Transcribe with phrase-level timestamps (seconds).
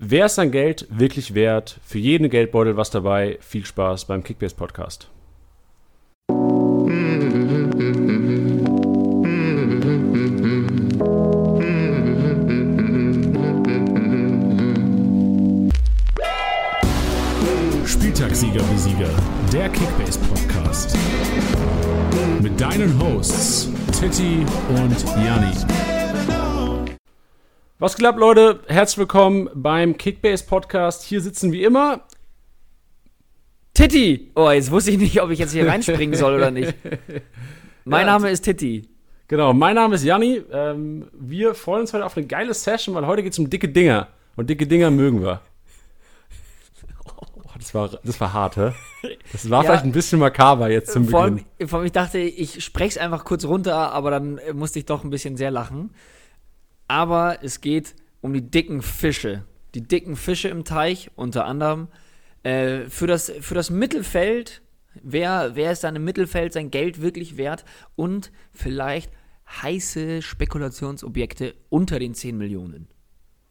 [0.00, 1.80] Wer ist sein Geld wirklich wert?
[1.84, 3.36] Für jeden Geldbeutel was dabei.
[3.40, 5.08] Viel Spaß beim Kickbase Podcast.
[17.84, 19.10] Spieltagssieger wie Sieger,
[19.52, 20.96] der Kickbase Podcast.
[22.40, 23.68] Mit deinen Hosts
[23.98, 25.87] Titti und Janni.
[27.78, 28.60] Was klappt, Leute?
[28.66, 31.04] Herzlich willkommen beim Kickbase Podcast.
[31.04, 32.00] Hier sitzen wie immer.
[33.74, 34.32] Titti!
[34.34, 36.74] Oh, jetzt wusste ich nicht, ob ich jetzt hier reinspringen soll oder nicht.
[37.84, 38.88] Mein Ja, Name ist Titti.
[39.28, 40.42] Genau, mein Name ist Janni.
[40.50, 43.68] Ähm, wir freuen uns heute auf eine geile Session, weil heute geht es um dicke
[43.68, 44.08] Dinger.
[44.36, 45.42] Und dicke Dinger mögen wir.
[47.04, 47.26] Oh,
[47.58, 48.72] das, war, das war hart, hä?
[49.32, 49.70] Das war Ja.
[49.70, 51.44] vielleicht ein bisschen makaber jetzt zum Vor Beginn.
[51.58, 54.86] allem, vor allem, ich dachte, ich spreche es einfach kurz runter, aber dann musste ich
[54.86, 55.90] doch ein bisschen sehr lachen.
[56.88, 59.44] Aber es geht um die dicken Fische.
[59.74, 61.88] Die dicken Fische im Teich, unter anderem.
[62.42, 64.62] Äh, für, das, für das Mittelfeld,
[65.02, 67.64] wer, wer ist dann im Mittelfeld sein Geld wirklich wert?
[67.94, 69.12] Und vielleicht
[69.62, 72.88] heiße Spekulationsobjekte unter den 10 Millionen.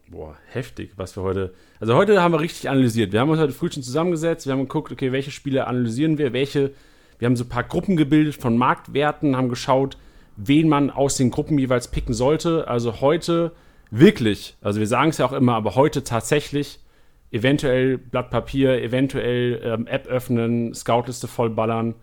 [0.09, 1.53] Boah, heftig, was wir heute.
[1.79, 3.11] Also heute haben wir richtig analysiert.
[3.11, 6.33] Wir haben uns heute früh schon zusammengesetzt, wir haben geguckt, okay, welche Spiele analysieren wir,
[6.33, 6.73] welche.
[7.19, 9.97] Wir haben so ein paar Gruppen gebildet von Marktwerten, haben geschaut,
[10.37, 12.67] wen man aus den Gruppen jeweils picken sollte.
[12.67, 13.51] Also heute
[13.91, 16.79] wirklich, also wir sagen es ja auch immer, aber heute tatsächlich
[17.31, 21.95] eventuell Blatt Papier, eventuell ähm, App öffnen, Scoutliste vollballern,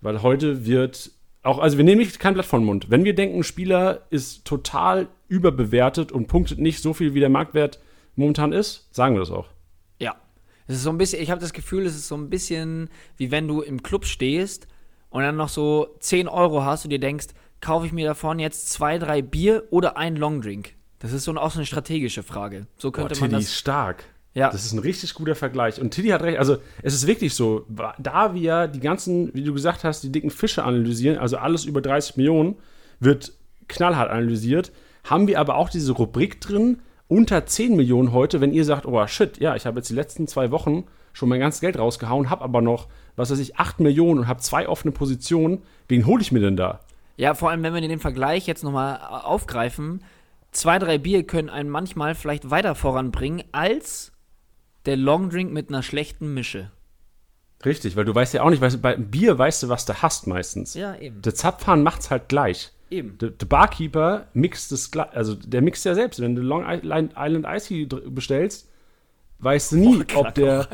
[0.00, 1.10] weil heute wird
[1.42, 2.90] auch, also wir nehmen nicht kein Blatt vom Mund.
[2.90, 7.28] Wenn wir denken, ein Spieler ist total überbewertet und punktet nicht so viel, wie der
[7.28, 7.80] Marktwert
[8.16, 9.48] momentan ist, sagen wir das auch.
[9.98, 10.16] Ja.
[10.66, 13.30] Es ist so ein bisschen, ich habe das Gefühl, es ist so ein bisschen wie
[13.30, 14.66] wenn du im Club stehst
[15.10, 17.28] und dann noch so 10 Euro hast und dir denkst,
[17.60, 20.74] kaufe ich mir davon jetzt zwei, drei Bier oder ein Longdrink?
[20.98, 22.66] Das ist so auch so eine strategische Frage.
[22.78, 23.44] So könnte Boah, man das.
[23.44, 24.04] ist stark.
[24.34, 24.50] Ja.
[24.50, 25.80] Das ist ein richtig guter Vergleich.
[25.80, 27.66] Und Tiddy hat recht, also es ist wirklich so,
[27.98, 31.80] da wir die ganzen, wie du gesagt hast, die dicken Fische analysieren, also alles über
[31.80, 32.56] 30 Millionen,
[32.98, 33.32] wird
[33.68, 34.72] knallhart analysiert,
[35.04, 39.06] haben wir aber auch diese Rubrik drin, unter 10 Millionen heute, wenn ihr sagt, oh
[39.06, 42.42] shit, ja, ich habe jetzt die letzten zwei Wochen schon mein ganzes Geld rausgehauen, habe
[42.42, 46.32] aber noch, was weiß ich, 8 Millionen und habe zwei offene Positionen, wen hole ich
[46.32, 46.80] mir denn da?
[47.16, 50.02] Ja, vor allem, wenn wir den Vergleich jetzt nochmal aufgreifen,
[50.50, 54.12] zwei, drei Bier können einen manchmal vielleicht weiter voranbringen als
[54.86, 56.70] der Longdrink mit einer schlechten Mische.
[57.64, 60.26] Richtig, weil du weißt ja auch nicht, weißt, bei Bier weißt du, was du hast
[60.26, 60.74] meistens.
[60.74, 61.22] Ja, eben.
[61.22, 62.72] Der Zapfhahn macht's halt gleich.
[62.90, 63.16] Eben.
[63.18, 66.20] Der, der Barkeeper mixt das, gla- also der mixt ja selbst.
[66.20, 68.68] Wenn du Long Island Icy bestellst,
[69.38, 70.68] weißt du nie, Oh, ob der,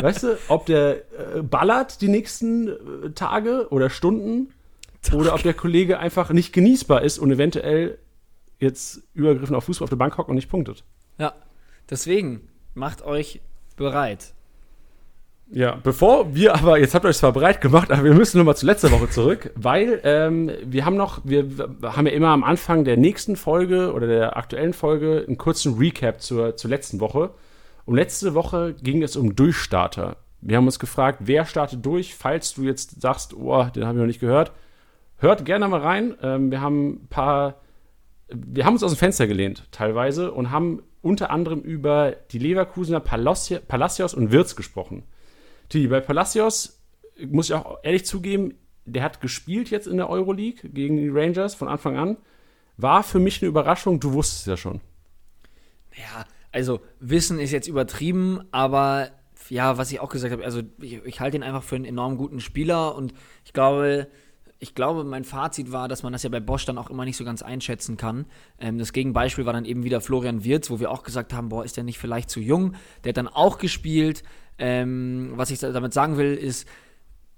[0.00, 0.96] weißt du, ob der
[1.36, 4.54] äh, ballert die nächsten äh, Tage oder Stunden
[5.12, 7.98] oder ob der Kollege einfach nicht genießbar ist und eventuell
[8.58, 10.84] jetzt übergriffen auf Fußball auf der Bank hockt und nicht punktet.
[11.18, 11.34] Ja.
[11.90, 13.40] Deswegen, macht euch
[13.76, 14.32] bereit.
[15.50, 18.56] Ja, bevor wir aber, jetzt habt ihr euch zwar bereit gemacht, aber wir müssen nochmal
[18.56, 22.42] zu letzter Woche zurück, weil ähm, wir haben noch, wir, wir haben ja immer am
[22.42, 27.30] Anfang der nächsten Folge oder der aktuellen Folge einen kurzen Recap zur, zur letzten Woche.
[27.84, 30.16] Und letzte Woche ging es um Durchstarter.
[30.40, 34.00] Wir haben uns gefragt, wer startet durch, falls du jetzt sagst, oh, den habe ich
[34.00, 34.52] noch nicht gehört.
[35.22, 36.16] Hört gerne mal rein.
[36.20, 37.60] Ähm, wir haben ein paar,
[38.28, 42.98] wir haben uns aus dem Fenster gelehnt, teilweise, und haben unter anderem über die Leverkusener
[42.98, 45.04] Palassi- Palacios und Wirtz gesprochen.
[45.70, 46.82] Die, bei Palacios
[47.24, 51.54] muss ich auch ehrlich zugeben, der hat gespielt jetzt in der Euroleague gegen die Rangers
[51.54, 52.16] von Anfang an.
[52.76, 54.80] War für mich eine Überraschung, du wusstest es ja schon.
[55.94, 59.10] Ja, also Wissen ist jetzt übertrieben, aber
[59.50, 62.16] ja, was ich auch gesagt habe, also ich, ich halte ihn einfach für einen enorm
[62.16, 64.08] guten Spieler und ich glaube,
[64.62, 67.16] ich glaube, mein Fazit war, dass man das ja bei Bosch dann auch immer nicht
[67.16, 68.26] so ganz einschätzen kann.
[68.60, 71.64] Ähm, das Gegenbeispiel war dann eben wieder Florian Wirz, wo wir auch gesagt haben, boah,
[71.64, 72.76] ist der nicht vielleicht zu jung?
[73.02, 74.22] Der hat dann auch gespielt.
[74.58, 76.68] Ähm, was ich damit sagen will, ist,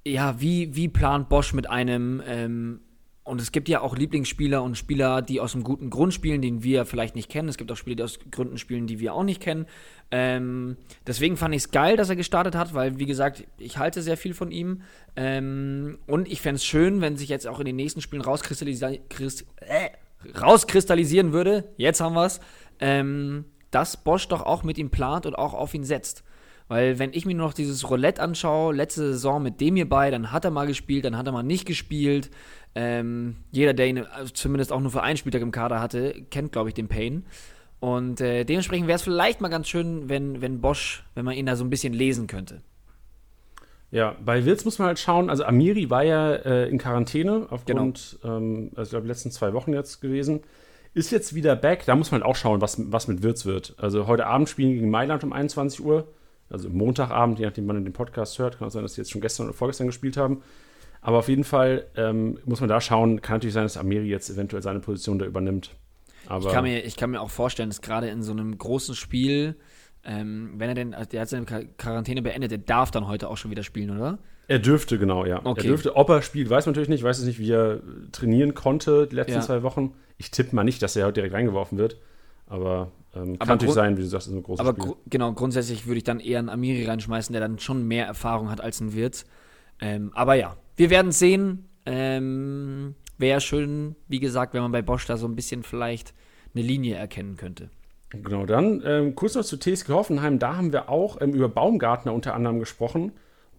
[0.06, 2.80] ja, wie, wie plant Bosch mit einem, ähm,
[3.24, 6.62] und es gibt ja auch Lieblingsspieler und Spieler, die aus einem guten Grund spielen, den
[6.62, 7.48] wir vielleicht nicht kennen.
[7.48, 9.64] Es gibt auch Spieler, die aus Gründen spielen, die wir auch nicht kennen.
[10.10, 10.76] Ähm,
[11.06, 14.18] deswegen fand ich es geil, dass er gestartet hat, weil, wie gesagt, ich halte sehr
[14.18, 14.82] viel von ihm.
[15.16, 18.84] Ähm, und ich fände es schön, wenn sich jetzt auch in den nächsten Spielen rauskristallisi
[18.84, 19.88] äh,
[20.38, 21.72] rauskristallisieren würde.
[21.78, 22.41] Jetzt haben wir es.
[22.78, 26.24] Ähm, dass Bosch doch auch mit ihm plant und auch auf ihn setzt.
[26.68, 30.32] Weil wenn ich mir nur noch dieses Roulette anschaue, letzte Saison mit dem hierbei, dann
[30.32, 32.30] hat er mal gespielt, dann hat er mal nicht gespielt.
[32.74, 36.53] Ähm, jeder, der ihn also zumindest auch nur für einen Spieltag im Kader hatte, kennt,
[36.53, 37.24] glaube ich, den Pain.
[37.80, 41.47] Und äh, dementsprechend wäre es vielleicht mal ganz schön, wenn, wenn Bosch, wenn man ihn
[41.47, 42.62] da so ein bisschen lesen könnte.
[43.91, 48.18] Ja, bei Wills muss man halt schauen, also Amiri war ja äh, in Quarantäne aufgrund,
[48.24, 50.41] ähm, also ich glaube, letzten zwei Wochen jetzt gewesen.
[50.94, 51.84] ist jetzt wieder back.
[51.86, 53.74] Da muss man auch schauen, was, was mit Wirtz wird.
[53.77, 56.09] Also heute Abend spielen gegen Mailand um 21 Uhr.
[56.50, 58.59] Also Montagabend, je nachdem, wann ihr den Podcast hört.
[58.59, 60.42] Kann auch sein, dass sie jetzt schon gestern oder vorgestern gespielt haben.
[61.06, 63.21] Aber auf jeden Fall ähm, muss man da schauen.
[63.21, 65.77] Kann natürlich sein, dass Amiri jetzt eventuell seine Position da übernimmt.
[66.27, 68.95] Aber ich, kann mir, ich kann mir auch vorstellen, dass gerade in so einem großen
[68.95, 69.56] Spiel,
[70.03, 73.36] ähm, wenn er denn, also der hat seine Quarantäne beendet, der darf dann heute auch
[73.36, 74.18] schon wieder spielen, oder?
[74.48, 75.41] Er dürfte, genau, ja.
[75.45, 75.60] Okay.
[75.60, 75.95] Er dürfte.
[75.95, 77.01] Ob er spielt, weiß man natürlich nicht.
[77.01, 77.80] Ich weiß es nicht, wie er
[78.12, 79.41] trainieren konnte die letzten Ja.
[79.42, 79.92] zwei Wochen.
[80.16, 81.98] Ich tippe mal nicht, dass er heute direkt reingeworfen wird.
[82.47, 84.92] Aber ähm, kann Aber natürlich sein, wie du sagst, ist ein großes Aber Spiel.
[84.92, 88.51] gru genau, grundsätzlich würde ich dann eher einen Amiri reinschmeißen, der dann schon mehr Erfahrung
[88.51, 89.27] hat als ein Wirtz.
[89.80, 91.68] Ähm, aber ja, wir werden sehen.
[91.86, 96.15] Ähm, Wäre schön, wie gesagt, wenn man bei Bosch da so ein bisschen vielleicht
[96.54, 97.71] eine Linie erkennen könnte.
[98.10, 100.38] Genau, dann ähm, kurz noch zu TSG Hoffenheim.
[100.38, 103.12] Da haben wir auch ähm, über Baumgartner unter anderem gesprochen.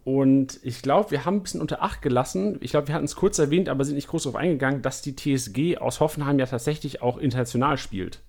[0.04, 2.58] Und ich glaube, wir haben ein bisschen unter Acht gelassen.
[2.60, 5.16] Ich glaube, wir hatten es kurz erwähnt, aber sind nicht groß darauf eingegangen, dass die
[5.16, 8.22] TSG aus Hoffenheim ja tatsächlich auch international spielt.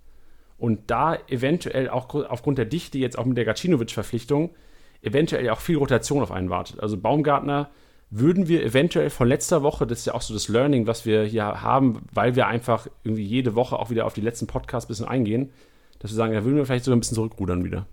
[0.58, 4.56] Und da eventuell auch gru- aufgrund der Dichte jetzt auch mit der Gacinovic-Verpflichtung
[5.02, 6.80] eventuell auch viel Rotation auf einen wartet.
[6.80, 7.70] Also Baumgartner
[8.10, 11.24] würden wir eventuell von letzter Woche, das ist ja auch so das Learning, was wir
[11.24, 14.90] hier haben, weil wir einfach irgendwie jede Woche auch wieder auf die letzten Podcasts ein
[14.90, 15.52] bisschen eingehen,
[16.00, 17.86] dass wir sagen, da würden wir vielleicht sogar ein bisschen zurückrudern wieder.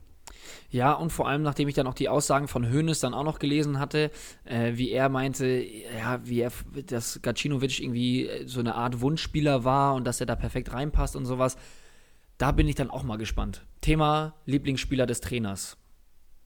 [0.70, 3.38] Ja, und vor allem, nachdem ich dann auch die Aussagen von Hoeneß dann auch noch
[3.38, 4.10] gelesen hatte,
[4.44, 6.50] äh, wie er meinte, ja, wie er,
[6.86, 11.14] dass Gacinovic irgendwie äh, so eine Art Wunschspieler war und dass er da perfekt reinpasst
[11.14, 11.56] und sowas,
[12.38, 13.64] da bin ich dann auch mal gespannt.
[13.82, 15.76] Thema Lieblingsspieler des Trainers.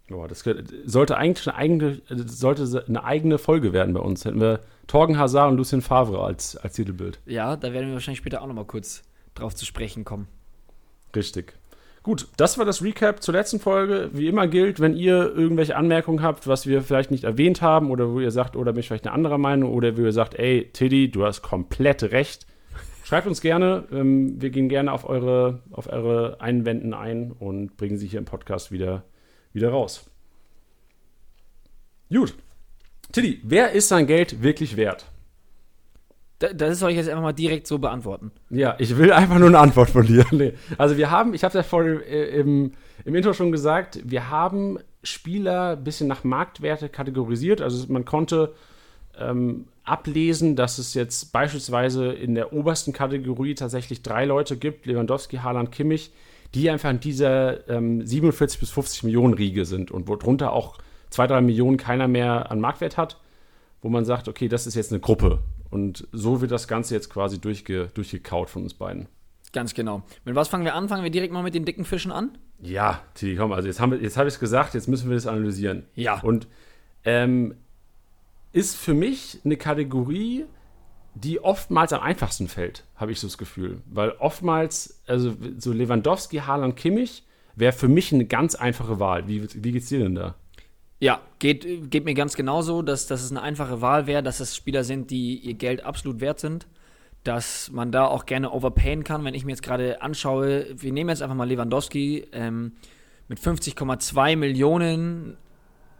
[0.08, 0.44] Boah, das
[0.86, 4.24] sollte eigentlich eine eigene, sollte eine eigene Folge werden bei uns.
[4.24, 7.20] Hätten wir Torgen Hazard und Lucien Favre als, als Titelbild.
[7.26, 9.02] Ja, da werden wir wahrscheinlich später auch noch mal kurz
[9.34, 10.26] drauf zu sprechen kommen.
[11.14, 11.54] Richtig.
[12.02, 14.08] Gut, das war das Recap zur letzten Folge.
[14.14, 18.10] Wie immer gilt, wenn ihr irgendwelche Anmerkungen habt, was wir vielleicht nicht erwähnt haben oder
[18.10, 20.70] wo ihr sagt, oder bin ich vielleicht eine andere Meinung oder wo ihr sagt, ey,
[20.72, 22.46] Tiddy, du hast komplett recht,
[23.04, 23.84] schreibt uns gerne.
[23.92, 28.24] Ähm, wir gehen gerne auf eure, auf eure Einwänden ein und bringen sie hier im
[28.24, 29.02] Podcast wieder,
[29.58, 30.08] wieder raus.
[32.10, 32.34] Gut.
[33.12, 35.06] Tiddy, wer ist sein Geld wirklich wert?
[36.38, 38.30] Da, das soll ich jetzt einfach mal direkt so beantworten.
[38.50, 40.24] Ja, ich will einfach nur eine Antwort von dir.
[40.30, 40.54] Nee.
[40.76, 42.72] Also wir haben, ich habe ja vorhin äh, im,
[43.04, 47.60] im Intro schon gesagt, wir haben Spieler ein bisschen nach Marktwerte kategorisiert.
[47.60, 48.54] Also man konnte
[49.18, 55.38] ähm, ablesen, dass es jetzt beispielsweise in der obersten Kategorie tatsächlich drei Leute gibt, Lewandowski,
[55.38, 56.12] Haaland, Kimmich,
[56.54, 60.78] die einfach in dieser ähm, 47 bis 50 Millionen Riege sind und wo drunter auch
[61.10, 63.20] zwei, drei Millionen keiner mehr an Marktwert hat,
[63.82, 65.40] wo man sagt, okay, das ist jetzt eine Gruppe.
[65.70, 69.06] Und so wird das Ganze jetzt quasi durchge, durchgekaut von uns beiden.
[69.52, 70.02] Ganz genau.
[70.24, 70.88] Mit was fangen wir an?
[70.88, 72.36] Fangen wir direkt mal mit den dicken Fischen an?
[72.60, 75.14] Ja, Titi, komm, also jetzt, haben wir- jetzt habe ich es gesagt, jetzt müssen wir
[75.16, 75.84] das analysieren.
[75.94, 76.20] Ja.
[76.20, 76.48] Und
[77.04, 77.54] ähm,
[78.52, 80.44] ist für mich eine Kategorie,
[81.14, 83.82] die oftmals am einfachsten fällt, habe ich so das Gefühl.
[83.86, 87.24] Weil oftmals, also so Lewandowski, Haaland, Kimmich,
[87.56, 89.26] wäre für mich eine ganz einfache Wahl.
[89.26, 90.34] Wie, wie geht's dir denn da?
[91.00, 94.56] Ja, geht, geht mir ganz genauso, dass, dass es eine einfache Wahl wäre, dass es
[94.56, 96.66] Spieler sind, die ihr Geld absolut wert sind.
[97.24, 99.24] Dass man da auch gerne overpayen kann.
[99.24, 102.72] Wenn ich mir jetzt gerade anschaue, wir nehmen jetzt einfach mal Lewandowski ähm,
[103.26, 105.36] mit 50,2 Millionen,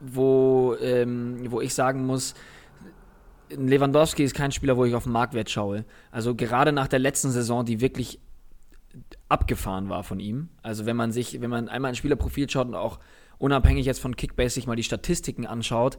[0.00, 2.34] wo, ähm, wo ich sagen muss,
[3.50, 5.84] Lewandowski ist kein Spieler, wo ich auf den Marktwert schaue.
[6.10, 8.20] Also gerade nach der letzten Saison, die wirklich
[9.28, 10.48] abgefahren war von ihm.
[10.62, 12.98] Also wenn man sich, wenn man einmal ein Spielerprofil schaut und auch
[13.38, 15.98] unabhängig jetzt von Kickbase sich mal die Statistiken anschaut,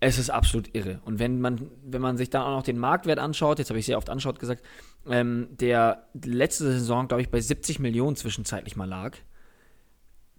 [0.00, 1.00] es ist absolut irre.
[1.04, 3.86] Und wenn man, wenn man sich dann auch noch den Marktwert anschaut, jetzt habe ich
[3.86, 4.62] sehr oft anschaut gesagt,
[5.08, 9.16] ähm, der letzte Saison, glaube ich, bei 70 Millionen zwischenzeitlich mal lag.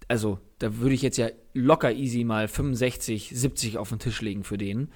[0.07, 4.43] Also, da würde ich jetzt ja locker easy mal 65, 70 auf den Tisch legen
[4.43, 4.91] für den,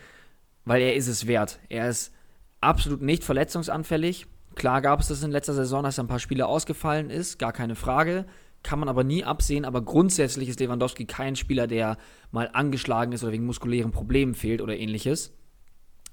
[0.70, 1.60] weil er ist es wert.
[1.68, 2.14] Er ist
[2.62, 4.28] absolut nicht verletzungsanfällig.
[4.54, 7.74] Klar gab es das in letzter Saison, dass ein paar Spiele ausgefallen ist, gar keine
[7.74, 8.28] Frage.
[8.62, 9.66] Kann man aber nie absehen.
[9.66, 11.98] Aber grundsätzlich ist Lewandowski kein Spieler, der
[12.32, 15.34] mal angeschlagen ist oder wegen muskulären Problemen fehlt oder ähnliches.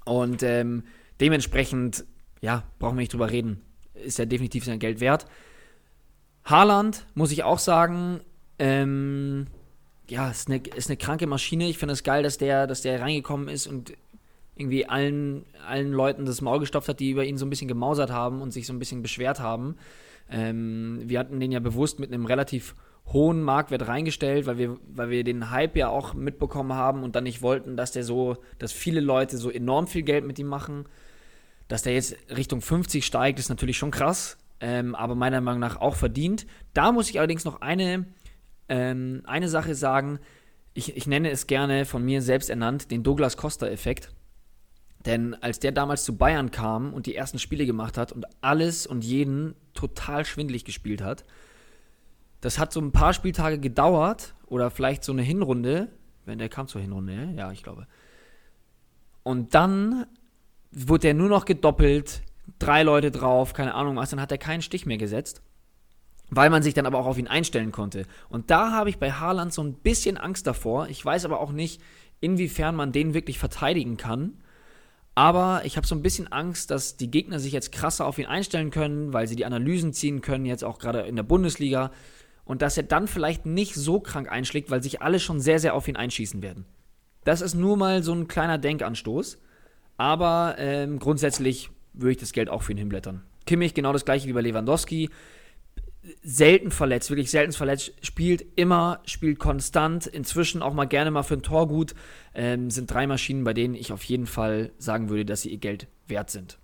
[0.06, 0.84] Und ähm,
[1.20, 2.06] dementsprechend,
[2.40, 3.60] ja, brauchen wir nicht drüber reden.
[3.92, 5.26] Ist er definitiv sein Geld wert.
[6.46, 8.20] Haaland, muss ich auch sagen,
[8.58, 9.48] ähm,
[10.08, 11.68] ja, ist eine, ist eine kranke Maschine.
[11.68, 13.92] Ich finde es geil, dass der, dass der reingekommen ist und
[14.56, 18.10] irgendwie allen, allen Leuten das Maul gestopft hat, die über ihn so ein bisschen gemausert
[18.10, 19.76] haben und sich so ein bisschen beschwert haben.
[20.30, 22.74] Ähm, wir hatten den ja bewusst mit einem relativ
[23.12, 27.24] hohen Marktwert reingestellt, weil wir, weil wir den Hype ja auch mitbekommen haben und dann
[27.24, 30.86] nicht wollten, dass der so, dass viele Leute so enorm viel Geld mit ihm machen.
[31.68, 35.80] Dass der jetzt Richtung 50 steigt, ist natürlich schon krass, ähm, aber meiner Meinung nach
[35.80, 36.46] auch verdient.
[36.74, 38.06] Da muss ich allerdings noch eine,
[38.68, 40.18] ähm, eine Sache sagen.
[40.74, 44.10] Ich, ich nenne es gerne von mir selbst ernannt, den Douglas Costa-Effekt
[45.06, 48.86] Denn als der damals zu Bayern kam und die ersten Spiele gemacht hat und alles
[48.86, 51.24] und jeden total schwindlig gespielt hat,
[52.40, 55.88] das hat so ein paar Spieltage gedauert oder vielleicht so eine Hinrunde,
[56.24, 57.86] wenn der kam zur Hinrunde, ja, ich glaube.
[59.22, 60.06] Und dann
[60.72, 62.22] wurde der nur noch gedoppelt,
[62.58, 65.40] drei Leute drauf, keine Ahnung was, dann hat er keinen Stich mehr gesetzt,
[66.30, 68.06] weil man sich dann aber auch auf ihn einstellen konnte.
[68.28, 70.88] Und da habe ich bei Haaland so ein bisschen Angst davor.
[70.88, 71.80] Ich weiß aber auch nicht,
[72.20, 74.38] inwiefern man den wirklich verteidigen kann.
[75.16, 78.26] Aber ich habe so ein bisschen Angst, dass die Gegner sich jetzt krasser auf ihn
[78.26, 81.90] einstellen können, weil sie die Analysen ziehen können, jetzt auch gerade in der Bundesliga.
[82.44, 85.74] Und dass er dann vielleicht nicht so krank einschlägt, weil sich alle schon sehr, sehr
[85.74, 86.66] auf ihn einschießen werden.
[87.24, 89.38] Das ist nur mal so ein kleiner Denkanstoß.
[89.96, 93.22] Aber ähm, grundsätzlich würde ich das Geld auch für ihn hinblättern.
[93.46, 95.08] Kimmich genau das gleiche wie bei Lewandowski.
[96.22, 101.34] Selten verletzt, wirklich selten verletzt, spielt immer, spielt konstant, inzwischen auch mal gerne mal für
[101.34, 101.94] ein Tor gut.
[102.34, 105.58] Ähm, sind drei Maschinen, bei denen ich auf jeden Fall sagen würde, dass sie ihr
[105.58, 106.58] Geld wert sind.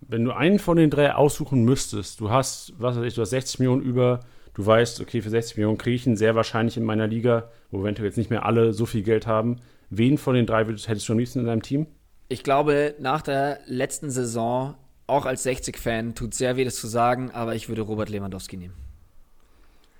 [0.00, 3.30] Wenn du einen von den drei aussuchen müsstest, du hast, was weiß ich, du hast
[3.30, 4.20] 60 Millionen über,
[4.54, 7.80] du weißt, okay, für 60 Millionen kriege ich ihn sehr wahrscheinlich in meiner Liga, wo
[7.80, 9.60] eventuell jetzt nicht mehr alle so viel Geld haben.
[9.90, 11.86] Wen von den drei hättest du am liebsten in deinem Team?
[12.28, 14.74] Ich glaube, nach der letzten Saison,
[15.06, 18.74] auch als 60-Fan, tut sehr weh, das zu sagen, aber ich würde Robert Lewandowski nehmen.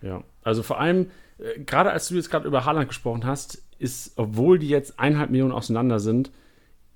[0.03, 4.13] Ja, also vor allem, äh, gerade als du jetzt gerade über Haaland gesprochen hast, ist,
[4.17, 6.31] obwohl die jetzt eineinhalb Millionen auseinander sind,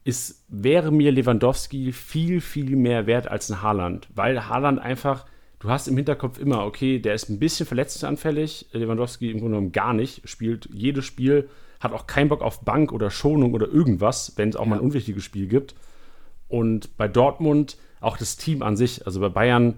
[0.04, 5.26] ist, wäre mir Lewandowski viel, viel mehr wert als ein Haaland, weil Haaland einfach,
[5.58, 9.72] du hast im Hinterkopf immer, okay, der ist ein bisschen verletzungsanfällig, Lewandowski im Grunde genommen
[9.72, 11.48] gar nicht, spielt jedes Spiel
[11.80, 14.68] hat auch keinen Bock auf Bank oder Schonung oder irgendwas, wenn es auch ja.
[14.68, 15.74] mal ein unwichtiges Spiel gibt.
[16.48, 19.74] Und bei Dortmund auch das Team an sich, also bei Bayern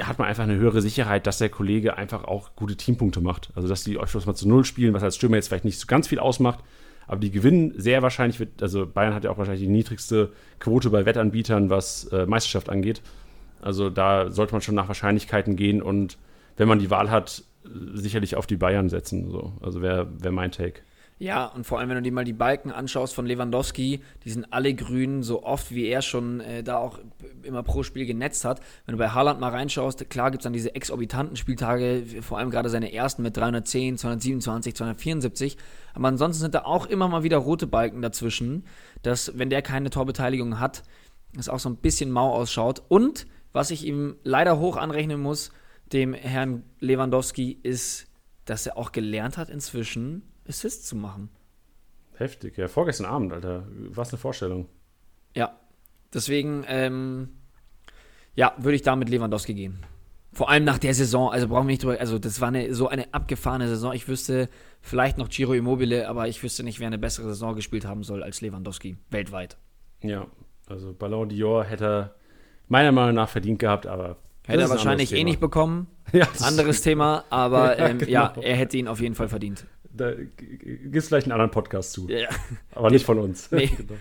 [0.00, 3.50] hat man einfach eine höhere Sicherheit, dass der Kollege einfach auch gute Teampunkte macht.
[3.54, 5.86] Also dass die euch mal zu Null spielen, was als Stürmer jetzt vielleicht nicht so
[5.86, 6.60] ganz viel ausmacht,
[7.06, 10.90] aber die gewinnen sehr wahrscheinlich, wird, also Bayern hat ja auch wahrscheinlich die niedrigste Quote
[10.90, 13.02] bei Wettanbietern, was äh, Meisterschaft angeht.
[13.60, 16.18] Also da sollte man schon nach Wahrscheinlichkeiten gehen und
[16.56, 19.30] wenn man die Wahl hat, sicherlich auf die Bayern setzen.
[19.30, 19.52] So.
[19.60, 20.82] Also wäre wär mein Take.
[21.20, 24.54] Ja, und vor allem, wenn du dir mal die Balken anschaust von Lewandowski, die sind
[24.54, 26.98] alle grün, so oft wie er schon äh, da auch
[27.42, 28.60] immer pro Spiel genetzt hat.
[28.86, 32.48] Wenn du bei Haaland mal reinschaust, klar gibt es dann diese exorbitanten Spieltage, vor allem
[32.48, 35.58] gerade seine ersten mit 310, 227, 274.
[35.92, 38.64] Aber ansonsten sind da auch immer mal wieder rote Balken dazwischen,
[39.02, 40.84] dass, wenn der keine Torbeteiligung hat,
[41.38, 42.82] es auch so ein bisschen mau ausschaut.
[42.88, 45.52] Und was ich ihm leider hoch anrechnen muss,
[45.92, 48.06] dem Herrn Lewandowski, ist,
[48.46, 51.30] dass er auch gelernt hat inzwischen, Assists zu machen.
[52.14, 52.68] Heftig, ja.
[52.68, 53.66] Vorgestern Abend, Alter.
[53.88, 54.68] Was eine Vorstellung.
[55.34, 55.58] Ja.
[56.12, 57.28] Deswegen, ähm,
[58.34, 59.86] ja, würde ich da mit Lewandowski gehen.
[60.32, 62.88] Vor allem nach der Saison, also brauchen wir nicht drüber, also das war eine, so
[62.88, 63.92] eine abgefahrene Saison.
[63.92, 64.48] Ich wüsste
[64.80, 68.22] vielleicht noch Giro Immobile, aber ich wüsste nicht, wer eine bessere Saison gespielt haben soll
[68.22, 69.56] als Lewandowski, weltweit.
[70.02, 70.26] Ja,
[70.66, 72.14] also Ballon d'Or hätte er
[72.68, 74.18] meiner Meinung nach verdient gehabt, aber.
[74.46, 75.86] Hätte er wahrscheinlich eh nicht bekommen.
[76.12, 78.10] Ja, anderes Thema, aber ja, ähm, genau.
[78.10, 81.92] ja, er hätte ihn auf jeden Fall verdient da gibt es vielleicht einen anderen Podcast
[81.92, 82.08] zu.
[82.08, 82.28] Ja.
[82.74, 83.50] Aber nicht von uns.
[83.50, 83.66] Nee.
[83.76, 83.98] genau.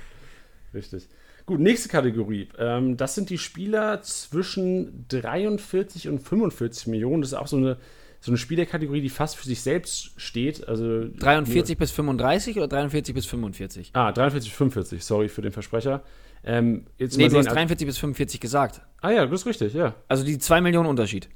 [0.73, 1.07] Richtig.
[1.45, 2.47] Gut, nächste Kategorie.
[2.59, 7.21] Ähm, das sind die Spieler zwischen 43 und 45 Millionen.
[7.21, 7.77] Das ist auch so eine,
[8.19, 10.67] so eine Spielerkategorie, die fast für sich selbst steht.
[10.67, 13.91] Also 43 bis 35 oder 43 bis 45?
[13.93, 16.03] Ah, 43 bis 45, sorry für den Versprecher.
[16.43, 18.81] Ähm, jetzt nee, du hast 43 bis 45 gesagt.
[19.01, 19.95] Ah ja, das ist richtig, ja.
[20.07, 21.29] Also die 2 Millionen Unterschied.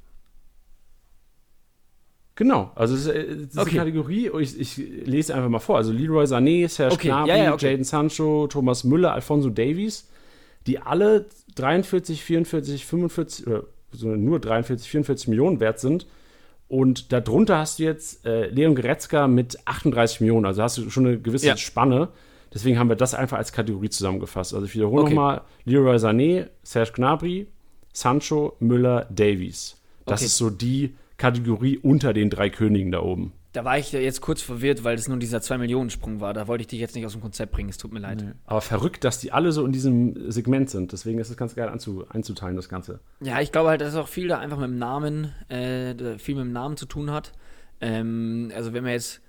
[2.35, 3.77] Genau, also es ist diese okay.
[3.77, 5.77] Kategorie, ich, ich, lese einfach mal vor.
[5.77, 7.07] Also Leroy Sané, Serge okay.
[7.09, 7.71] Gnabry, ja, ja, okay.
[7.71, 10.09] Jaden Sancho, Thomas Müller, Alfonso Davies,
[10.65, 13.65] die alle 43, 44, 45 oder
[14.01, 16.07] nur 43, 44 Millionen wert sind.
[16.67, 20.47] Und darunter hast du jetzt äh, Leon Goretzka mit 38 Millionen.
[20.47, 21.57] Also hast du schon eine gewisse ja.
[21.57, 22.09] Spanne.
[22.51, 24.55] Deswegen haben wir das einfach als Kategorie zusammengefasst.
[24.55, 25.13] Also ich wiederhole okay.
[25.13, 27.47] nochmal: Leroy Sané, Serge Gnabry,
[27.93, 29.77] Sancho, Müller, Davies.
[30.05, 33.31] Das ist so die Kategorie unter den drei Königen da oben.
[33.53, 36.33] Da war ich jetzt kurz verwirrt, weil das nur dieser 2-Millionen-Sprung war.
[36.33, 38.21] Da wollte ich dich jetzt nicht aus dem Konzept bringen, es tut mir leid.
[38.21, 38.31] Nee.
[38.45, 40.91] Aber verrückt, dass die alle so in diesem Segment sind.
[40.91, 42.99] Deswegen ist es ganz geil anzu, einzuteilen, das Ganze.
[43.21, 46.43] Ja, ich glaube halt, dass auch viel da einfach mit dem Namen, äh, viel mit
[46.43, 47.31] dem Namen zu tun hat.
[47.79, 49.21] Ähm, also wenn man jetzt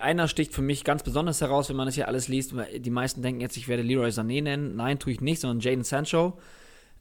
[0.00, 2.54] einer sticht für mich ganz besonders heraus, wenn man das hier alles liest.
[2.78, 4.74] Die meisten denken jetzt, ich werde Leroy Sané nennen.
[4.74, 6.38] Nein, tue ich nicht, sondern Jaden Sancho.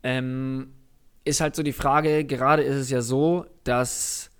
[0.04, 0.74] Ähm,
[1.28, 4.32] ist halt so die Frage, gerade ist es ja so, dass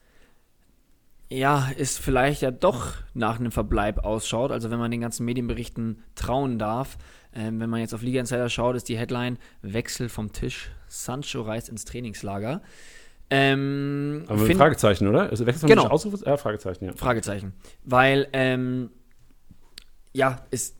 [1.30, 4.52] ja, es vielleicht ja doch nach einem Verbleib ausschaut.
[4.52, 6.98] Also wenn man den ganzen Medienberichten trauen darf.
[7.34, 10.72] Ähm, wenn man jetzt auf Liga Insider schaut, ist die Headline Wechsel vom Tisch.
[10.88, 12.62] Sancho reist ins Trainingslager.
[13.30, 15.30] Ähm, Aber ein Fragezeichen, oder?
[15.30, 15.84] Also Wechsel vom genau.
[15.84, 16.26] Tisch Ausruf?
[16.26, 16.94] Ja, Fragezeichen, ja.
[16.94, 17.54] Fragezeichen.
[17.84, 18.90] Weil, ähm,
[20.14, 20.78] ja, ist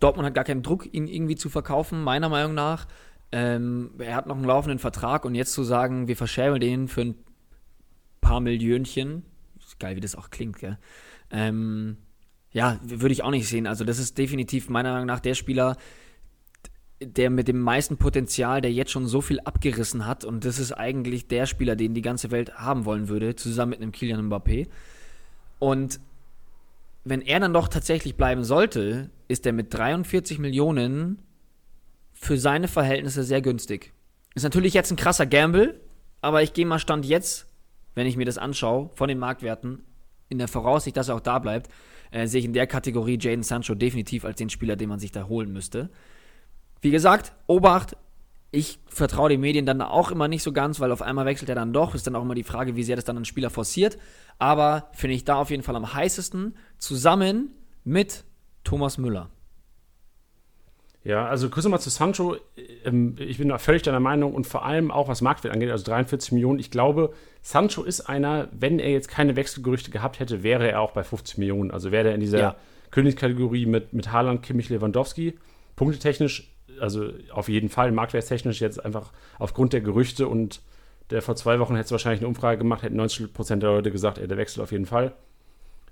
[0.00, 2.86] Dortmund hat gar keinen Druck, ihn irgendwie zu verkaufen, meiner Meinung nach.
[3.32, 7.02] Ähm, er hat noch einen laufenden Vertrag und jetzt zu sagen, wir verschämen den für
[7.02, 7.14] ein
[8.20, 9.24] paar Millionchen,
[9.78, 10.78] geil, wie das auch klingt, gell?
[11.30, 11.98] Ähm,
[12.52, 13.66] ja, würde ich auch nicht sehen.
[13.66, 15.76] Also, das ist definitiv meiner Meinung nach der Spieler,
[17.00, 20.24] der mit dem meisten Potenzial, der jetzt schon so viel abgerissen hat.
[20.24, 23.82] Und das ist eigentlich der Spieler, den die ganze Welt haben wollen würde, zusammen mit
[23.82, 24.68] einem Kilian Mbappé.
[25.58, 26.00] Und
[27.04, 31.18] wenn er dann doch tatsächlich bleiben sollte, ist er mit 43 Millionen
[32.18, 33.92] für seine Verhältnisse sehr günstig.
[34.34, 35.80] Ist natürlich jetzt ein krasser Gamble,
[36.20, 37.46] aber ich gehe mal Stand jetzt,
[37.94, 39.84] wenn ich mir das anschaue, von den Marktwerten,
[40.28, 41.70] in der Voraussicht, dass er auch da bleibt,
[42.10, 45.12] äh, sehe ich in der Kategorie Jaden Sancho definitiv als den Spieler, den man sich
[45.12, 45.90] da holen müsste.
[46.80, 47.96] Wie gesagt, Obacht,
[48.50, 51.54] ich vertraue den Medien dann auch immer nicht so ganz, weil auf einmal wechselt er
[51.54, 51.94] dann doch.
[51.94, 53.98] Ist dann auch immer die Frage, wie sehr das dann ein Spieler forciert.
[54.38, 57.50] Aber finde ich da auf jeden Fall am heißesten, zusammen
[57.84, 58.24] mit
[58.64, 59.30] Thomas Müller.
[61.06, 62.36] Ja, also kurz nochmal zu Sancho.
[62.84, 65.84] Ähm, ich bin da völlig deiner Meinung und vor allem auch was Marktwert angeht, also
[65.84, 66.58] 43 Millionen.
[66.58, 70.90] Ich glaube, Sancho ist einer, wenn er jetzt keine Wechselgerüchte gehabt hätte, wäre er auch
[70.90, 71.70] bei 50 Millionen.
[71.70, 72.56] Also wäre er in dieser ja.
[72.90, 75.38] Königskategorie mit, mit Haaland, Kimmich, Lewandowski.
[75.76, 80.60] Punktetechnisch, also auf jeden Fall, marktwertstechnisch jetzt einfach aufgrund der Gerüchte und
[81.10, 83.92] der vor zwei Wochen hätte es wahrscheinlich eine Umfrage gemacht, hätten 90 Prozent der Leute
[83.92, 85.12] gesagt, ey, der wechselt auf jeden Fall.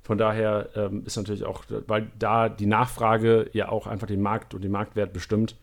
[0.05, 4.53] Von daher ähm, ist natürlich auch, weil da die Nachfrage ja auch einfach den Markt
[4.53, 5.57] und den Marktwert bestimmt,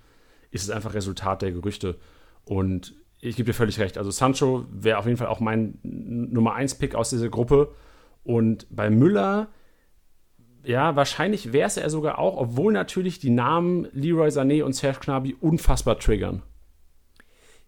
[0.50, 2.00] ist es einfach Resultat der Gerüchte.
[2.44, 4.00] Und ich gebe dir völlig recht.
[4.00, 7.72] Also Sancho wäre auf jeden Fall auch mein Nummer 1 Pick aus dieser Gruppe.
[8.24, 9.50] Und bei Müller,
[10.64, 15.02] ja, wahrscheinlich wäre es er sogar auch, obwohl natürlich die Namen Leroy Sané und Serge
[15.02, 16.42] Gnabry unfassbar triggern.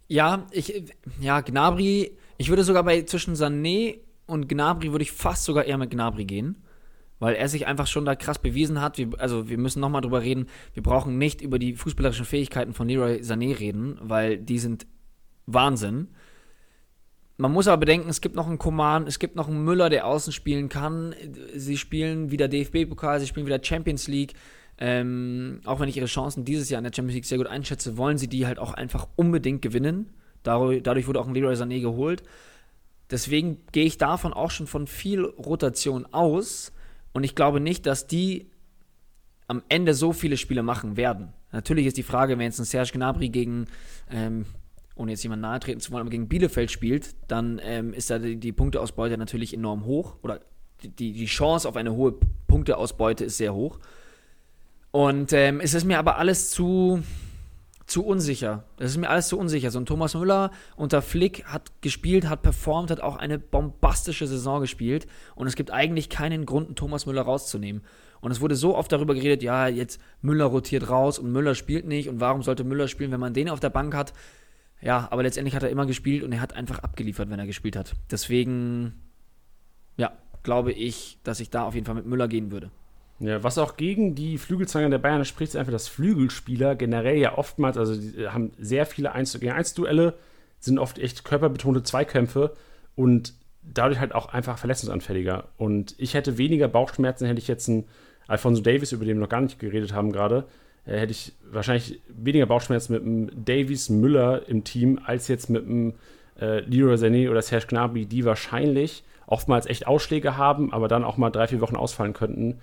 [0.07, 5.43] Ja, ich, ja, Gnabry, ich würde sogar bei zwischen Sané und Gnabry würde ich fast
[5.43, 6.63] sogar eher mit Gnabry gehen,
[7.19, 8.97] weil er sich einfach schon da krass bewiesen hat.
[8.97, 10.47] Wir, also wir müssen nochmal drüber reden.
[10.73, 14.87] Wir brauchen nicht über die fußballerischen Fähigkeiten von Leroy Sané reden, weil die sind
[15.45, 16.09] Wahnsinn.
[17.37, 20.05] Man muss aber bedenken, es gibt noch einen Coman, es gibt noch einen Müller, der
[20.05, 21.15] außen spielen kann.
[21.55, 24.33] Sie spielen wieder DFB-Pokal, sie spielen wieder Champions League.
[24.77, 27.97] Ähm, auch wenn ich ihre Chancen dieses Jahr in der Champions League sehr gut einschätze,
[27.97, 30.09] wollen sie die halt auch einfach unbedingt gewinnen.
[30.43, 32.23] Dadurch, dadurch wurde auch ein Leroy Sané geholt.
[33.13, 36.71] Deswegen gehe ich davon auch schon von viel Rotation aus.
[37.13, 38.49] Und ich glaube nicht, dass die
[39.47, 41.31] am Ende so viele Spiele machen werden.
[41.51, 43.67] Natürlich ist die Frage, wenn jetzt ein Serge Gnabry gegen,
[44.09, 44.47] ähm,
[44.95, 48.17] ohne jetzt jemanden nahe treten zu wollen, aber gegen Bielefeld spielt, dann ähm, ist da
[48.17, 50.15] die, die, Punkteausbeute natürlich enorm hoch.
[50.23, 50.39] Oder
[50.81, 52.15] die, die Chance auf eine hohe
[52.47, 53.77] Punkteausbeute ist sehr hoch.
[54.89, 57.03] Und ähm, es ist mir aber alles zu,
[57.85, 58.65] zu unsicher.
[58.77, 59.71] Das ist mir alles zu unsicher.
[59.71, 64.61] So ein Thomas Müller unter Flick hat gespielt, hat performt, hat auch eine bombastische Saison
[64.61, 65.07] gespielt.
[65.35, 67.83] Und es gibt eigentlich keinen Grund, einen Thomas Müller rauszunehmen.
[68.21, 71.85] Und es wurde so oft darüber geredet, ja, jetzt Müller rotiert raus und Müller spielt
[71.85, 72.07] nicht.
[72.07, 74.13] Und warum sollte Müller spielen, wenn man den auf der Bank hat?
[74.81, 77.75] Ja, aber letztendlich hat er immer gespielt und er hat einfach abgeliefert, wenn er gespielt
[77.75, 77.93] hat.
[78.11, 79.01] Deswegen,
[79.97, 80.11] ja,
[80.43, 82.71] glaube ich, dass ich da auf jeden Fall mit Müller gehen würde.
[83.19, 87.37] Ja, was auch gegen die Flügelzange der Bayern spricht, ist einfach, dass Flügelspieler generell ja
[87.37, 90.15] oftmals, also die haben sehr viele 1 gegen 1 Duelle,
[90.59, 92.53] sind oft echt körperbetonte Zweikämpfe
[92.95, 95.45] und dadurch halt auch einfach verletzungsanfälliger.
[95.57, 97.85] Und ich hätte weniger Bauchschmerzen, hätte ich jetzt einen
[98.27, 100.45] Alfonso Davis, über den wir noch gar nicht geredet haben gerade,
[100.85, 105.65] äh, hätte ich wahrscheinlich weniger Bauchschmerzen mit einem Davis Müller im Team, als jetzt mit
[105.65, 105.93] einem
[106.39, 111.17] äh, Leroy Sané oder Serge Gnabry, die wahrscheinlich oftmals echt Ausschläge haben, aber dann auch
[111.17, 112.59] mal drei, vier Wochen ausfallen könnten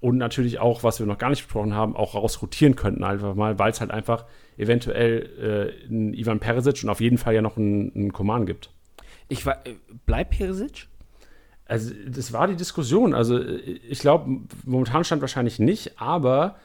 [0.00, 3.58] und natürlich auch, was wir noch gar nicht besprochen haben, auch rausrotieren könnten einfach mal,
[3.58, 4.24] weil es halt einfach
[4.56, 8.70] eventuell äh, einen Ivan Perisic und auf jeden Fall ja noch einen, einen Koman gibt.
[9.28, 9.74] Ich war, äh,
[10.06, 10.88] bleibt Perisic?
[11.66, 13.14] Also das war die Diskussion.
[13.14, 16.56] Also ich glaube, momentan stand wahrscheinlich nicht, aber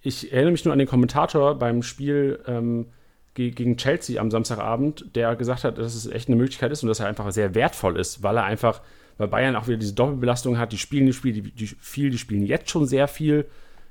[0.00, 2.86] ich erinnere mich nur an den Kommentator beim Spiel ähm,
[3.34, 7.00] gegen Chelsea am Samstagabend, der gesagt hat, dass es echt eine Möglichkeit ist und dass
[7.00, 8.80] er einfach sehr wertvoll ist, weil er einfach
[9.18, 10.72] weil Bayern auch wieder diese Doppelbelastung hat.
[10.72, 13.46] Die spielen die Spiele die, die viel, die spielen jetzt schon sehr viel.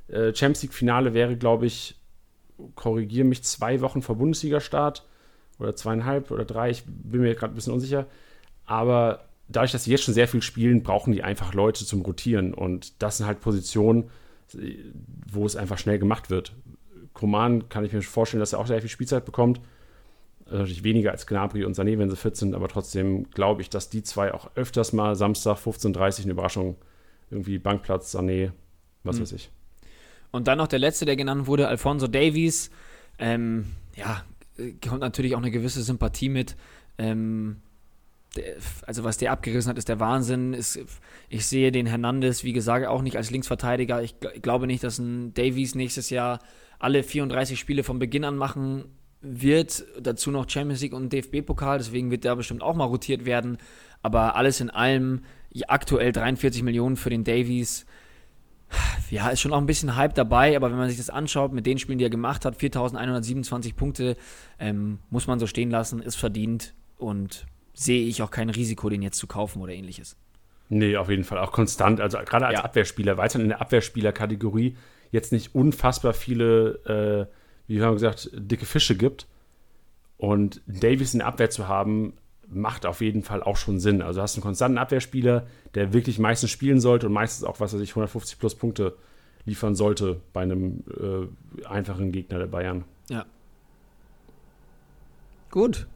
[0.08, 1.96] Äh, Champions League-Finale wäre, glaube ich,
[2.76, 5.06] korrigiere mich, zwei Wochen vor Bundesliga-Start
[5.60, 8.08] oder zweieinhalb oder drei, ich bin mir gerade ein bisschen unsicher.
[8.66, 12.54] Aber dadurch, dass sie jetzt schon sehr viel spielen, brauchen die einfach Leute zum Rotieren.
[12.54, 14.10] Und das sind halt Positionen,
[15.32, 16.54] wo es einfach schnell gemacht wird.
[17.14, 19.60] Koman kann ich mir vorstellen, dass er auch sehr viel Spielzeit bekommt.
[20.50, 23.90] Natürlich weniger als Gnabry und Sané, wenn sie fit sind, aber trotzdem glaube ich, dass
[23.90, 26.78] die zwei auch öfters mal Samstag 15.30 Uhr eine Überraschung,
[27.30, 28.52] irgendwie Bankplatz, Sané,
[29.04, 29.22] was mhm.
[29.22, 29.52] weiß ich.
[30.32, 32.70] Und dann noch der letzte, der genannt wurde, Alfonso Davies.
[33.20, 34.24] Ähm, ja,
[34.88, 36.56] kommt natürlich auch eine gewisse Sympathie mit.
[36.98, 37.58] Ähm,
[38.86, 40.56] also was der abgerissen hat, ist der Wahnsinn.
[41.30, 44.04] Ich sehe den Hernandez, wie gesagt, auch nicht als Linksverteidiger.
[44.04, 46.40] Ich glaube nicht, dass ein Davies nächstes Jahr
[46.80, 48.86] alle 34 Spiele von Beginn an machen
[49.30, 49.86] wird.
[50.02, 53.58] Dazu noch Champions League und DFB-Pokal, deswegen wird der bestimmt auch mal rotiert werden.
[54.02, 55.22] Aber alles in allem,
[55.68, 57.86] aktuell 43 Millionen für den Davies.
[59.10, 61.66] Ja, ist schon auch ein bisschen Hype dabei, aber wenn man sich das anschaut, mit
[61.66, 64.18] den Spielen, die er gemacht hat, 4127 Punkte,
[64.60, 69.02] ähm, muss man so stehen lassen, ist verdient und sehe ich auch kein Risiko, den
[69.02, 70.18] jetzt zu kaufen oder ähnliches.
[70.70, 72.02] Nee, auf jeden Fall auch konstant.
[72.02, 72.66] Also gerade als ja.
[72.66, 74.76] Abwehrspieler, weiter in der Abwehrspielerkategorie
[75.12, 77.34] jetzt nicht unfassbar viele, äh,
[77.68, 79.28] wie haben wir gesagt, dicke Fische gibt.
[80.18, 82.14] Und Davis in der Abwehr zu haben,
[82.50, 84.02] macht auf jeden Fall auch schon Sinn.
[84.02, 87.74] Also hast du einen konstanten Abwehrspieler, der wirklich meistens spielen sollte und meistens auch, was
[87.74, 88.96] er sich 150 plus Punkte
[89.46, 92.84] liefern sollte bei einem äh, einfachen Gegner der Bayern.
[93.10, 93.26] Ja.
[95.52, 95.88] Gut.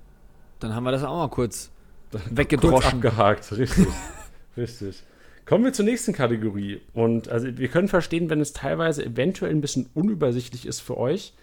[0.59, 1.71] Dann haben wir das auch mal kurz
[2.11, 2.79] weggedroschen.
[2.79, 3.87] Kurz abgehakt, richtig.
[4.57, 5.03] richtig.
[5.45, 6.81] Kommen wir zur nächsten Kategorie.
[6.93, 11.33] Und also wir können verstehen, wenn es teilweise eventuell ein bisschen unübersichtlich ist für euch.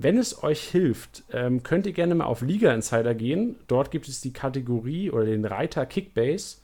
[0.00, 3.56] Wenn es euch hilft, ähm, könnt ihr gerne mal auf Liga Insider gehen.
[3.66, 6.58] Dort gibt es die Kategorie oder den Reiter Kickbase.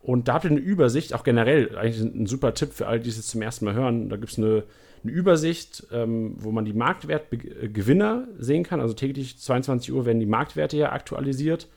[0.00, 3.10] Und da habt ihr eine Übersicht, auch generell eigentlich ein, super Tipp für alle, die
[3.10, 4.08] es jetzt zum ersten Mal hören.
[4.08, 4.64] Da gibt es eine,
[5.02, 8.80] eine, Übersicht, ähm, wo man die Marktwertgewinner sehen kann.
[8.80, 11.68] Also täglich 22 Uhr werden die Marktwerte ja aktualisiert,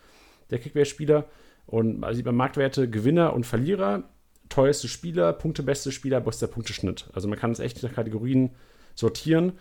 [0.51, 1.25] der Kickbase-Spieler.
[1.65, 4.03] Und man sieht man Marktwerte Gewinner und Verlierer,
[4.47, 7.09] teuerste Spieler, Punktebeste Spieler, bester Punkteschnitt.
[7.11, 8.51] Also man kann es echt nach Kategorien
[8.95, 9.51] sortieren.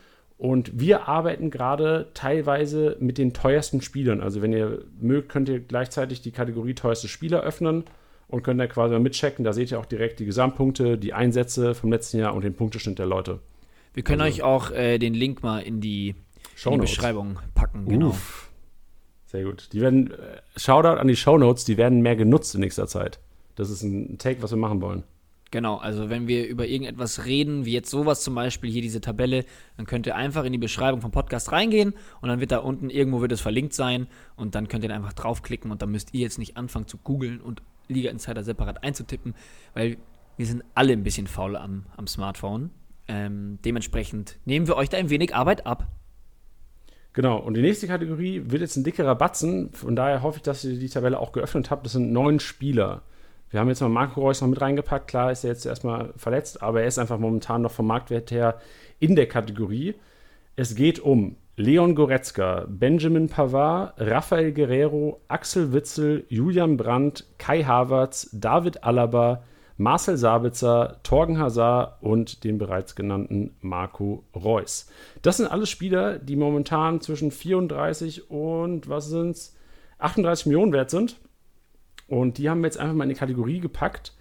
[0.42, 4.20] Und wir arbeiten gerade teilweise mit den teuersten Spielern.
[4.20, 7.84] Also wenn ihr mögt, könnt ihr gleichzeitig die Kategorie teuerste Spieler öffnen
[8.26, 9.44] und könnt da quasi mal mitchecken.
[9.44, 12.98] Da seht ihr auch direkt die Gesamtpunkte, die Einsätze vom letzten Jahr und den Punkteschnitt
[12.98, 13.38] der Leute.
[13.94, 16.16] Wir können also, euch auch äh, den Link mal in die,
[16.64, 17.86] in die Beschreibung packen.
[17.86, 18.08] Genau.
[18.08, 18.50] Uff.
[19.26, 19.68] Sehr gut.
[19.72, 23.20] Die werden, äh, Shoutout an die Shownotes, die werden mehr genutzt in nächster Zeit.
[23.54, 25.04] Das ist ein Take, was wir machen wollen.
[25.52, 29.44] Genau, also wenn wir über irgendetwas reden, wie jetzt sowas zum Beispiel, hier diese Tabelle,
[29.76, 32.88] dann könnt ihr einfach in die Beschreibung vom Podcast reingehen und dann wird da unten
[32.88, 36.20] irgendwo wird es verlinkt sein und dann könnt ihr einfach draufklicken und dann müsst ihr
[36.20, 39.34] jetzt nicht anfangen zu googeln und Liga Insider separat einzutippen,
[39.74, 39.98] weil
[40.38, 42.70] wir sind alle ein bisschen faul am, am Smartphone.
[43.06, 45.86] Ähm, dementsprechend nehmen wir euch da ein wenig Arbeit ab.
[47.12, 49.70] Genau, und die nächste Kategorie wird jetzt ein dickerer Batzen.
[49.74, 51.84] Von daher hoffe ich, dass ihr die Tabelle auch geöffnet habt.
[51.84, 53.02] Das sind neun Spieler.
[53.52, 55.08] Wir haben jetzt mal Marco Reus noch mit reingepackt.
[55.08, 58.58] Klar ist er jetzt erstmal verletzt, aber er ist einfach momentan noch vom Marktwert her
[58.98, 59.94] in der Kategorie.
[60.56, 68.30] Es geht um Leon Goretzka, Benjamin Pavard, Rafael Guerrero, Axel Witzel, Julian Brandt, Kai Havertz,
[68.32, 69.42] David Alaba,
[69.76, 74.88] Marcel Sabitzer, Torgen Hazard und den bereits genannten Marco Reus.
[75.20, 79.54] Das sind alles Spieler, die momentan zwischen 34 und was sind's?
[79.98, 81.16] 38 Millionen wert sind.
[82.12, 84.12] Und die haben wir jetzt einfach mal in die Kategorie gepackt.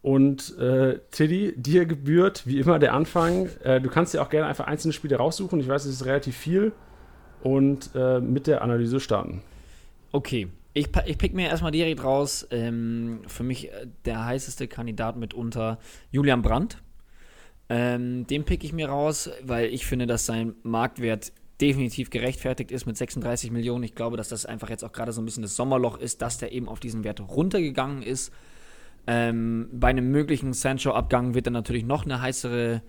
[0.00, 3.50] Und äh, Tilly, dir gebührt wie immer der Anfang.
[3.62, 5.60] Äh, du kannst dir auch gerne einfach einzelne Spiele raussuchen.
[5.60, 6.72] Ich weiß, es ist relativ viel.
[7.42, 9.42] Und äh, mit der Analyse starten.
[10.10, 10.48] Okay.
[10.72, 12.48] Ich, ich pick mir erstmal direkt raus.
[12.50, 15.78] Ähm, für mich äh, der heißeste Kandidat mitunter
[16.12, 16.82] Julian Brandt.
[17.68, 22.86] Ähm, den pick ich mir raus, weil ich finde, dass sein Marktwert definitiv gerechtfertigt ist
[22.86, 23.84] mit 36 Millionen.
[23.84, 26.38] Ich glaube, dass das einfach jetzt auch gerade so ein bisschen das Sommerloch ist, dass
[26.38, 28.32] der eben auf diesen Wert runtergegangen ist.
[29.06, 32.82] Ähm, bei einem möglichen Sancho-Abgang wird dann natürlich noch eine heißere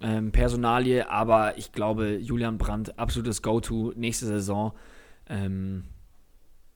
[0.00, 4.72] ähm, Personalie, aber ich glaube, Julian Brandt, absolutes Go-To nächste Saison.
[5.28, 5.84] Ähm,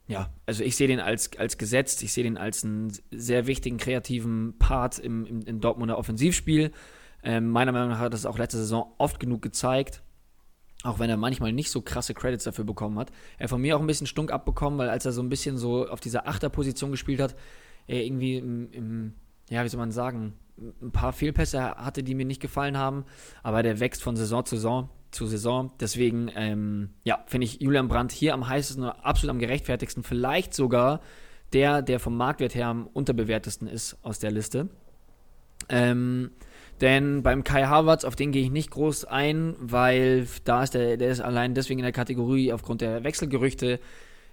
[0.09, 3.78] ja, also ich sehe den als, als gesetzt, ich sehe den als einen sehr wichtigen
[3.78, 6.70] kreativen Part im, im, im Dortmunder Offensivspiel.
[7.22, 10.02] Ähm, meiner Meinung nach hat das auch letzte Saison oft genug gezeigt.
[10.82, 13.10] Auch wenn er manchmal nicht so krasse Credits dafür bekommen hat.
[13.38, 15.56] Er hat von mir auch ein bisschen Stunk abbekommen, weil als er so ein bisschen
[15.56, 17.36] so auf dieser Achterposition gespielt hat,
[17.86, 19.12] er irgendwie im, im,
[19.48, 20.34] ja, wie soll man sagen,
[20.80, 23.04] ein paar Fehlpässe hatte, die mir nicht gefallen haben.
[23.42, 24.88] Aber der wächst von Saison zu Saison.
[25.10, 25.72] Zu Saison.
[25.78, 30.02] Deswegen, ähm, ja, finde ich Julian Brandt hier am heißesten oder absolut am gerechtfertigsten.
[30.02, 31.00] Vielleicht sogar
[31.52, 34.70] der, der vom Marktwert her am unterbewertesten ist aus der Liste.
[35.68, 36.30] Ähm,
[36.80, 40.96] denn beim Kai Havertz, auf den gehe ich nicht groß ein, weil da ist der,
[40.96, 43.78] der ist allein deswegen in der Kategorie aufgrund der Wechselgerüchte.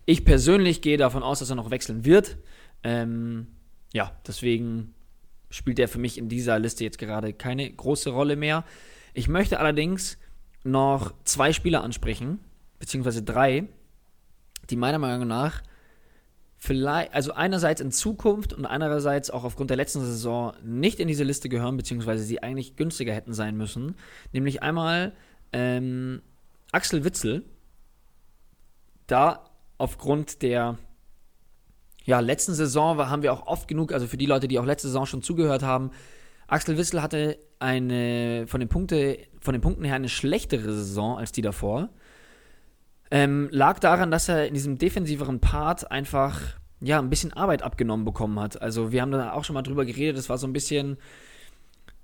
[0.05, 2.37] Ich persönlich gehe davon aus, dass er noch wechseln wird.
[2.83, 3.47] Ähm,
[3.93, 4.93] ja, deswegen
[5.49, 8.63] spielt er für mich in dieser Liste jetzt gerade keine große Rolle mehr.
[9.13, 10.17] Ich möchte allerdings
[10.63, 12.39] noch zwei Spieler ansprechen,
[12.79, 13.67] beziehungsweise drei,
[14.69, 15.61] die meiner Meinung nach
[16.59, 21.23] vielleicht, also einerseits in Zukunft und andererseits auch aufgrund der letzten Saison nicht in diese
[21.23, 23.95] Liste gehören, beziehungsweise sie eigentlich günstiger hätten sein müssen.
[24.33, 25.13] Nämlich einmal
[25.53, 26.21] ähm,
[26.71, 27.45] Axel Witzel,
[29.07, 29.45] da
[29.77, 30.77] aufgrund der
[32.03, 34.87] ja, letzten Saison haben wir auch oft genug, also für die Leute, die auch letzte
[34.87, 35.91] Saison schon zugehört haben,
[36.47, 41.31] Axel Wissel hatte eine von den, Punkte, von den Punkten her eine schlechtere Saison als
[41.31, 41.89] die davor.
[43.11, 46.39] Ähm, lag daran, dass er in diesem defensiveren Part einfach
[46.81, 48.61] ja, ein bisschen Arbeit abgenommen bekommen hat.
[48.61, 50.97] Also wir haben da auch schon mal drüber geredet, das war so ein bisschen,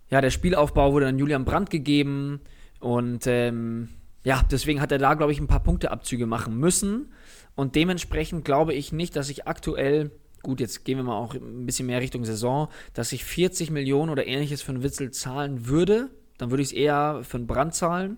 [0.10, 2.42] ja, der Spielaufbau wurde dann Julian Brandt gegeben
[2.80, 3.90] und ähm,
[4.24, 7.14] ja, deswegen hat er da, glaube ich, ein paar Punkteabzüge machen müssen
[7.56, 10.12] und dementsprechend glaube ich nicht, dass ich aktuell,
[10.44, 14.12] gut, jetzt gehen wir mal auch ein bisschen mehr Richtung Saison, dass ich 40 Millionen
[14.12, 16.10] oder ähnliches für einen Witzel zahlen würde.
[16.38, 18.18] Dann würde ich es eher für einen Brand zahlen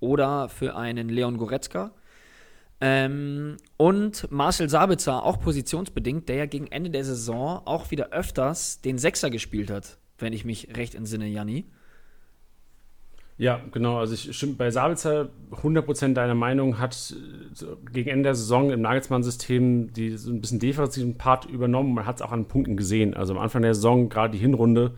[0.00, 1.92] oder für einen Leon Goretzka.
[2.80, 8.80] Ähm, und Marcel Sabitzer, auch positionsbedingt, der ja gegen Ende der Saison auch wieder öfters
[8.80, 11.66] den Sechser gespielt hat, wenn ich mich recht entsinne, Janni.
[13.36, 13.98] Ja, genau.
[13.98, 17.14] Also ich stimme bei Sabitzer 100% deiner Meinung, hat
[17.92, 21.94] gegen Ende der Saison im Nagelsmann-System so ein bisschen defensiven Part übernommen.
[21.94, 23.14] Man hat es auch an Punkten gesehen.
[23.14, 24.94] Also am Anfang der Saison, gerade die Hinrunde,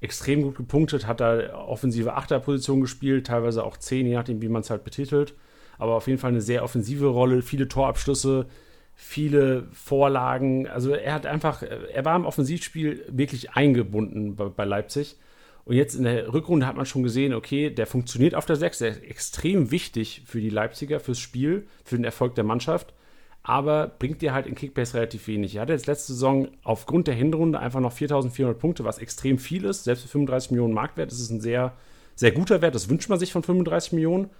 [0.00, 4.60] extrem gut gepunktet, hat da offensive Achterposition gespielt, teilweise auch 10, je nachdem, wie man
[4.60, 5.34] es halt betitelt.
[5.78, 8.46] Aber auf jeden Fall eine sehr offensive Rolle, viele Torabschlüsse,
[8.94, 10.66] viele Vorlagen.
[10.66, 15.16] Also er hat einfach, er war im Offensivspiel wirklich eingebunden bei, bei Leipzig.
[15.64, 18.78] Und jetzt in der Rückrunde hat man schon gesehen, okay, der funktioniert auf der 6,
[18.78, 22.94] der ist extrem wichtig für die Leipziger, fürs Spiel, für den Erfolg der Mannschaft,
[23.42, 25.56] aber bringt dir halt in Kickbase relativ wenig.
[25.56, 29.64] Er hatte jetzt letzte Saison aufgrund der Hinrunde einfach noch 4400 Punkte, was extrem viel
[29.66, 29.84] ist.
[29.84, 31.74] Selbst für 35 Millionen Marktwert ist es ein sehr,
[32.14, 32.74] sehr guter Wert.
[32.74, 34.30] Das wünscht man sich von 35 Millionen.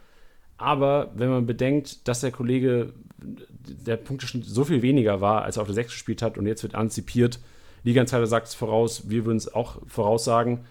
[0.59, 5.63] Aber wenn man bedenkt, dass der Kollege der Punkteschnitt so viel weniger war, als er
[5.63, 7.41] auf der 6 gespielt hat und jetzt wird antizipiert,
[7.85, 10.65] Liga-Insider sagt es voraus, wir würden es auch voraussagen,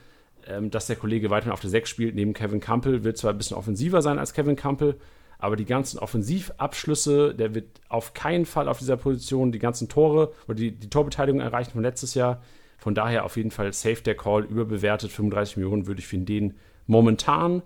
[0.45, 3.38] ähm, dass der Kollege weiterhin auf der 6 spielt, neben Kevin Campbell, wird zwar ein
[3.38, 4.95] bisschen offensiver sein als Kevin Campbell,
[5.39, 10.34] aber die ganzen Offensivabschlüsse, der wird auf keinen Fall auf dieser Position die ganzen Tore
[10.47, 12.41] oder die, die Torbeteiligung erreichen von letztes Jahr.
[12.78, 16.56] Von daher auf jeden Fall safe der Call, überbewertet 35 Millionen würde ich für den
[16.88, 17.62] momentan,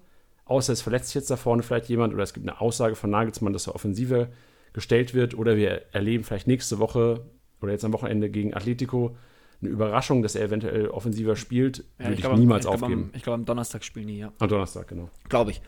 [0.52, 3.10] außer es verletzt sich jetzt da vorne vielleicht jemand oder es gibt eine Aussage von
[3.10, 4.28] Nagelsmann, dass er offensiver
[4.74, 7.26] gestellt wird oder wir erleben vielleicht nächste Woche
[7.62, 9.16] oder jetzt am Wochenende gegen Atletico
[9.62, 13.04] eine Überraschung, dass er eventuell offensiver spielt, ja, würde ich, ich niemals ich aufgeben.
[13.04, 14.32] Glaub, ich glaube, am Donnerstag spielen die, ja.
[14.40, 15.10] Am Donnerstag, genau.
[15.30, 15.62] Glaube ich.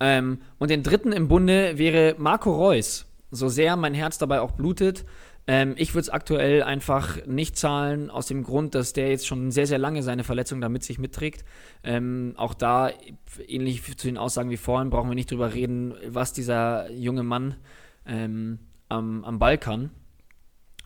[0.00, 3.06] Ähm, und den dritten im Bunde wäre Marco Reus.
[3.30, 5.04] So sehr mein Herz dabei auch blutet.
[5.46, 9.50] Ähm, ich würde es aktuell einfach nicht zahlen, aus dem Grund, dass der jetzt schon
[9.50, 11.44] sehr, sehr lange seine Verletzung da mit sich mitträgt.
[11.84, 12.90] Ähm, auch da,
[13.46, 17.54] ähnlich zu den Aussagen wie vorhin, brauchen wir nicht drüber reden, was dieser junge Mann
[18.06, 19.90] ähm, am, am Ball kann.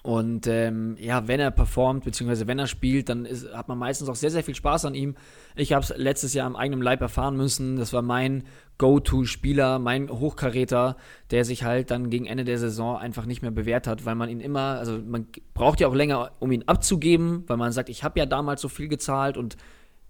[0.02, 4.08] Und ähm, ja, wenn er performt, beziehungsweise wenn er spielt, dann ist, hat man meistens
[4.08, 5.14] auch sehr, sehr viel Spaß an ihm.
[5.56, 7.76] Ich habe es letztes Jahr am eigenen Leib erfahren müssen.
[7.76, 8.44] Das war mein
[8.78, 10.96] Go-To-Spieler, mein Hochkaräter,
[11.30, 14.30] der sich halt dann gegen Ende der Saison einfach nicht mehr bewährt hat, weil man
[14.30, 18.02] ihn immer, also man braucht ja auch länger, um ihn abzugeben, weil man sagt, ich
[18.02, 19.58] habe ja damals so viel gezahlt und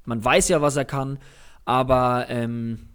[0.04, 1.18] man weiß ja, was er kann.
[1.64, 2.89] Aber ähm,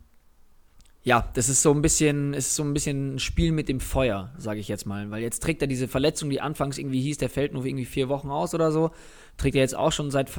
[1.05, 4.31] ja, das ist so ein bisschen, ist so ein bisschen ein Spiel mit dem Feuer,
[4.39, 5.11] sage ich jetzt mal.
[5.11, 8.09] Weil jetzt trägt er diese Verletzung, die anfangs irgendwie hieß, der fällt nur irgendwie vier
[8.09, 8.89] Wochen aus oder so,
[9.37, 10.31] trägt er jetzt auch schon seit,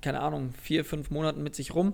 [0.00, 1.92] keine Ahnung, vier, fünf Monaten mit sich rum.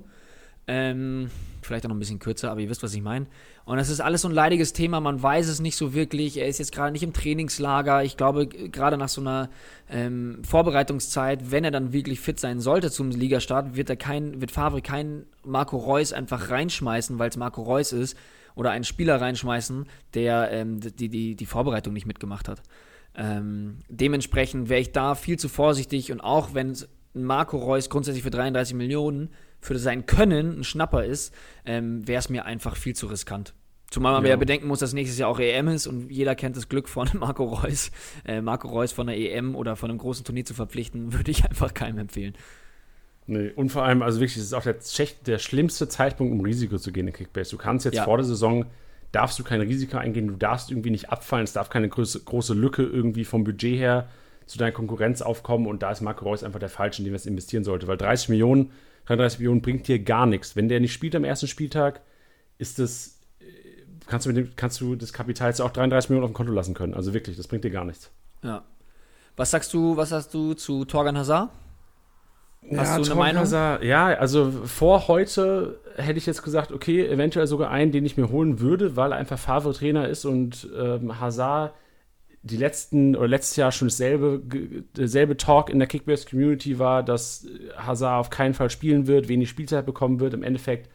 [0.67, 1.31] Ähm,
[1.63, 3.27] vielleicht auch noch ein bisschen kürzer, aber ihr wisst, was ich meine.
[3.65, 6.37] Und das ist alles so ein leidiges Thema, man weiß es nicht so wirklich.
[6.37, 8.03] Er ist jetzt gerade nicht im Trainingslager.
[8.03, 9.49] Ich glaube, gerade nach so einer
[9.89, 14.51] ähm, Vorbereitungszeit, wenn er dann wirklich fit sein sollte zum Ligastart, wird, er kein, wird
[14.51, 18.17] Favre keinen Marco Reus einfach reinschmeißen, weil es Marco Reus ist,
[18.55, 22.63] oder einen Spieler reinschmeißen, der ähm, die, die, die Vorbereitung nicht mitgemacht hat.
[23.15, 26.77] Ähm, dementsprechend wäre ich da viel zu vorsichtig und auch wenn
[27.13, 32.29] Marco Reus grundsätzlich für 33 Millionen für sein Können ein Schnapper ist, ähm, wäre es
[32.29, 33.55] mir einfach viel zu riskant.
[33.91, 34.31] Zumal man ja.
[34.31, 37.09] ja bedenken muss, dass nächstes Jahr auch EM ist und jeder kennt das Glück von
[37.19, 37.91] Marco Reus.
[38.25, 41.45] Äh, Marco Reus von der EM oder von einem großen Turnier zu verpflichten, würde ich
[41.45, 42.35] einfach keinem empfehlen.
[43.27, 44.77] Nee, und vor allem, also wirklich, es ist auch der,
[45.27, 47.51] der, schlimmste Zeitpunkt, um Risiko zu gehen in Kickbase.
[47.51, 48.05] Du kannst jetzt ja.
[48.05, 48.67] vor der Saison,
[49.13, 52.55] darfst du kein Risiko eingehen, du darfst irgendwie nicht abfallen, es darf keine große, große
[52.55, 54.09] Lücke irgendwie vom Budget her
[54.51, 57.17] zu deiner Konkurrenz aufkommen und da ist Marco Reus einfach der Falsche, in den man
[57.17, 58.73] es investieren sollte, weil 30 Millionen
[59.07, 60.57] 33 Millionen bringt dir gar nichts.
[60.57, 62.01] Wenn der nicht spielt am ersten Spieltag,
[62.59, 63.45] ist das, äh,
[64.07, 66.53] kannst du, mit dem, kannst du das Kapital jetzt auch 33 Millionen auf dem Konto
[66.53, 66.95] lassen können.
[66.95, 68.11] Also wirklich, das bringt dir gar nichts.
[68.43, 68.65] Ja.
[69.37, 71.51] Was sagst du, was hast du zu Torgan Hazard?
[72.77, 73.43] Hast ja, du eine Meinung?
[73.43, 78.17] Hazard, ja, also vor heute hätte ich jetzt gesagt, okay, eventuell sogar einen, den ich
[78.17, 81.73] mir holen würde, weil er einfach Favre-Trainer ist und ähm, Hazard
[82.43, 84.41] die letzten oder letztes Jahr schon dasselbe,
[84.95, 89.85] dasselbe Talk in der Kickbase-Community war, dass Hazard auf keinen Fall spielen wird, wenig Spielzeit
[89.85, 90.33] bekommen wird.
[90.33, 90.89] Im Endeffekt,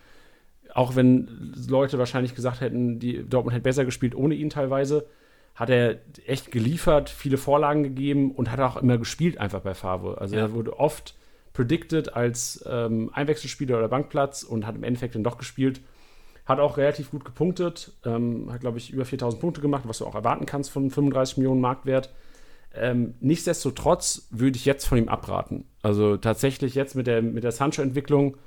[0.74, 5.06] auch wenn Leute wahrscheinlich gesagt hätten, die Dortmund hätte besser gespielt ohne ihn teilweise,
[5.54, 10.20] hat er echt geliefert, viele Vorlagen gegeben und hat auch immer gespielt einfach bei Favre.
[10.20, 10.42] Also ja.
[10.42, 11.16] er wurde oft
[11.54, 15.80] predicted als ähm, Einwechselspieler oder Bankplatz und hat im Endeffekt dann doch gespielt.
[16.46, 20.06] Hat auch relativ gut gepunktet, ähm, hat, glaube ich, über 4000 Punkte gemacht, was du
[20.06, 22.14] auch erwarten kannst von 35 Millionen Marktwert.
[22.74, 25.66] Ähm, nichtsdestotrotz würde ich jetzt von ihm abraten.
[25.82, 28.38] Also tatsächlich jetzt mit der, mit der Sancho-Entwicklung,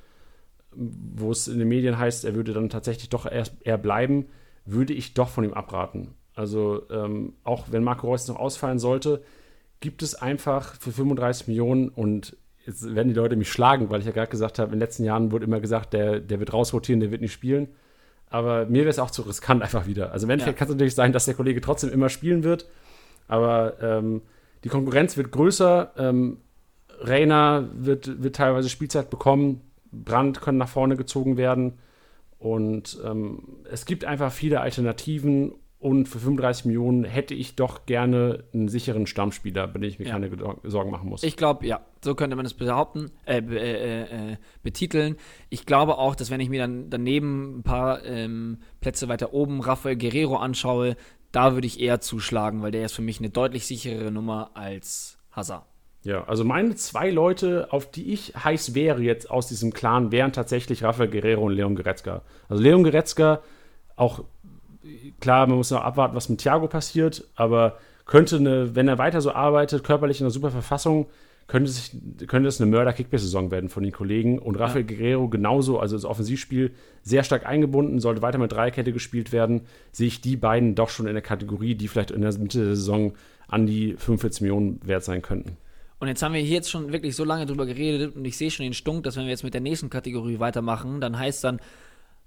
[0.70, 4.26] wo es in den Medien heißt, er würde dann tatsächlich doch eher, eher bleiben,
[4.64, 6.14] würde ich doch von ihm abraten.
[6.34, 9.22] Also ähm, auch wenn Marco Reus noch ausfallen sollte,
[9.80, 14.06] gibt es einfach für 35 Millionen und jetzt werden die Leute mich schlagen, weil ich
[14.06, 17.00] ja gerade gesagt habe, in den letzten Jahren wurde immer gesagt, der, der wird rausrotieren,
[17.00, 17.68] der wird nicht spielen.
[18.30, 20.12] Aber mir wäre es auch zu riskant einfach wieder.
[20.12, 20.58] Also im Endeffekt ja.
[20.58, 22.66] kann es natürlich sein, dass der Kollege trotzdem immer spielen wird.
[23.26, 24.22] Aber ähm,
[24.64, 25.92] die Konkurrenz wird größer.
[25.98, 26.38] Ähm,
[27.00, 29.60] Reiner wird, wird teilweise Spielzeit bekommen.
[29.92, 31.78] Brand können nach vorne gezogen werden.
[32.38, 38.44] Und ähm, es gibt einfach viele Alternativen und für 35 Millionen hätte ich doch gerne
[38.52, 40.12] einen sicheren Stammspieler, bei dem ich mir ja.
[40.12, 40.30] keine
[40.64, 41.22] Sorgen machen muss.
[41.22, 45.16] Ich glaube, ja, so könnte man es behaupten, äh, äh, äh, betiteln.
[45.50, 49.60] Ich glaube auch, dass wenn ich mir dann daneben ein paar ähm, Plätze weiter oben
[49.60, 50.96] Rafael Guerrero anschaue,
[51.30, 55.18] da würde ich eher zuschlagen, weil der ist für mich eine deutlich sicherere Nummer als
[55.30, 55.64] Hazard.
[56.02, 60.32] Ja, also meine zwei Leute, auf die ich heiß wäre jetzt aus diesem Clan, wären
[60.32, 62.22] tatsächlich Rafael Guerrero und Leon Goretzka.
[62.48, 63.42] Also Leon Goretzka
[63.98, 64.24] auch
[65.20, 69.20] klar, man muss noch abwarten, was mit Thiago passiert, aber könnte eine, wenn er weiter
[69.20, 71.06] so arbeitet, körperlich in einer super Verfassung,
[71.48, 71.92] könnte, sich,
[72.26, 74.38] könnte es eine Mörder-Kickbase-Saison werden von den Kollegen.
[74.38, 74.96] Und Rafael ja.
[74.96, 76.72] Guerrero genauso, also das Offensivspiel
[77.02, 81.06] sehr stark eingebunden, sollte weiter mit Dreierkette gespielt werden, sehe ich die beiden doch schon
[81.06, 83.14] in der Kategorie, die vielleicht in der Mitte der Saison
[83.48, 85.56] an die 45 Millionen wert sein könnten.
[86.00, 88.50] Und jetzt haben wir hier jetzt schon wirklich so lange drüber geredet und ich sehe
[88.50, 91.60] schon den Stunk, dass wenn wir jetzt mit der nächsten Kategorie weitermachen, dann heißt dann,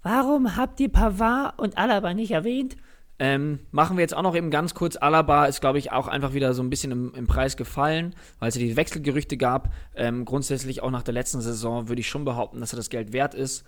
[0.04, 2.76] Warum habt ihr Pavard und Alaba nicht erwähnt?
[3.20, 4.96] Ähm, machen wir jetzt auch noch eben ganz kurz.
[4.96, 8.50] Alaba ist, glaube ich, auch einfach wieder so ein bisschen im, im Preis gefallen, weil
[8.50, 9.72] es ja die Wechselgerüchte gab.
[9.96, 13.14] Ähm, grundsätzlich auch nach der letzten Saison würde ich schon behaupten, dass er das Geld
[13.14, 13.64] wert ist.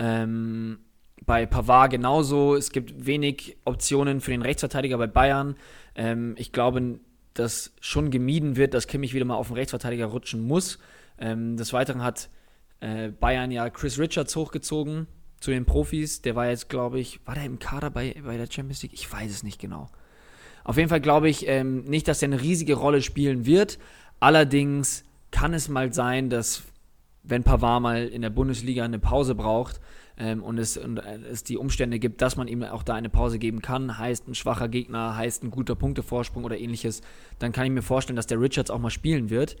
[0.00, 0.78] Ähm,
[1.24, 2.56] bei Pavard genauso.
[2.56, 5.54] Es gibt wenig Optionen für den Rechtsverteidiger bei Bayern.
[5.94, 6.98] Ähm, ich glaube,
[7.32, 10.80] dass schon gemieden wird, dass Kimmich wieder mal auf den Rechtsverteidiger rutschen muss.
[11.18, 12.28] Ähm, des Weiteren hat
[12.80, 15.06] äh, Bayern ja Chris Richards hochgezogen
[15.46, 16.22] zu den Profis.
[16.22, 18.94] Der war jetzt, glaube ich, war der im Kader bei, bei der Champions League?
[18.94, 19.88] Ich weiß es nicht genau.
[20.64, 23.78] Auf jeden Fall glaube ich ähm, nicht, dass er eine riesige Rolle spielen wird.
[24.18, 26.64] Allerdings kann es mal sein, dass
[27.22, 29.80] wenn Pavard mal in der Bundesliga eine Pause braucht
[30.16, 33.08] ähm, und, es, und äh, es die Umstände gibt, dass man ihm auch da eine
[33.08, 37.02] Pause geben kann, heißt ein schwacher Gegner, heißt ein guter Punktevorsprung oder ähnliches,
[37.38, 39.56] dann kann ich mir vorstellen, dass der Richards auch mal spielen wird.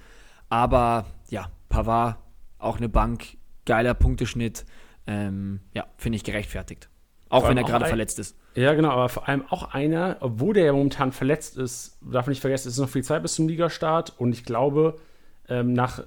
[0.48, 2.16] Aber ja, Pavard,
[2.58, 4.64] auch eine Bank, geiler Punkteschnitt
[5.06, 6.88] ähm, ja, finde ich gerechtfertigt.
[7.28, 8.36] Auch wenn er gerade verletzt ist.
[8.54, 12.30] Ja, genau, aber vor allem auch einer, obwohl der ja momentan verletzt ist, darf man
[12.30, 14.96] nicht vergessen, es ist noch viel Zeit bis zum Ligastart und ich glaube,
[15.48, 16.04] ähm, nach,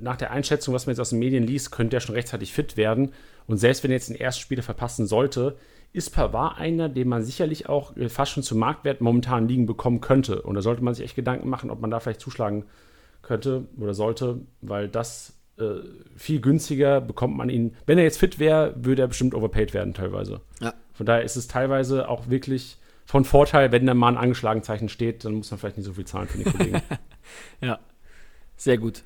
[0.00, 2.76] nach der Einschätzung, was man jetzt aus den Medien liest, könnte er schon rechtzeitig fit
[2.76, 3.12] werden.
[3.46, 5.56] Und selbst wenn er jetzt den ersten Spieler verpassen sollte,
[5.92, 10.00] ist Pavard einer, den man sicherlich auch äh, fast schon zum Marktwert momentan liegen bekommen
[10.00, 10.42] könnte.
[10.42, 12.64] Und da sollte man sich echt Gedanken machen, ob man da vielleicht zuschlagen
[13.22, 15.80] könnte oder sollte, weil das äh,
[16.16, 17.76] viel günstiger bekommt man ihn.
[17.86, 20.40] Wenn er jetzt fit wäre, würde er bestimmt overpaid werden teilweise.
[20.60, 20.74] Ja.
[20.92, 22.78] Von daher ist es teilweise auch wirklich
[23.10, 25.94] von Vorteil, wenn da mal ein angeschlagen Zeichen steht, dann muss man vielleicht nicht so
[25.94, 26.82] viel zahlen für den Kollegen.
[27.60, 27.80] ja,
[28.56, 29.02] sehr gut.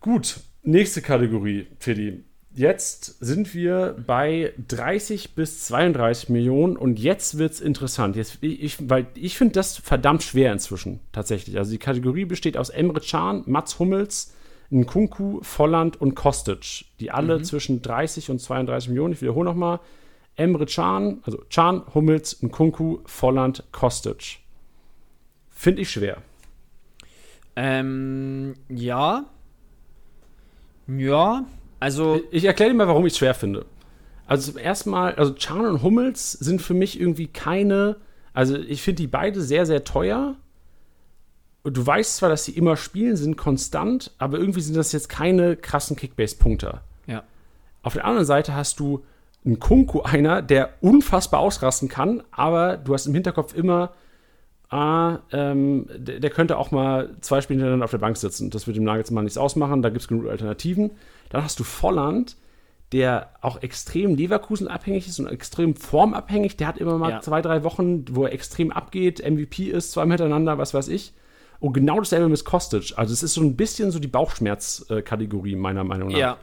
[0.00, 2.24] Gut, nächste Kategorie, Tilly.
[2.54, 8.16] Jetzt sind wir bei 30 bis 32 Millionen und jetzt wird es interessant.
[8.16, 11.56] Jetzt, ich, weil ich finde das verdammt schwer inzwischen, tatsächlich.
[11.56, 14.34] Also die Kategorie besteht aus Emre Can, Mats Hummels,
[14.70, 17.44] Nkunku, Volland und Kostic, die alle mhm.
[17.44, 19.80] zwischen 30 und 32 Millionen, ich wiederhole nochmal,
[20.36, 24.38] Emre Can, also Can, Hummels, Nkunku, Volland, Kostic.
[25.50, 26.18] Finde ich schwer.
[27.56, 29.24] Ähm, ja.
[30.86, 31.44] Ja,
[31.80, 32.20] also.
[32.30, 33.66] Ich erkläre dir mal, warum ich es schwer finde.
[34.28, 37.96] Also zum ersten Mal, also Can und Hummels sind für mich irgendwie keine,
[38.34, 40.36] also ich finde die beide sehr, sehr teuer
[41.70, 45.56] du weißt zwar, dass sie immer spielen, sind konstant, aber irgendwie sind das jetzt keine
[45.56, 46.82] krassen Kickbase-Punkter.
[47.06, 47.24] Ja.
[47.82, 49.04] Auf der anderen Seite hast du
[49.44, 53.92] einen Kunku, einer, der unfassbar ausrasten kann, aber du hast im Hinterkopf immer,
[54.68, 58.50] ah, ähm, der, der, könnte auch mal zwei Spiele hintereinander auf der Bank sitzen.
[58.50, 60.90] Das wird dem Nagelsmann nichts ausmachen, da gibt es genug Alternativen.
[61.30, 62.36] Dann hast du Volland,
[62.92, 66.56] der auch extrem Leverkusen abhängig ist und extrem formabhängig.
[66.56, 67.20] Der hat immer mal ja.
[67.20, 71.12] zwei, drei Wochen, wo er extrem abgeht, MVP ist, zwei miteinander, was weiß ich.
[71.60, 72.92] Und genau dasselbe mit Kostic.
[72.96, 76.18] Also es ist so ein bisschen so die Bauchschmerz-Kategorie, meiner Meinung nach.
[76.18, 76.38] Ja.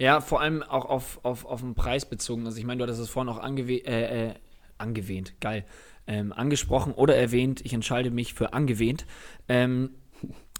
[0.00, 2.46] Ja, vor allem auch auf, auf, auf den Preis bezogen.
[2.46, 4.34] Also ich meine, du hattest es vorhin auch angewe äh, äh,
[4.78, 5.64] angewähnt, geil,
[6.06, 7.62] ähm, angesprochen oder erwähnt.
[7.64, 9.06] Ich entscheide mich für angewähnt.
[9.48, 9.90] Ähm,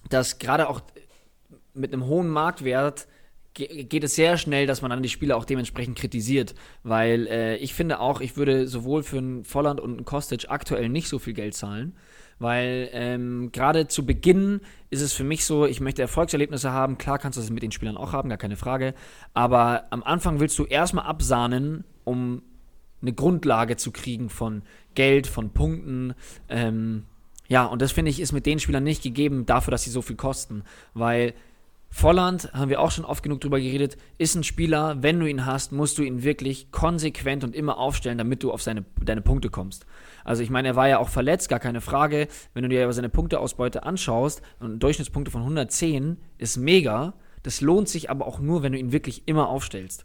[0.08, 0.80] dass gerade auch
[1.72, 3.06] mit einem hohen Marktwert
[3.54, 7.74] geht es sehr schnell, dass man dann die Spieler auch dementsprechend kritisiert, weil äh, ich
[7.74, 11.32] finde auch, ich würde sowohl für einen Volland und einen Kostic aktuell nicht so viel
[11.32, 11.96] Geld zahlen,
[12.38, 14.60] weil ähm, gerade zu Beginn
[14.90, 17.72] ist es für mich so, ich möchte Erfolgserlebnisse haben, klar kannst du das mit den
[17.72, 18.94] Spielern auch haben, gar keine Frage,
[19.34, 22.42] aber am Anfang willst du erstmal absahnen, um
[23.00, 24.62] eine Grundlage zu kriegen von
[24.94, 26.14] Geld, von Punkten,
[26.48, 27.04] ähm,
[27.48, 30.02] ja, und das finde ich ist mit den Spielern nicht gegeben dafür, dass sie so
[30.02, 31.32] viel kosten, weil
[31.90, 35.46] Volland, haben wir auch schon oft genug drüber geredet, ist ein Spieler, wenn du ihn
[35.46, 39.48] hast, musst du ihn wirklich konsequent und immer aufstellen, damit du auf seine, deine Punkte
[39.48, 39.86] kommst.
[40.24, 42.28] Also ich meine, er war ja auch verletzt, gar keine Frage.
[42.52, 47.14] Wenn du dir aber seine Punkteausbeute anschaust, und Durchschnittspunkte von 110 ist mega.
[47.42, 50.04] Das lohnt sich aber auch nur, wenn du ihn wirklich immer aufstellst.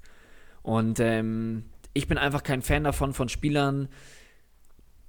[0.62, 3.90] Und ähm, ich bin einfach kein Fan davon, von Spielern,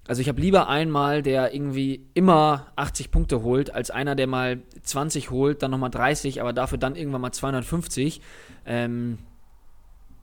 [0.06, 4.60] also ich habe lieber einmal, der irgendwie immer 80 Punkte holt, als einer, der mal
[4.82, 8.20] 20 holt, dann nochmal 30, aber dafür dann irgendwann mal 250.
[8.66, 9.18] Ähm,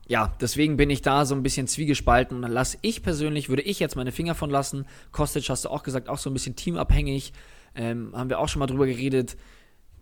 [0.07, 3.63] ja, deswegen bin ich da so ein bisschen zwiegespalten und dann lasse ich persönlich, würde
[3.63, 4.85] ich jetzt meine Finger von lassen.
[5.11, 7.33] Kostic hast du auch gesagt, auch so ein bisschen teamabhängig.
[7.75, 9.37] Ähm, haben wir auch schon mal drüber geredet.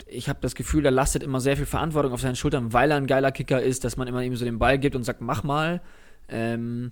[0.07, 2.97] Ich habe das Gefühl, da lastet immer sehr viel Verantwortung auf seinen Schultern, weil er
[2.97, 5.43] ein geiler Kicker ist, dass man immer ihm so den Ball gibt und sagt, mach
[5.43, 5.81] mal.
[6.27, 6.91] Ähm,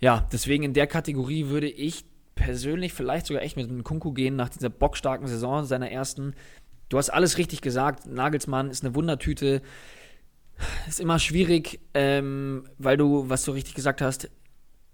[0.00, 4.34] ja, deswegen in der Kategorie würde ich persönlich vielleicht sogar echt mit einem Kunku gehen
[4.34, 6.34] nach dieser bockstarken Saison seiner ersten.
[6.88, 8.06] Du hast alles richtig gesagt.
[8.06, 9.62] Nagelsmann ist eine Wundertüte.
[10.88, 14.30] Ist immer schwierig, ähm, weil du, was du richtig gesagt hast,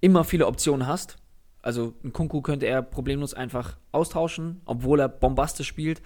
[0.00, 1.16] immer viele Optionen hast.
[1.62, 6.02] Also ein Kunku könnte er problemlos einfach austauschen, obwohl er bombastisch spielt.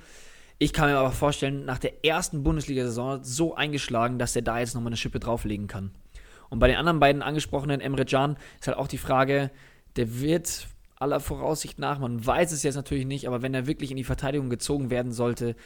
[0.58, 4.74] Ich kann mir aber vorstellen, nach der ersten Bundesliga-Saison so eingeschlagen, dass er da jetzt
[4.74, 5.90] nochmal eine Schippe drauflegen kann.
[6.50, 9.50] Und bei den anderen beiden angesprochenen, Emre Can, ist halt auch die Frage,
[9.96, 13.90] der wird aller Voraussicht nach, man weiß es jetzt natürlich nicht, aber wenn er wirklich
[13.90, 15.56] in die Verteidigung gezogen werden sollte,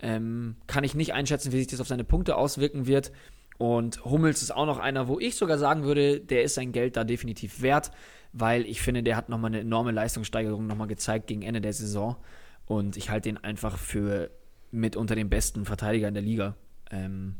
[0.00, 3.12] ähm, kann ich nicht einschätzen, wie sich das auf seine Punkte auswirken wird.
[3.56, 6.96] Und Hummels ist auch noch einer, wo ich sogar sagen würde, der ist sein Geld
[6.96, 7.90] da definitiv wert,
[8.32, 12.16] weil ich finde, der hat nochmal eine enorme Leistungssteigerung nochmal gezeigt gegen Ende der Saison.
[12.66, 14.30] Und ich halte ihn einfach für
[14.70, 16.56] mit unter den besten Verteidiger in der Liga.
[16.90, 17.36] Ähm,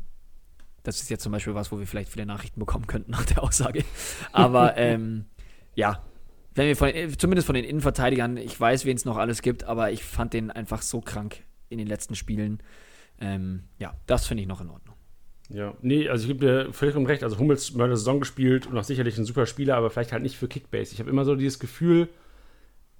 [0.83, 3.41] das ist jetzt zum Beispiel was, wo wir vielleicht viele Nachrichten bekommen könnten nach der
[3.41, 3.83] Aussage.
[4.31, 5.25] Aber ähm,
[5.75, 6.03] ja,
[6.55, 9.91] wenn wir von, zumindest von den Innenverteidigern, ich weiß, wen es noch alles gibt, aber
[9.91, 12.61] ich fand den einfach so krank in den letzten Spielen.
[13.19, 14.95] Ähm, ja, das finde ich noch in Ordnung.
[15.49, 17.23] Ja, nee, also ich gebe dir völlig recht.
[17.23, 20.23] Also Hummels mal eine Saison gespielt und auch sicherlich ein super Spieler, aber vielleicht halt
[20.23, 20.93] nicht für Kickbase.
[20.93, 22.09] Ich habe immer so dieses Gefühl,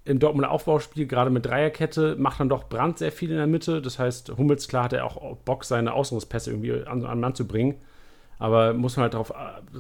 [0.05, 3.81] im Dortmunder Aufbauspiel, gerade mit Dreierkette, macht dann doch Brand sehr viel in der Mitte.
[3.81, 7.47] Das heißt, Hummels, klar, hat er auch Bock, seine Außenungspässe irgendwie an, an Mann zu
[7.47, 7.75] bringen.
[8.37, 9.33] Aber muss man halt darauf,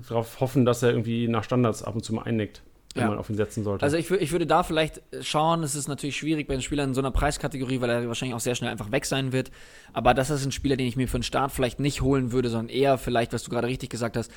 [0.07, 2.61] darauf hoffen, dass er irgendwie nach Standards ab und zu mal einnickt,
[2.93, 3.09] wenn ja.
[3.09, 3.83] man auf ihn setzen sollte.
[3.83, 6.93] Also ich, ich würde da vielleicht schauen, es ist natürlich schwierig bei den Spielern in
[6.95, 9.51] so einer Preiskategorie, weil er wahrscheinlich auch sehr schnell einfach weg sein wird.
[9.91, 12.47] Aber das ist ein Spieler, den ich mir für den Start vielleicht nicht holen würde,
[12.47, 14.31] sondern eher vielleicht, was du gerade richtig gesagt hast,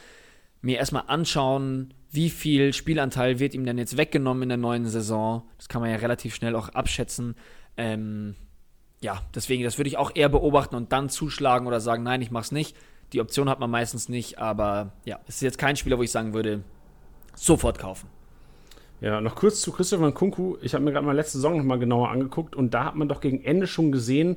[0.60, 5.42] mir erstmal anschauen, wie viel Spielanteil wird ihm denn jetzt weggenommen in der neuen Saison.
[5.58, 7.34] Das kann man ja relativ schnell auch abschätzen.
[7.76, 8.34] Ähm,
[9.00, 12.30] ja, deswegen, das würde ich auch eher beobachten und dann zuschlagen oder sagen, nein, ich
[12.30, 12.76] mach's nicht.
[13.12, 16.10] Die Option hat man meistens nicht, aber ja, es ist jetzt kein Spieler, wo ich
[16.10, 16.62] sagen würde,
[17.34, 18.08] sofort kaufen.
[19.00, 20.56] Ja, noch kurz zu Christopher Kunku.
[20.62, 23.20] Ich habe mir gerade mal letzte Saison nochmal genauer angeguckt und da hat man doch
[23.20, 24.36] gegen Ende schon gesehen,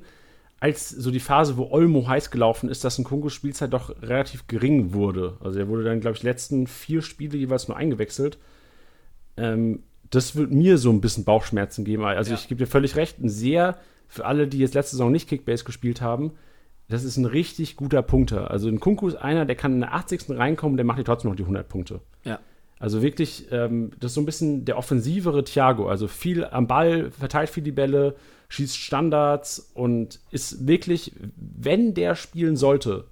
[0.59, 4.47] als so die Phase, wo Olmo heiß gelaufen ist, dass ein Kunkus Spielzeit doch relativ
[4.47, 5.37] gering wurde.
[5.39, 8.37] Also er wurde dann, glaube ich, die letzten vier Spiele jeweils nur eingewechselt.
[9.37, 12.03] Ähm, das wird mir so ein bisschen Bauchschmerzen geben.
[12.03, 12.37] Also ja.
[12.37, 15.63] ich gebe dir völlig recht, ein sehr, für alle, die jetzt letzte Saison nicht Kickbase
[15.63, 16.31] gespielt haben,
[16.89, 18.49] das ist ein richtig guter Punkter.
[18.49, 20.31] Also ein Kunku ist einer, der kann in der 80.
[20.31, 22.01] reinkommen, der macht dir trotzdem noch die 100 Punkte.
[22.23, 22.39] Ja.
[22.79, 25.87] Also wirklich, ähm, das ist so ein bisschen der offensivere Thiago.
[25.87, 28.15] Also viel am Ball, verteilt viel die Bälle,
[28.49, 33.05] schießt Standards und ist wirklich, wenn der spielen sollte,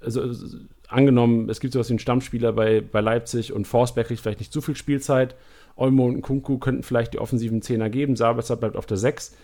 [0.00, 0.58] also, also
[0.88, 4.52] angenommen, es gibt sowas wie einen Stammspieler bei, bei Leipzig und Forsberg kriegt vielleicht nicht
[4.52, 5.34] zu viel Spielzeit,
[5.76, 9.36] Olmo und Kunku könnten vielleicht die offensiven Zehner geben, Sabitzer bleibt auf der 6,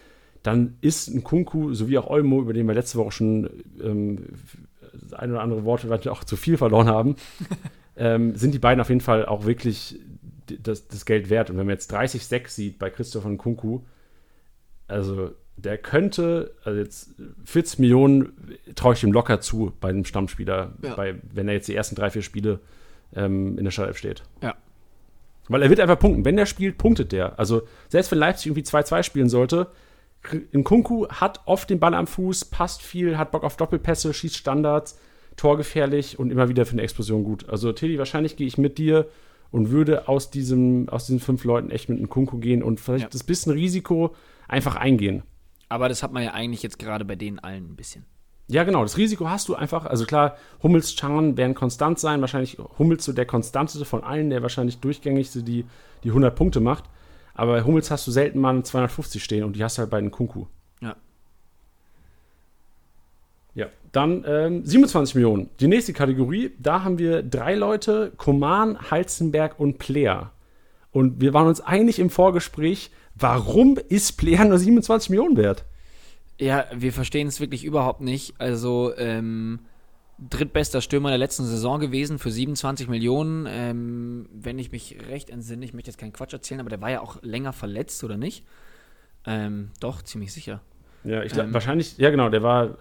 [0.43, 3.51] dann ist ein Kunku, sowie auch Olmo, über den wir letzte Woche schon
[3.83, 4.27] ähm,
[4.93, 7.17] das ein oder andere Worte vielleicht auch zu viel verloren haben,
[7.97, 10.01] ähm, sind die beiden auf jeden Fall auch wirklich
[10.63, 11.51] das, das Geld wert.
[11.51, 13.81] Und wenn man jetzt 30-6 sieht bei Christoph und Kunku,
[14.91, 17.11] also der könnte, also jetzt
[17.45, 18.33] 40 Millionen
[18.75, 20.95] traue ich ihm locker zu bei einem Stammspieler, ja.
[20.95, 22.61] bei, wenn er jetzt die ersten drei, vier Spiele
[23.15, 24.23] ähm, in der Startelf steht.
[24.43, 24.55] Ja.
[25.49, 26.25] Weil er wird einfach punkten.
[26.25, 27.39] Wenn der spielt, punktet der.
[27.39, 29.69] Also selbst wenn Leipzig irgendwie 2-2 spielen sollte,
[30.53, 34.99] Nkunku hat oft den Ball am Fuß, passt viel, hat Bock auf Doppelpässe, schießt Standards,
[35.37, 37.49] torgefährlich und immer wieder für eine Explosion gut.
[37.49, 39.07] Also Tilly, wahrscheinlich gehe ich mit dir
[39.51, 43.05] und würde aus, diesem, aus diesen fünf Leuten echt mit einem Kunku gehen und vielleicht
[43.05, 43.09] Ja.
[43.11, 44.15] das bisschen Risiko
[44.51, 45.23] einfach eingehen.
[45.69, 48.05] Aber das hat man ja eigentlich jetzt gerade bei denen allen ein bisschen.
[48.49, 49.87] Ja, genau, das Risiko hast du einfach.
[49.87, 52.21] Also klar, Hummels, Chan werden konstant sein.
[52.21, 55.65] Wahrscheinlich Hummels so der konstanteste von allen, der wahrscheinlich durchgängig so die,
[56.03, 56.85] die 100 Punkte macht.
[57.35, 59.91] Aber bei Hummels hast du selten mal eine 250 stehen und die hast du halt
[59.91, 60.47] bei den Kunku.
[60.81, 60.97] Ja.
[63.55, 65.49] Ja, dann ähm, 27 Millionen.
[65.61, 70.33] Die nächste Kategorie, da haben wir drei Leute, Koman, Halzenberg und Player.
[70.91, 75.65] Und wir waren uns einig im Vorgespräch, warum ist Player nur 27 Millionen wert?
[76.39, 78.35] Ja, wir verstehen es wirklich überhaupt nicht.
[78.39, 79.61] Also, ähm,
[80.29, 83.47] drittbester Stürmer der letzten Saison gewesen für 27 Millionen.
[83.49, 86.91] Ähm, wenn ich mich recht entsinne, ich möchte jetzt keinen Quatsch erzählen, aber der war
[86.91, 88.45] ja auch länger verletzt, oder nicht?
[89.27, 90.61] Ähm, doch, ziemlich sicher.
[91.05, 91.55] Ja, ich glaub, Ähm.
[91.55, 92.75] wahrscheinlich, ja genau, der war äh,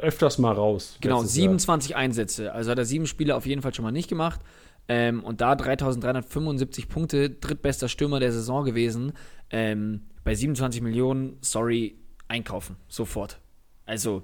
[0.00, 0.96] öfters mal raus.
[1.00, 1.42] Genau, letztes Jahr.
[1.42, 2.52] 27 Einsätze.
[2.52, 4.40] Also hat er sieben Spiele auf jeden Fall schon mal nicht gemacht.
[4.86, 9.14] Ähm, und da 3375 Punkte, drittbester Stürmer der Saison gewesen.
[9.50, 11.96] Ähm, bei 27 Millionen, sorry,
[12.28, 12.76] einkaufen.
[12.88, 13.40] Sofort.
[13.86, 14.22] Also,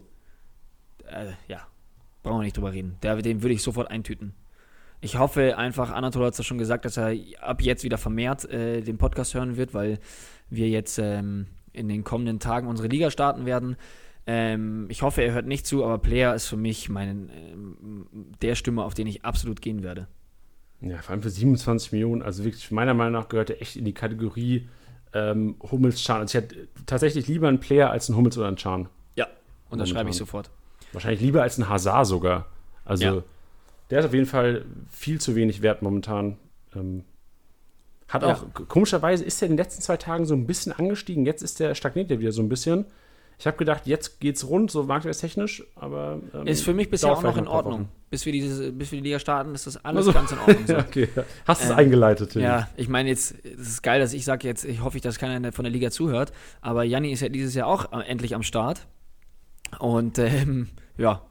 [1.07, 1.67] äh, ja,
[2.23, 2.97] brauchen wir nicht drüber reden.
[3.03, 4.35] Der, den würde ich sofort eintüten.
[5.03, 8.45] Ich hoffe einfach, Anatol hat es ja schon gesagt, dass er ab jetzt wieder vermehrt
[8.51, 9.99] äh, den Podcast hören wird, weil
[10.51, 13.77] wir jetzt ähm, in den kommenden Tagen unsere Liga starten werden.
[14.27, 18.07] Ähm, ich hoffe, er hört nicht zu, aber Player ist für mich mein, ähm,
[18.43, 20.07] der Stimme, auf den ich absolut gehen werde.
[20.83, 23.85] Ja, vor allem für 27 Millionen, also wirklich, meiner Meinung nach gehört er echt in
[23.85, 24.69] die Kategorie
[25.13, 26.21] ähm, Hummels, Chan.
[26.21, 28.89] Also ich hätte tatsächlich lieber einen Player als einen Hummels oder einen Chan.
[29.17, 29.27] Ja.
[29.71, 30.51] Und das schreibe ich sofort.
[30.93, 32.47] Wahrscheinlich lieber als einen Hazard sogar.
[32.85, 33.23] Also Ja.
[33.91, 36.37] der ist auf jeden Fall viel zu wenig wert momentan.
[36.75, 37.05] Ähm,
[38.09, 38.35] hat Ja.
[38.35, 41.27] auch, komischerweise ist er in den letzten zwei Tagen so ein bisschen angestiegen.
[41.27, 42.87] Jetzt ist der, stagniert er wieder so ein bisschen.
[43.41, 46.21] Ich habe gedacht, jetzt geht's rund, so marktwertstechnisch, aber.
[46.35, 47.89] ähm, Ist für mich bisher auch noch in Ordnung.
[48.11, 50.67] Bis wir, diese, bis wir die Liga starten, ist das alles Also- ganz in Ordnung.
[50.67, 50.77] So.
[50.79, 51.09] Okay.
[51.47, 52.43] Hast es Ähm, eingeleitet, Tim.
[52.43, 55.53] Ja, ich meine jetzt, es ist geil, dass ich sage jetzt, ich hoffe, dass keiner
[55.53, 58.87] von der Liga zuhört, aber Janni ist ja dieses Jahr auch äh, endlich am Start.
[59.79, 60.69] Und ähm,
[60.99, 61.23] ja,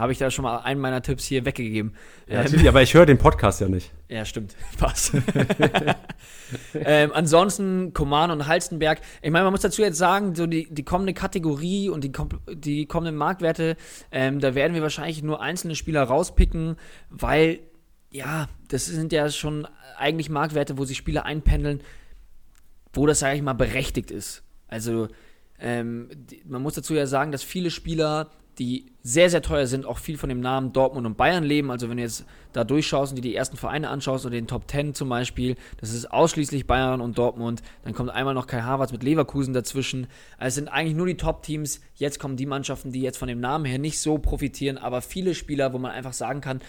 [0.00, 1.94] habe ich da schon mal einen meiner Tipps hier weggegeben.
[2.26, 3.92] Ja, Ähm, aber ich höre den Podcast ja nicht.
[4.10, 4.56] Ja, stimmt.
[4.76, 5.12] Passt.
[6.74, 9.00] ähm, ansonsten Koman und Halstenberg.
[9.22, 12.10] Ich meine, man muss dazu jetzt sagen, so die, die kommende Kategorie und die,
[12.52, 13.76] die kommenden Marktwerte,
[14.10, 16.74] ähm, da werden wir wahrscheinlich nur einzelne Spieler rauspicken,
[17.08, 17.60] weil,
[18.10, 21.80] ja, das sind ja schon eigentlich Marktwerte, wo sich Spieler einpendeln,
[22.92, 24.42] wo das, sage ich mal, berechtigt ist.
[24.66, 25.06] Also,
[25.60, 26.08] ähm,
[26.46, 30.18] man muss dazu ja sagen, dass viele Spieler, die sehr, sehr teuer sind, auch viel
[30.18, 31.70] von dem Namen Dortmund und Bayern leben.
[31.70, 34.70] Also wenn du jetzt da durchschaust und dir die ersten Vereine anschaust oder den Top
[34.70, 37.62] 10 zum Beispiel, das ist ausschließlich Bayern und Dortmund.
[37.84, 40.06] Dann kommt einmal noch Kai Havertz mit Leverkusen dazwischen.
[40.36, 41.80] Also es sind eigentlich nur die Top-Teams.
[41.94, 45.34] Jetzt kommen die Mannschaften, die jetzt von dem Namen her nicht so profitieren, aber viele
[45.34, 46.60] Spieler, wo man einfach sagen kann,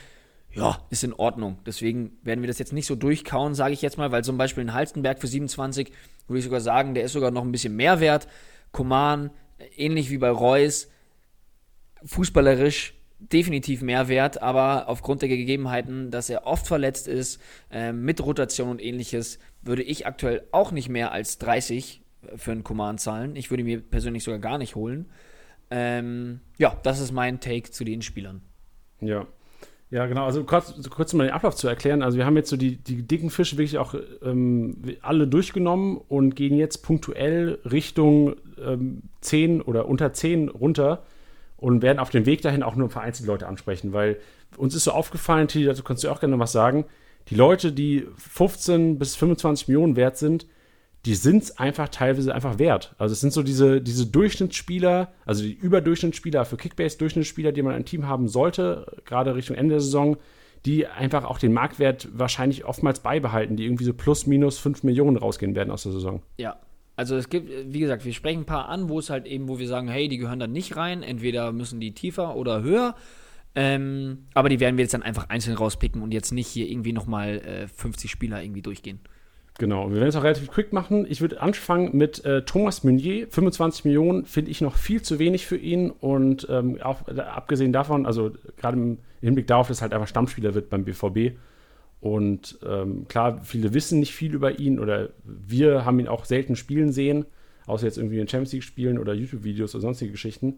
[0.54, 1.60] ja, ist in Ordnung.
[1.66, 4.64] Deswegen werden wir das jetzt nicht so durchkauen, sage ich jetzt mal, weil zum Beispiel
[4.64, 5.92] ein Halstenberg für 27,
[6.28, 8.28] würde ich sogar sagen, der ist sogar noch ein bisschen mehr wert.
[8.72, 9.32] Koman,
[9.78, 10.90] ähnlich wie bei Reus,
[12.06, 17.40] fußballerisch definitiv mehr wert, aber aufgrund der Gegebenheiten, dass er oft verletzt ist,
[17.70, 22.02] ähm, mit Rotation und ähnliches, würde ich aktuell auch nicht mehr als 30
[22.36, 23.36] für einen Command zahlen.
[23.36, 25.10] Ich würde mir persönlich sogar gar nicht holen.
[25.70, 28.42] Ähm, ja, das ist mein Take zu den Spielern.
[29.00, 29.28] Ja.
[29.92, 30.26] Ja, genau.
[30.26, 32.02] Also kurz, kurz mal den Ablauf zu erklären.
[32.02, 33.94] Also wir haben jetzt so die, die dicken Fische wirklich auch
[34.24, 41.04] ähm, alle durchgenommen und gehen jetzt punktuell Richtung ähm, 10 oder unter 10 runter
[41.62, 44.18] und werden auf dem Weg dahin auch nur vereinzelt Leute ansprechen, weil
[44.58, 46.86] uns ist so aufgefallen, Tilly, dazu kannst du auch gerne was sagen,
[47.30, 50.48] die Leute, die 15 bis 25 Millionen wert sind,
[51.06, 52.96] die sind es einfach teilweise einfach wert.
[52.98, 57.86] Also es sind so diese, diese Durchschnittsspieler, also die Überdurchschnittsspieler für Kickbase-Durchschnittsspieler, die man ein
[57.86, 60.18] Team haben sollte, gerade Richtung Ende der Saison,
[60.66, 65.18] die einfach auch den Marktwert wahrscheinlich oftmals beibehalten, die irgendwie so plus minus 5 Millionen
[65.18, 66.24] rausgehen werden aus der Saison.
[66.38, 66.58] Ja.
[67.02, 69.58] Also es gibt, wie gesagt, wir sprechen ein paar an, wo es halt eben, wo
[69.58, 71.02] wir sagen, hey, die gehören da nicht rein.
[71.02, 72.94] Entweder müssen die tiefer oder höher.
[73.56, 76.94] Ähm, aber die werden wir jetzt dann einfach einzeln rauspicken und jetzt nicht hier irgendwie
[76.94, 79.00] nochmal äh, 50 Spieler irgendwie durchgehen.
[79.58, 81.08] Genau, wir werden es auch relativ quick machen.
[81.10, 83.28] Ich würde anfangen mit äh, Thomas Meunier.
[83.32, 85.90] 25 Millionen finde ich noch viel zu wenig für ihn.
[85.90, 90.54] Und ähm, auch äh, abgesehen davon, also gerade im Hinblick darauf, dass halt einfach Stammspieler
[90.54, 91.36] wird beim BVB.
[92.02, 96.56] Und ähm, klar, viele wissen nicht viel über ihn oder wir haben ihn auch selten
[96.56, 97.26] spielen sehen,
[97.68, 100.58] außer jetzt irgendwie in Champions League spielen oder YouTube-Videos oder sonstige Geschichten.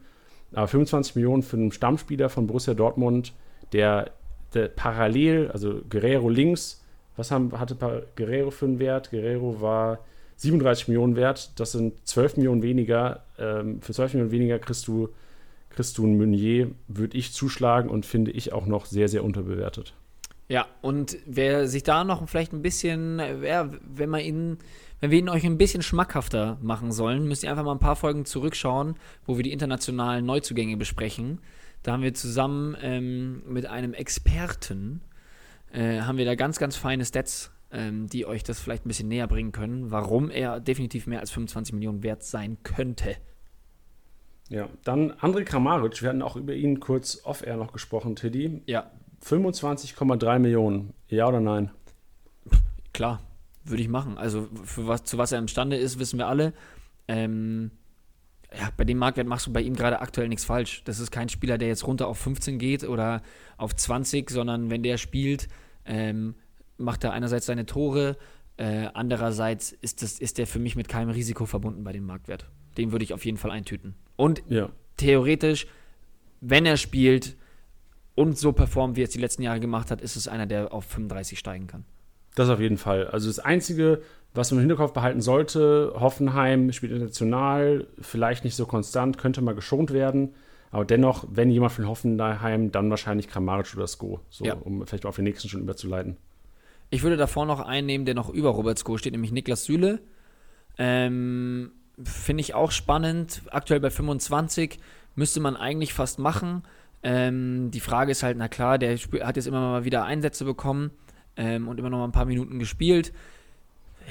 [0.54, 3.34] Aber 25 Millionen für einen Stammspieler von Borussia Dortmund,
[3.74, 4.12] der,
[4.54, 6.82] der parallel, also Guerrero links,
[7.16, 7.76] was haben, hatte
[8.16, 9.12] Guerrero für einen Wert?
[9.12, 10.00] Guerrero war
[10.38, 11.60] 37 Millionen wert.
[11.60, 13.26] Das sind 12 Millionen weniger.
[13.38, 15.10] Ähm, für 12 Millionen weniger kriegst du,
[15.70, 19.94] kriegst du einen Meunier, würde ich zuschlagen und finde ich auch noch sehr, sehr unterbewertet.
[20.50, 24.58] Ja, und wer sich da noch vielleicht ein bisschen, ja, wenn man ihn,
[25.00, 27.96] wenn wir ihn euch ein bisschen schmackhafter machen sollen, müsst ihr einfach mal ein paar
[27.96, 31.40] Folgen zurückschauen, wo wir die internationalen Neuzugänge besprechen.
[31.82, 35.02] Da haben wir zusammen ähm, mit einem Experten,
[35.72, 39.10] äh, haben wir da ganz, ganz feine Stats, ähm, die euch das vielleicht ein bisschen
[39.10, 43.16] näher bringen können, warum er definitiv mehr als 25 Millionen wert sein könnte.
[44.50, 48.62] Ja, dann André Kramaric, wir hatten auch über ihn kurz off-air noch gesprochen, Tiddy.
[48.66, 48.92] Ja,
[49.24, 51.72] 25,3 Millionen, ja oder nein?
[52.94, 53.22] klar,
[53.64, 54.18] würde ich machen.
[54.18, 56.54] Also für was, zu was er imstande ist, wissen wir alle.
[57.08, 57.72] Ähm,
[58.56, 60.84] ja, bei dem Marktwert machst du bei ihm gerade aktuell nichts falsch.
[60.86, 63.24] Das ist kein Spieler, der jetzt runter auf 15 geht oder
[63.58, 65.48] auf 20, sondern wenn der spielt,
[65.86, 66.36] ähm,
[66.78, 68.18] macht er einerseits seine Tore,
[68.58, 72.48] äh, andererseits ist, das, ist der für mich mit keinem Risiko verbunden bei dem Marktwert.
[72.78, 73.96] Den würde ich auf jeden Fall eintüten.
[74.18, 74.70] Und Ja.
[74.98, 75.66] theoretisch,
[76.42, 77.36] wenn er spielt
[78.16, 80.74] und so performt, wie er es die letzten Jahre gemacht hat, ist es einer, der
[80.74, 81.86] auf 35 steigen kann.
[82.36, 83.08] Das auf jeden Fall.
[83.08, 84.02] Also das Einzige,
[84.34, 89.54] was man im Hinterkopf behalten sollte, Hoffenheim spielt international, vielleicht nicht so konstant, könnte mal
[89.56, 90.34] geschont werden.
[90.72, 94.20] Aber dennoch, wenn jemand von Hoffenheim, dann wahrscheinlich Kramaric oder Sko.
[94.32, 94.56] So, Ja.
[94.56, 96.18] um vielleicht auf den nächsten schon überzuleiten.
[96.90, 100.00] Ich würde davor noch einen nehmen, der noch über Robert Sko steht, nämlich Niklas Süle.
[100.78, 101.72] Ähm,
[102.04, 103.44] Finde ich auch spannend.
[103.52, 104.80] Aktuell bei 25
[105.16, 106.64] müsste man eigentlich fast machen.
[107.04, 110.92] Ähm, die Frage ist halt, na klar, der hat jetzt immer mal wieder Einsätze bekommen
[111.36, 113.14] ähm, und immer noch mal ein paar Minuten gespielt.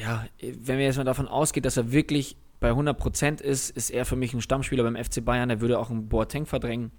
[0.01, 4.05] Ja, wenn wir jetzt mal davon ausgeht, dass er wirklich bei 100% ist, ist er
[4.05, 5.49] für mich ein Stammspieler beim FC Bayern.
[5.49, 6.93] Der würde auch einen Boateng verdrängen.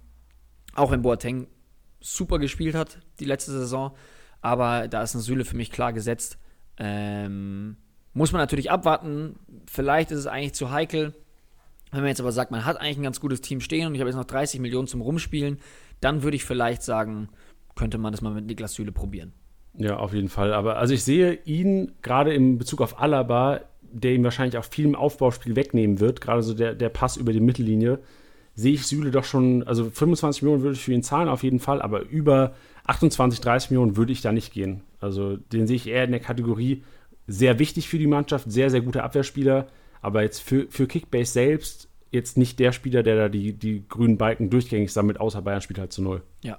[0.74, 1.46] Auch wenn Boateng
[2.00, 3.96] super gespielt hat die letzte Saison.
[4.42, 6.38] Aber da ist ein Süle für mich klar gesetzt.
[6.76, 7.76] Ähm,
[8.12, 9.36] muss man natürlich abwarten.
[9.66, 11.14] Vielleicht ist es eigentlich zu heikel.
[11.94, 14.00] Wenn man jetzt aber sagt, man hat eigentlich ein ganz gutes Team stehen und ich
[14.00, 15.58] habe jetzt noch 30 Millionen zum Rumspielen,
[16.00, 17.28] dann würde ich vielleicht sagen,
[17.76, 19.32] könnte man das mal mit Niklas Süle probieren.
[19.78, 20.52] Ja, auf jeden Fall.
[20.52, 24.86] Aber also ich sehe ihn gerade in Bezug auf Alaba, der ihm wahrscheinlich auch viel
[24.86, 28.00] im Aufbauspiel wegnehmen wird, gerade so der, der Pass über die Mittellinie,
[28.56, 31.60] sehe ich Süle doch schon, also 25 Millionen würde ich für ihn zahlen auf jeden
[31.60, 32.54] Fall, aber über
[32.86, 34.82] 28, 30 Millionen würde ich da nicht gehen.
[34.98, 36.82] Also den sehe ich eher in der Kategorie
[37.28, 39.68] sehr wichtig für die Mannschaft, sehr, sehr guter Abwehrspieler,
[40.04, 44.18] aber jetzt für, für Kickbase selbst jetzt nicht der Spieler, der da die, die grünen
[44.18, 46.22] Balken durchgängig sammelt, außer Bayern spielt halt zu null.
[46.42, 46.58] Ja.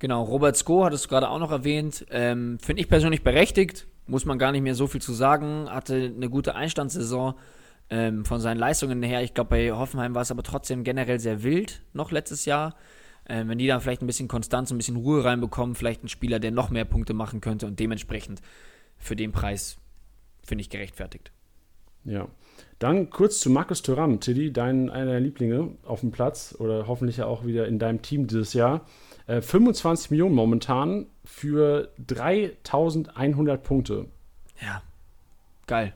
[0.00, 2.04] Genau, Robert Sko hattest du gerade auch noch erwähnt.
[2.10, 3.86] Ähm, Finde ich persönlich berechtigt.
[4.06, 5.70] Muss man gar nicht mehr so viel zu sagen.
[5.70, 7.34] Hatte eine gute Einstandssaison
[7.88, 9.22] ähm, von seinen Leistungen her.
[9.22, 12.74] Ich glaube, bei Hoffenheim war es aber trotzdem generell sehr wild noch letztes Jahr.
[13.26, 16.40] Ähm, wenn die dann vielleicht ein bisschen Konstanz, ein bisschen Ruhe reinbekommen, vielleicht ein Spieler,
[16.40, 18.42] der noch mehr Punkte machen könnte und dementsprechend
[18.98, 19.78] für den Preis
[20.42, 21.32] finde ich gerechtfertigt.
[22.04, 22.28] Ja.
[22.78, 27.18] Dann kurz zu Markus Thuram, Tiddy, dein einer deiner Lieblinge auf dem Platz oder hoffentlich
[27.18, 28.84] ja auch wieder in deinem Team dieses Jahr.
[29.26, 34.06] Äh, 25 Millionen momentan für 3100 Punkte.
[34.60, 34.82] Ja,
[35.66, 35.94] geil.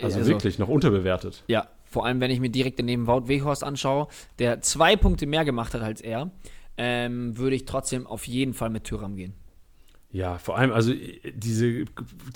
[0.00, 1.42] Also, wirklich noch unterbewertet.
[1.48, 4.08] Ja, vor allem, wenn ich mir direkt daneben Wout Weghorst anschaue,
[4.38, 6.30] der zwei Punkte mehr gemacht hat als er,
[6.76, 9.34] ähm, würde ich trotzdem auf jeden Fall mit Tyram gehen.
[10.10, 11.84] Ja, vor allem, also äh, diese,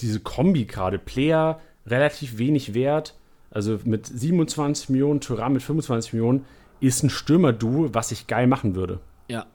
[0.00, 3.14] diese Kombi gerade, Player relativ wenig wert,
[3.50, 6.44] also mit 27 Millionen, Thuram mit 25 Millionen,
[6.80, 9.00] ist ein Stürmer-Duo, was ich geil machen würde.
[9.28, 9.46] Ja,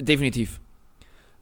[0.00, 0.60] definitiv.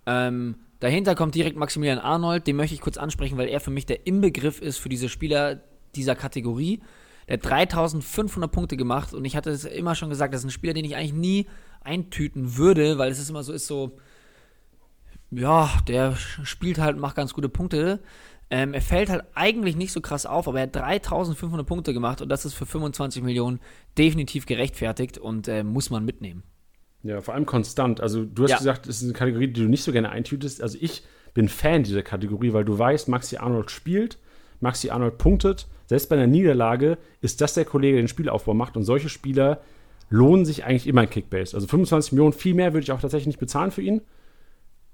[0.07, 3.87] Ähm, dahinter kommt direkt Maximilian Arnold, den möchte ich kurz ansprechen, weil er für mich
[3.87, 5.61] der Inbegriff ist für diese Spieler
[5.95, 6.81] dieser Kategorie.
[7.29, 10.51] Der hat 3500 Punkte gemacht und ich hatte es immer schon gesagt, das ist ein
[10.51, 11.47] Spieler, den ich eigentlich nie
[11.83, 13.97] eintüten würde, weil es ist immer so, ist so,
[15.31, 18.01] ja, der spielt halt, macht ganz gute Punkte.
[18.53, 22.21] Ähm, er fällt halt eigentlich nicht so krass auf, aber er hat 3500 Punkte gemacht
[22.21, 23.61] und das ist für 25 Millionen
[23.97, 26.43] definitiv gerechtfertigt und äh, muss man mitnehmen.
[27.03, 28.01] Ja, vor allem konstant.
[28.01, 28.59] Also du hast Ja.
[28.59, 30.63] gesagt, es ist eine Kategorie, die du nicht so gerne eintütest.
[30.63, 34.19] Also ich bin Fan dieser Kategorie, weil du weißt, Maxi Arnold spielt,
[34.61, 35.69] Maxi Arnold punktet.
[35.87, 38.77] Selbst bei einer Niederlage ist das der Kollege, der den Spielaufbau macht.
[38.77, 39.61] Und solche Spieler
[40.09, 41.57] lohnen sich eigentlich immer in Kickbase.
[41.57, 44.03] Also 25 Millionen, viel mehr würde ich auch tatsächlich nicht bezahlen für ihn.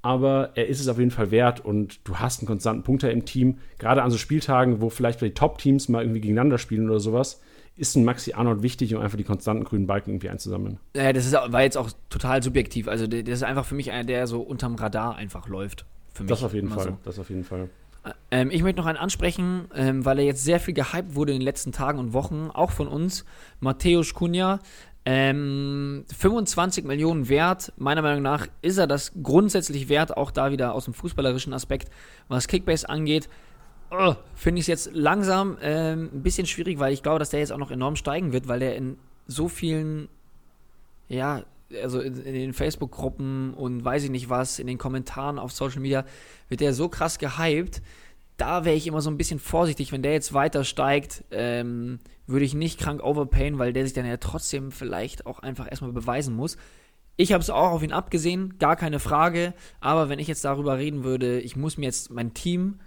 [0.03, 3.25] Aber er ist es auf jeden Fall wert und du hast einen konstanten Punkter im
[3.25, 3.59] Team.
[3.79, 7.41] Gerade an so Spieltagen, wo vielleicht die Top-Teams mal irgendwie gegeneinander spielen oder sowas,
[7.77, 10.79] ist ein Maxi Arnold wichtig, um einfach die konstanten grünen Balken irgendwie einzusammeln.
[10.95, 12.89] Ja, das ist, war jetzt auch total subjektiv.
[12.89, 15.85] Also, das ist einfach für mich einer, der so unterm Radar einfach läuft.
[16.15, 16.85] Für mich Das auf jeden Fall.
[16.85, 16.99] so.
[17.05, 17.69] Das auf jeden Fall.
[18.31, 21.41] Ähm, ich möchte noch einen ansprechen, ähm, weil er jetzt sehr viel gehypt wurde in
[21.41, 23.25] den letzten Tagen und Wochen, auch von uns.
[23.61, 24.61] Matthäus Cunha,
[25.07, 27.73] ähm, 25 Millionen wert.
[27.79, 31.91] Meiner Meinung nach ist er das grundsätzlich wert, auch da wieder aus dem fußballerischen Aspekt,
[32.29, 33.29] was Kickbase angeht.
[33.91, 37.41] Oh, Finde ich es jetzt langsam ähm, ein bisschen schwierig, weil ich glaube, dass der
[37.41, 38.99] jetzt auch noch enorm steigen wird, weil der in
[39.29, 40.09] so vielen
[41.09, 41.43] ja,
[41.83, 45.81] also in, in den Facebook-Gruppen und weiß ich nicht was, in den Kommentaren auf Social
[45.81, 46.05] Media,
[46.49, 47.83] wird der so krass gehypt.
[48.37, 52.45] Da wäre ich immer so ein bisschen vorsichtig, wenn der jetzt weiter steigt, ähm, würde
[52.45, 56.35] ich nicht krank overpayen, weil der sich dann ja trotzdem vielleicht auch einfach erstmal beweisen
[56.35, 56.57] muss.
[57.17, 59.55] Ich habe es auch auf ihn abgesehen, gar keine Frage.
[59.81, 62.81] Aber wenn ich jetzt darüber reden würde, ich muss mir jetzt mein Team,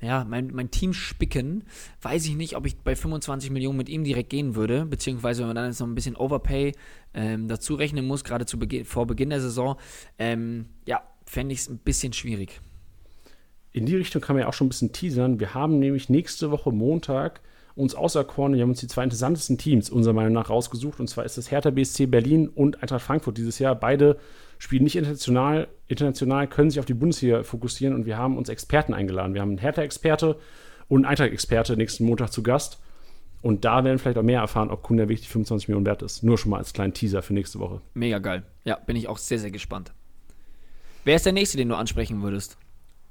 [0.00, 1.64] ja, mein, mein Team spicken,
[2.00, 4.86] weiß ich nicht, ob ich bei 25 Millionen mit ihm direkt gehen würde.
[4.86, 6.72] Beziehungsweise, wenn man dann jetzt noch ein bisschen Overpay
[7.14, 9.76] ähm, dazu rechnen muss, gerade zu Beginn, vor Beginn der Saison,
[10.18, 12.60] ähm, ja, fände ich es ein bisschen schwierig.
[13.72, 15.40] In die Richtung kann man ja auch schon ein bisschen teasern.
[15.40, 17.40] Wir haben nämlich nächste Woche Montag
[17.74, 18.54] uns auserkoren.
[18.54, 20.98] Wir haben uns die zwei interessantesten Teams unserer Meinung nach rausgesucht.
[20.98, 23.74] Und zwar ist das Hertha BSC Berlin und Eintracht Frankfurt dieses Jahr.
[23.76, 24.18] Beide
[24.58, 27.94] spielen nicht international, international können sich auf die Bundesliga fokussieren.
[27.94, 29.34] Und wir haben uns Experten eingeladen.
[29.34, 30.36] Wir haben einen Hertha-Experte
[30.88, 32.80] und einen Eintracht-Experte nächsten Montag zu Gast.
[33.42, 36.24] Und da werden vielleicht auch mehr erfahren, ob Kunde wirklich 25 Millionen wert ist.
[36.24, 37.80] Nur schon mal als kleinen Teaser für nächste Woche.
[37.94, 38.42] Mega geil.
[38.64, 39.92] Ja, bin ich auch sehr, sehr gespannt.
[41.04, 42.58] Wer ist der nächste, den du ansprechen würdest?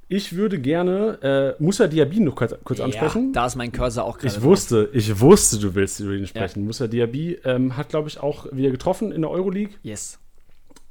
[0.10, 3.34] Ich würde gerne äh, Musa Diaby noch kurz, kurz ansprechen.
[3.34, 4.34] Da ist mein Cursor auch gerade.
[4.34, 6.62] Ich wusste, ich wusste, du willst über ihn sprechen.
[6.62, 6.66] Ja.
[6.66, 9.76] Musa Diaby ähm, hat, glaube ich, auch wieder getroffen in der Euroleague.
[9.84, 10.20] Yes.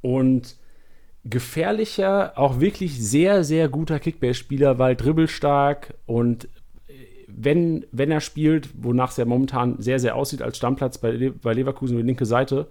[0.01, 0.57] Und
[1.23, 6.45] gefährlicher, auch wirklich sehr, sehr guter Kickbase-Spieler, weil dribbelstark und
[6.87, 6.93] äh,
[7.27, 11.31] wenn, wenn er spielt, wonach es ja momentan sehr, sehr aussieht als Stammplatz bei, Le
[11.31, 12.67] bei Leverkusen die linke Seite,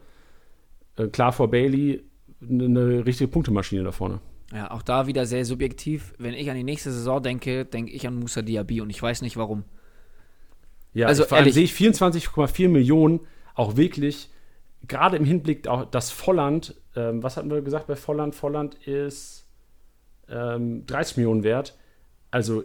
[0.97, 2.05] äh, klar vor Bailey,
[2.41, 4.21] eine richtige Punktemaschine da vorne.
[4.53, 6.15] Ja, auch da wieder sehr subjektiv.
[6.19, 9.23] Wenn ich an die nächste Saison denke, denke ich an Musa Diaby und ich weiß
[9.23, 9.65] nicht warum.
[10.95, 13.21] Ja, also vor allem sehe ich 24,4 Millionen
[13.55, 14.31] auch wirklich,
[14.87, 18.35] gerade im Hinblick auf das Volland, ähm, was hatten wir gesagt bei Volland?
[18.35, 19.47] Volland ist
[20.29, 21.77] ähm, 30 Millionen wert.
[22.31, 22.65] Also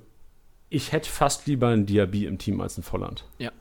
[0.70, 3.26] ich hätte fast lieber ein Diaby im Team als ein Volland.
[3.40, 3.52] Ja.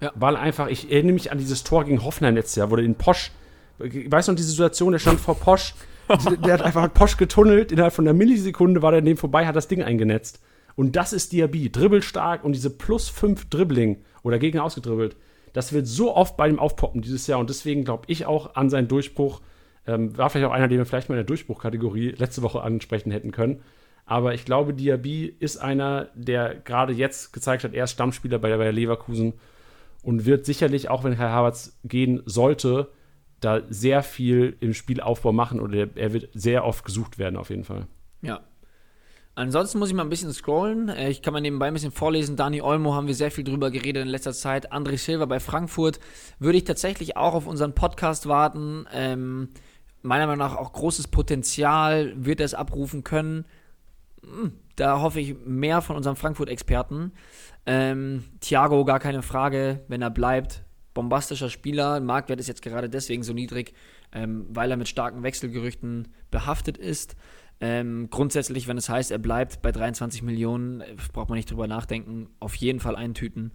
[0.00, 0.12] ja.
[0.14, 2.96] Weil einfach, ich erinnere mich an dieses Tor gegen Hoffenheim letztes Jahr, wo der den
[2.96, 3.30] Posch,
[3.78, 5.74] weißt du noch, diese Situation, der stand vor Posch
[6.44, 9.68] der hat einfach Posch getunnelt, innerhalb von einer Millisekunde war der dem vorbei, hat das
[9.68, 10.40] Ding eingenetzt.
[10.74, 15.16] Und das ist Diaby, dribbelstark und diese plus 5 Dribbling oder Gegner ausgedribbelt,
[15.52, 18.68] das wird so oft bei ihm aufpoppen dieses Jahr und deswegen glaube ich auch an
[18.68, 19.40] seinen Durchbruch.
[19.86, 23.10] Ähm, war vielleicht auch einer, den wir vielleicht mal in der Durchbruchkategorie letzte Woche ansprechen
[23.10, 23.62] hätten können.
[24.04, 28.48] Aber ich glaube, Diaby ist einer, der gerade jetzt gezeigt hat, er ist Stammspieler bei
[28.48, 29.32] der, bei Leverkusen
[30.02, 32.90] und wird sicherlich, auch wenn Herr Havertz gehen sollte,
[33.46, 37.64] da sehr viel im Spielaufbau machen oder er wird sehr oft gesucht werden, auf jeden
[37.64, 37.86] Fall.
[38.22, 38.40] Ja.
[39.36, 40.88] Ansonsten muss ich mal ein bisschen scrollen.
[40.88, 42.36] Äh, ich kann mal nebenbei ein bisschen vorlesen.
[42.36, 44.72] Dani Olmo haben wir sehr viel drüber geredet in letzter Zeit.
[44.72, 46.00] André Silva bei Frankfurt
[46.38, 48.86] würde ich tatsächlich auch auf unseren Podcast warten.
[48.92, 49.50] Ähm,
[50.02, 53.44] meiner Meinung nach auch großes Potenzial, wird er es abrufen können.
[54.22, 57.12] Hm, da hoffe ich mehr von unserem Frankfurt-Experten.
[57.66, 60.64] Ähm, Thiago, gar keine Frage, wenn er bleibt,
[60.96, 62.00] bombastischer Spieler.
[62.00, 63.74] Marktwert ist jetzt gerade deswegen so niedrig,
[64.12, 67.14] ähm, weil er mit starken Wechselgerüchten behaftet ist.
[67.60, 71.66] Ähm, grundsätzlich, wenn es heißt, er bleibt bei 23 Millionen, äh, braucht man nicht drüber
[71.66, 72.28] nachdenken.
[72.40, 73.52] Auf jeden Fall eintüten.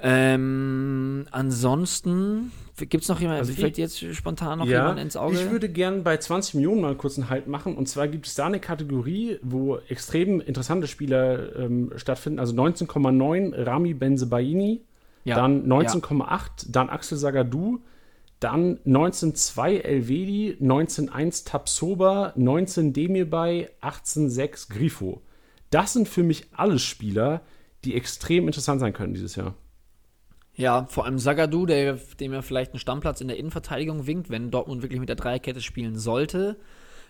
[0.00, 5.34] Ähm, ansonsten gibt es noch jemanden, also fällt jetzt spontan noch ja, jemand ins Auge?
[5.34, 7.76] Ich würde gerne bei 20 Millionen mal kurz einen Halt machen.
[7.76, 12.38] Und zwar gibt es da eine Kategorie, wo extrem interessante Spieler ähm, stattfinden.
[12.38, 14.82] Also 19,9 Rami Benzebaini,
[15.24, 15.36] ja.
[15.36, 16.46] Dann 19,8, ja.
[16.68, 17.80] dann Axel Sagadou,
[18.40, 25.22] dann 19,2 Elvedi, 19,1 Tapsoba, 19 Demirbay, 18,6 Grifo.
[25.70, 27.42] Das sind für mich alle Spieler,
[27.84, 29.54] die extrem interessant sein können dieses Jahr.
[30.54, 34.50] Ja, vor allem Sagadou, der, dem ja vielleicht einen Stammplatz in der Innenverteidigung winkt, wenn
[34.50, 36.58] Dortmund wirklich mit der Dreierkette spielen sollte.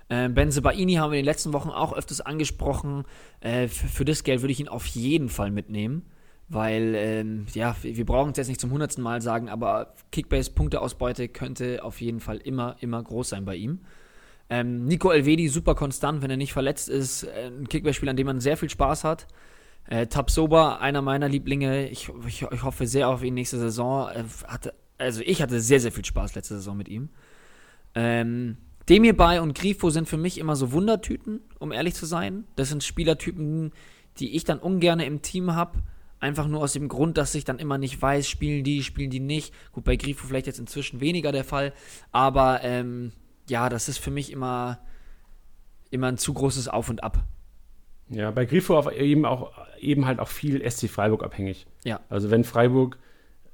[0.08, 3.04] Äh, Benzebaini haben wir in den letzten Wochen auch öfters angesprochen.
[3.40, 6.06] Äh, für, für das Geld würde ich ihn auf jeden Fall mitnehmen
[6.48, 11.84] weil, ähm, ja, wir brauchen es jetzt nicht zum hundertsten Mal sagen, aber Kickbase-Punkteausbeute könnte
[11.84, 13.80] auf jeden Fall immer, immer groß sein bei ihm.
[14.48, 17.24] Ähm, Nico Elvedi super konstant, wenn er nicht verletzt ist.
[17.24, 19.26] Äh, ein Kickbase-Spiel, an dem man sehr viel Spaß hat.
[19.86, 21.90] Äh, Tabsoba, einer meiner Lieblinge.
[21.90, 24.08] Ich, ich, ich, hoffe sehr auf ihn nächste Saison.
[24.08, 27.10] Äh, hatte, also ich hatte sehr, sehr viel Spaß letzte Saison mit ihm.
[27.94, 28.56] Ähm,
[28.88, 32.44] Demirbay und Grifo sind für mich immer so Wundertüten, um ehrlich zu sein.
[32.56, 33.72] Das sind Spielertypen,
[34.18, 35.82] die ich dann ungern im Team habe
[36.20, 39.20] Einfach nur aus dem Grund, dass ich dann immer nicht weiß, spielen die, spielen die
[39.20, 39.54] nicht.
[39.72, 41.72] Gut, bei Grifo vielleicht jetzt inzwischen weniger der Fall.
[42.10, 43.12] Aber ähm,
[43.48, 44.80] ja, das ist für mich immer,
[45.90, 47.24] immer ein zu großes Auf und Ab.
[48.10, 51.66] Ja, bei Grifo eben, auch, eben halt auch viel SC Freiburg abhängig.
[51.84, 52.00] Ja.
[52.08, 52.98] Also wenn Freiburg,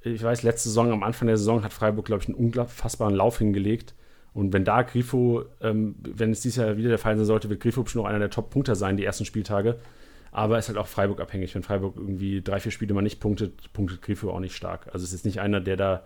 [0.02, 3.38] ich weiß, letzte Saison, am Anfang der Saison hat Freiburg, glaube ich, einen unfassbaren Lauf
[3.38, 3.94] hingelegt.
[4.32, 7.60] Und wenn da Grifo, ähm, wenn es dieses Jahr wieder der Fall sein sollte, wird
[7.60, 9.78] Grifo schon noch einer der Top-Punkter sein, die ersten Spieltage.
[10.34, 11.54] Aber ist halt auch Freiburg abhängig.
[11.54, 14.88] Wenn Freiburg irgendwie drei, vier Spiele mal nicht punktet, punktet Grifo auch nicht stark.
[14.92, 16.04] Also es ist nicht einer, der da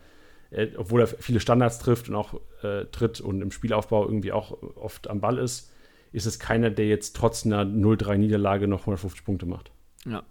[0.51, 4.63] äh, obwohl er viele Standards trifft und auch äh, tritt und im Spielaufbau irgendwie auch
[4.77, 5.73] oft am Ball ist,
[6.13, 9.73] ist es keiner, der jetzt trotz einer 0-3-Niederlage noch 150 Punkte macht.
[10.05, 10.23] Ja.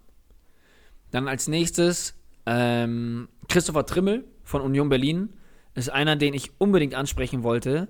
[1.10, 2.14] Dann als nächstes
[2.46, 5.30] ähm, Christopher Trimmel von Union Berlin
[5.74, 7.88] ist einer, den ich unbedingt ansprechen wollte,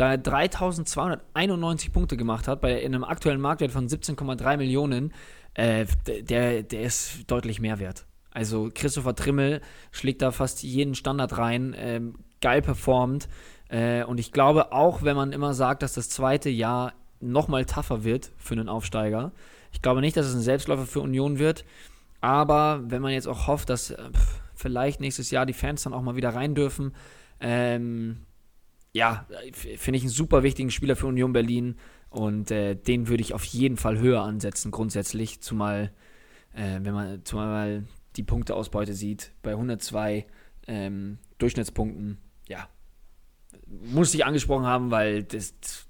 [0.00, 5.12] da er 3291 Punkte gemacht hat bei einem aktuellen Marktwert von 17,3 Millionen.
[5.52, 5.84] Äh,
[6.22, 8.06] der, der ist deutlich mehr wert.
[8.30, 13.28] Also Christopher Trimmel schlägt da fast jeden Standard rein, ähm, geil performt.
[13.68, 18.02] Äh, und ich glaube, auch wenn man immer sagt, dass das zweite Jahr nochmal tougher
[18.02, 19.32] wird für einen Aufsteiger,
[19.72, 21.66] ich glaube nicht, dass es ein Selbstläufer für Union wird.
[22.22, 23.98] Aber wenn man jetzt auch hofft, dass äh,
[24.54, 26.94] vielleicht nächstes Jahr die Fans dann auch mal wieder rein dürfen,
[27.40, 28.20] ähm,
[28.92, 31.76] ja, finde ich einen super wichtigen Spieler für Union Berlin
[32.10, 35.92] und äh, den würde ich auf jeden Fall höher ansetzen, grundsätzlich, zumal,
[36.54, 37.84] äh, wenn man zumal
[38.16, 40.26] die Punkteausbeute sieht, bei 102
[40.66, 42.18] ähm, Durchschnittspunkten,
[42.48, 42.68] ja,
[43.66, 45.86] muss ich angesprochen haben, weil das ist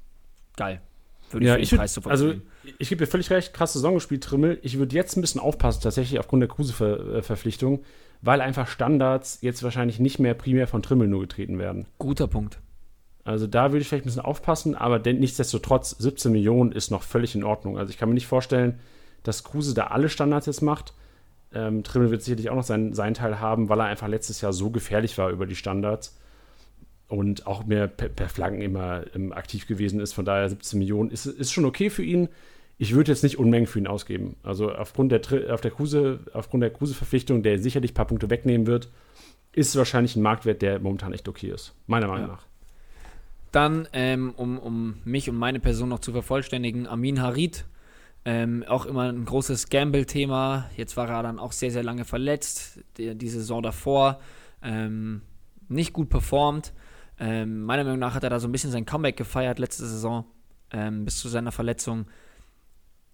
[0.56, 0.82] geil.
[1.30, 2.34] Würde ja, ich, ich würd, also
[2.78, 4.58] ich gebe dir völlig recht, krass Saison gespielt, Trimmel.
[4.62, 7.84] Ich würde jetzt ein bisschen aufpassen, tatsächlich aufgrund der Kruse-Verpflichtung,
[8.20, 11.86] weil einfach Standards jetzt wahrscheinlich nicht mehr primär von Trimmel nur getreten werden.
[11.98, 12.60] Guter Punkt.
[13.30, 17.04] Also da würde ich vielleicht ein bisschen aufpassen, aber denn, nichtsdestotrotz, 17 Millionen ist noch
[17.04, 17.78] völlig in Ordnung.
[17.78, 18.80] Also ich kann mir nicht vorstellen,
[19.22, 20.94] dass Kruse da alle Standards jetzt macht.
[21.54, 24.52] Ähm, Trimmel wird sicherlich auch noch sein, seinen Teil haben, weil er einfach letztes Jahr
[24.52, 26.18] so gefährlich war über die Standards
[27.06, 30.12] und auch mehr per, per Flaggen immer ähm, aktiv gewesen ist.
[30.12, 32.28] Von daher 17 Millionen ist, ist schon okay für ihn.
[32.78, 34.34] Ich würde jetzt nicht Unmengen für ihn ausgeben.
[34.42, 35.20] Also aufgrund der,
[35.54, 38.90] auf der Kruse, aufgrund der Kruse-Verpflichtung, der sicherlich ein paar Punkte wegnehmen wird,
[39.52, 41.74] ist wahrscheinlich ein Marktwert, der momentan echt okay ist.
[41.86, 42.32] Meiner Meinung ja.
[42.32, 42.49] nach.
[43.52, 47.64] Dann, ähm, um, um mich und meine Person noch zu vervollständigen, Amin Harid.
[48.24, 50.70] Ähm, auch immer ein großes Gamble-Thema.
[50.76, 52.80] Jetzt war er dann auch sehr, sehr lange verletzt.
[52.98, 54.20] Die, die Saison davor
[54.62, 55.22] ähm,
[55.68, 56.72] nicht gut performt.
[57.18, 60.24] Ähm, meiner Meinung nach hat er da so ein bisschen sein Comeback gefeiert letzte Saison,
[60.70, 62.06] ähm, bis zu seiner Verletzung.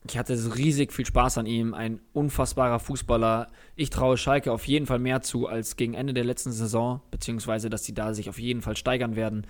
[0.08, 3.48] Ich hatte so riesig viel Spaß an ihm, ein unfassbarer Fußballer.
[3.74, 7.70] Ich traue Schalke auf jeden Fall mehr zu als gegen Ende der letzten Saison, beziehungsweise
[7.70, 9.46] dass sie da sich auf jeden Fall steigern werden.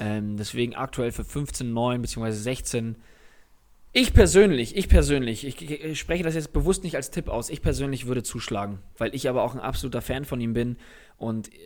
[0.00, 2.96] Ähm, deswegen aktuell für 15, 9 beziehungsweise 16.
[3.92, 7.50] Ich persönlich, ich persönlich, ich, ich, spreche das jetzt bewusst nicht als Tipp aus.
[7.50, 10.76] Ich persönlich würde zuschlagen, weil ich aber auch ein absoluter Fan von ihm bin
[11.18, 11.58] und äh,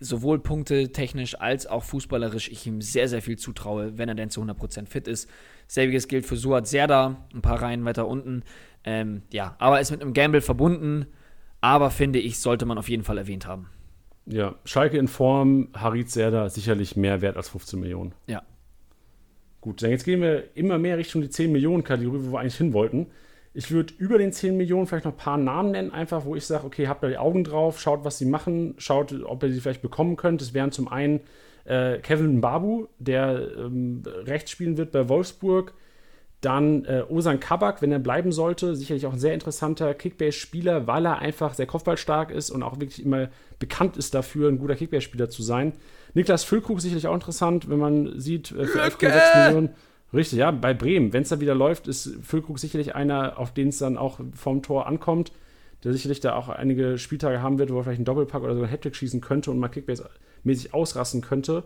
[0.00, 4.42] sowohl punktetechnisch als auch fußballerisch ich ihm sehr, sehr viel zutraue, wenn er denn zu
[4.42, 5.28] 100% fit ist.
[5.68, 8.42] Selbiges gilt für Suat Serda, ein paar Reihen weiter unten.
[8.84, 11.06] Ähm, ja, aber ist mit einem Gamble verbunden,
[11.60, 13.68] aber finde ich, sollte man auf jeden Fall erwähnt haben.
[14.26, 18.14] Ja, Schalke in Form, Harit Serda sicherlich mehr wert als 15 Millionen.
[18.26, 18.42] Ja.
[19.60, 22.56] Gut, dann jetzt gehen wir immer mehr Richtung die 10 Millionen Kategorie, wo wir eigentlich
[22.56, 23.06] hin wollten.
[23.54, 26.44] Ich würde über den 10 Millionen vielleicht noch ein paar Namen nennen, einfach, wo ich
[26.44, 29.60] sage, okay, habt da die Augen drauf, schaut, was sie machen, schaut, ob ihr sie
[29.60, 30.40] vielleicht bekommen könnt.
[30.40, 31.20] Das wären zum einen
[31.64, 35.72] äh, Kevin Babu, der ähm, rechts spielen wird bei Wolfsburg.
[36.44, 41.06] Dann äh, Osan Kabak, wenn er bleiben sollte, sicherlich auch ein sehr interessanter Kickbase-Spieler, weil
[41.06, 43.28] er einfach sehr kopfballstark ist und auch wirklich immer
[43.58, 45.72] bekannt ist dafür, ein guter Kickbase-Spieler zu sein.
[46.12, 49.70] Niklas Füllkrug sicherlich auch interessant, wenn man sieht, äh, für 11,6 Millionen
[50.14, 53.68] Richtig, ja, bei Bremen, wenn es da wieder läuft, ist Füllkrug sicherlich einer, auf den
[53.68, 55.32] es dann auch vom Tor ankommt,
[55.82, 58.60] der sicherlich da auch einige Spieltage haben wird, wo er vielleicht einen Doppelpack oder so
[58.62, 61.64] einen Hattrick schießen könnte und mal Kickbase-mäßig ausrasten könnte.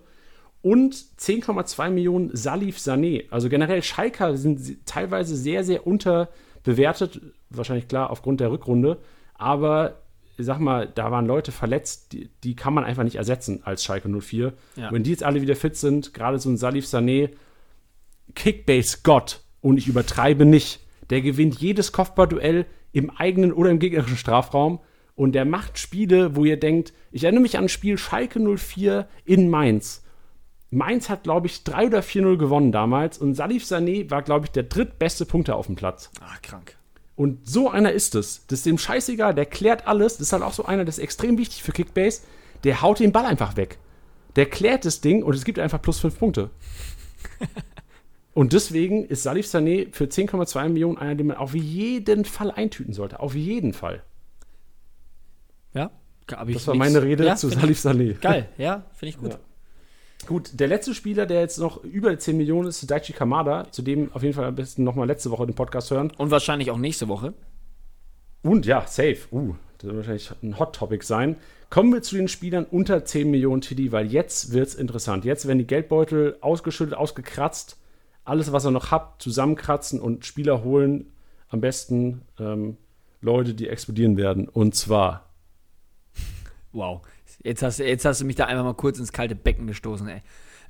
[0.60, 3.24] Und 10,2 Millionen Salif Sané.
[3.30, 7.20] Also generell Schalker sind teilweise sehr, sehr unterbewertet.
[7.50, 8.98] Wahrscheinlich klar aufgrund der Rückrunde.
[9.34, 10.02] Aber
[10.36, 13.84] ich sag mal, da waren Leute verletzt, die, die kann man einfach nicht ersetzen als
[13.84, 14.52] Schalke 04.
[14.76, 14.92] Ja.
[14.92, 17.30] Wenn die jetzt alle wieder fit sind, gerade so ein Salif Sané,
[18.34, 20.80] Kickbase-Gott, und ich übertreibe nicht,
[21.10, 24.80] der gewinnt jedes Kopfballduell im eigenen oder im gegnerischen Strafraum
[25.14, 29.08] und der macht Spiele, wo ihr denkt, ich erinnere mich an ein Spiel Schalke 04
[29.24, 30.04] in Mainz.
[30.70, 34.50] Mainz hat, glaube ich, 3 oder 4-0 gewonnen damals und Salif Sané war, glaube ich,
[34.52, 36.10] der drittbeste Punkter auf dem Platz.
[36.20, 36.76] Ah, krank.
[37.16, 38.46] Und so einer ist es.
[38.46, 40.18] Das ist dem scheißegal, der klärt alles.
[40.18, 42.22] Das ist halt auch so einer, das ist extrem wichtig für Kickbase.
[42.64, 43.78] Der haut den Ball einfach weg.
[44.36, 46.50] Der klärt das Ding und es gibt einfach plus 5 Punkte.
[48.34, 52.94] Und deswegen ist Salif Sané für 10,2 Millionen einer, den man auf jeden Fall eintüten
[52.94, 53.18] sollte.
[53.18, 54.04] Auf jeden Fall.
[55.74, 55.90] Ja,
[56.28, 58.16] das war meine Rede ja, zu Salif Sané.
[58.20, 59.32] Geil, ja, finde ich gut.
[59.32, 59.40] Ja.
[60.28, 63.80] Gut, der letzte Spieler, der jetzt noch über 10 Millionen ist, ist Daichi Kamada, zu
[63.80, 66.12] dem auf jeden Fall am besten nochmal letzte Woche den Podcast hören.
[66.18, 67.32] Und wahrscheinlich auch nächste Woche.
[68.42, 69.20] Und ja, safe.
[69.32, 71.36] Uh, das wird wahrscheinlich ein Hot Topic sein.
[71.70, 75.24] Kommen wir zu den Spielern unter 10 Millionen TD, weil jetzt wird es interessant.
[75.24, 77.78] Jetzt werden die Geldbeutel ausgeschüttet, ausgekratzt
[78.22, 81.10] alles, was er noch hat, zusammenkratzen und Spieler holen.
[81.48, 82.76] Am besten ähm,
[83.22, 84.46] Leute, die explodieren werden.
[84.46, 85.30] Und zwar.
[86.72, 87.00] Wow.
[87.42, 90.22] Jetzt hast, jetzt hast du mich da einfach mal kurz ins kalte Becken gestoßen, ey.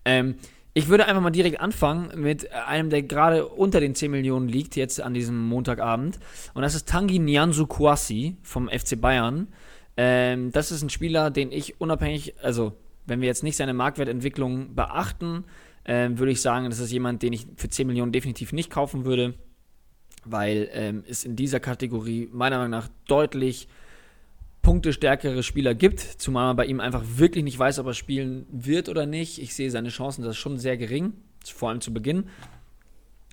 [0.05, 0.37] Ähm,
[0.75, 4.77] ich würde einfach mal direkt anfangen mit einem, der gerade unter den 10 Millionen liegt,
[4.77, 6.21] jetzt an diesem Montagabend.
[6.55, 9.49] Und das ist Tangi Nianzu Kouassi vom FC Bayern.
[9.97, 12.75] Ähm, das ist ein Spieler, den ich unabhängig, also
[13.07, 15.45] wenn wir jetzt nicht seine Marktwertentwicklung beachten,
[15.85, 19.05] ähm, würde ich sagen, das ist jemand, den ich für 10 Millionen definitiv nicht kaufen
[19.05, 19.35] würde,
[20.25, 23.67] weil ähm, es in dieser Kategorie meiner Meinung nach deutlich
[24.69, 28.91] punktestärkere Spieler gibt, zumal man bei ihm einfach wirklich nicht weiß, ob er spielen wird
[28.91, 29.41] oder nicht.
[29.41, 32.27] Ich sehe seine Chancen, das ist schon sehr gering, vor allem zu Beginn.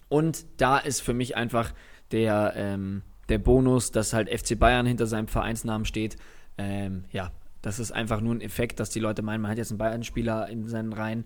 [0.08, 1.74] Und da ist für mich einfach
[2.14, 6.16] der, ähm, der Bonus, dass halt FC Bayern hinter seinem Vereinsnamen steht.
[6.58, 9.72] Ähm, ja, das ist einfach nur ein Effekt, dass die Leute meinen, man hat jetzt
[9.72, 11.26] einen Bayern-Spieler in seinen Reihen.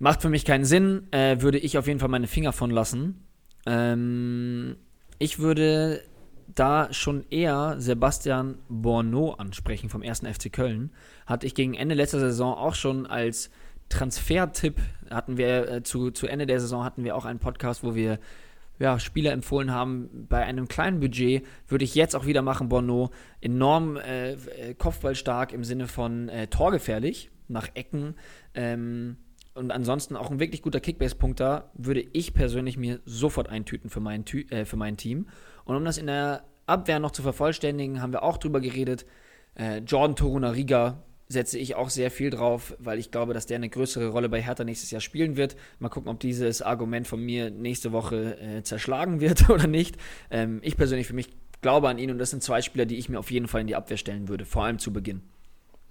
[0.00, 3.24] Macht für mich keinen Sinn, äh, würde ich auf jeden Fall meine Finger von lassen.
[3.64, 4.74] Ähm,
[5.20, 6.02] ich würde
[6.54, 10.20] da schon eher Sebastian Borneau ansprechen vom 1.
[10.20, 10.90] FC Köln.
[11.26, 13.50] Hatte ich gegen Ende letzter Saison auch schon als
[13.88, 14.80] Transfertipp,
[15.10, 18.18] hatten wir äh, zu, zu Ende der Saison hatten wir auch einen Podcast, wo wir
[18.78, 23.10] ja, Spieler empfohlen haben, bei einem kleinen Budget, würde ich jetzt auch wieder machen, Borneau.
[23.40, 28.14] Enorm äh, äh kopfballstark im Sinne von äh, torgefährlich, nach Ecken.
[28.54, 29.16] Ähm,
[29.54, 34.24] und ansonsten auch ein wirklich guter Kickbase-Punkter, würde ich persönlich mir sofort eintüten für mein,
[34.50, 35.26] äh, für mein Team.
[35.68, 39.04] Und um das in der Abwehr noch zu vervollständigen, haben wir auch drüber geredet.
[39.54, 43.68] Äh, Jordan Torunariga setze ich auch sehr viel drauf, weil ich glaube, dass der eine
[43.68, 45.56] größere Rolle bei Hertha nächstes Jahr spielen wird.
[45.78, 49.98] Mal gucken, ob dieses Argument von mir nächste Woche äh, zerschlagen wird oder nicht.
[50.30, 51.28] Ähm, ich persönlich für mich
[51.60, 53.66] glaube an ihn und das sind zwei Spieler, die ich mir auf jeden Fall in
[53.66, 55.20] die Abwehr stellen würde, vor allem zu Beginn.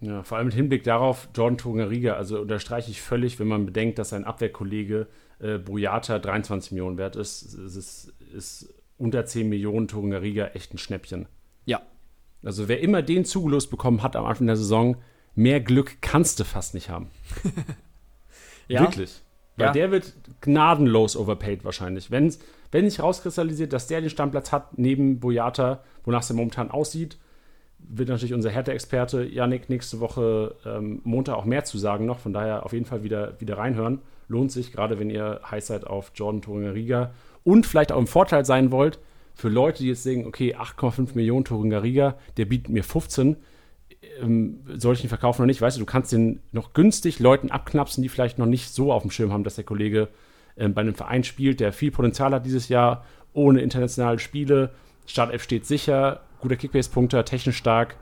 [0.01, 3.99] Ja, vor allem mit Hinblick darauf, Jordan Tungariga, also unterstreiche ich völlig, wenn man bedenkt,
[3.99, 5.05] dass sein Abwehrkollege
[5.37, 10.77] äh, Boyata 23 Millionen wert ist, ist, ist, ist unter 10 Millionen Tungariga echt ein
[10.77, 11.27] Schnäppchen.
[11.65, 11.81] Ja.
[12.43, 14.97] Also wer immer den zugelost bekommen hat am Anfang der Saison,
[15.35, 17.09] mehr Glück kannst du fast nicht haben.
[18.67, 18.81] ja.
[18.81, 19.21] Wirklich.
[19.55, 19.73] Weil ja.
[19.73, 22.11] der wird gnadenlos overpaid wahrscheinlich.
[22.11, 22.39] Wenn's,
[22.71, 27.17] wenn sich rauskristallisiert, dass der den Stammplatz hat neben Boyata, wonach es momentan aussieht,
[27.79, 32.19] wird natürlich unser Härte-Experte Yannick nächste Woche ähm, Montag auch mehr zu sagen noch.
[32.19, 34.01] Von daher auf jeden Fall wieder, wieder reinhören.
[34.27, 36.75] Lohnt sich, gerade wenn ihr heiß seid auf Jordan Turinga
[37.47, 38.99] und vielleicht auch im Vorteil sein wollt,
[39.33, 43.37] für Leute, die jetzt denken, okay, 8,5 Millionen Turinga Riga, der bietet mir 15,
[44.21, 45.61] ähm, soll ich ihn verkaufen oder nicht?
[45.61, 49.03] Weißt du, du kannst den noch günstig Leuten abknapsen, die vielleicht noch nicht so auf
[49.03, 50.09] dem Schirm haben, dass der Kollege
[50.57, 54.71] ähm, bei einem Verein spielt, der viel Potenzial hat dieses Jahr, ohne internationale Spiele.
[55.05, 57.95] Startelf steht sicher, guter Kickbase-Punkter, technisch stark,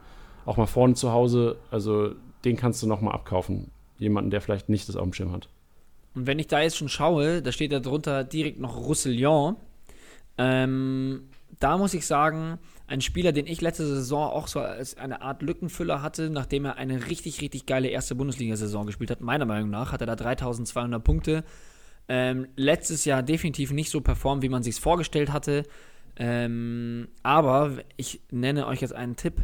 [0.48, 1.58] auch mal vorne zu Hause.
[1.70, 2.16] Also
[2.46, 3.70] den kannst du nochmal abkaufen.
[4.00, 5.50] Jemanden, der vielleicht nicht das auf dem Schirm hat.
[6.16, 9.58] Und wenn ich da jetzt schon schaue, da steht da drunter direkt noch Roussillon.
[10.38, 12.58] Ähm, da muss ich sagen,
[12.88, 16.78] ein Spieler, den ich letzte Saison auch so als eine Art Lückenfüller hatte, nachdem er
[16.78, 21.04] eine richtig, richtig geile erste Bundesliga-Saison gespielt hat, meiner Meinung nach, hat er da 3200
[21.04, 21.44] Punkte.
[22.08, 25.64] Ähm, letztes Jahr definitiv nicht so performt, wie man sich vorgestellt hatte.
[26.18, 29.42] Ähm, aber ich nenne euch jetzt einen Tipp.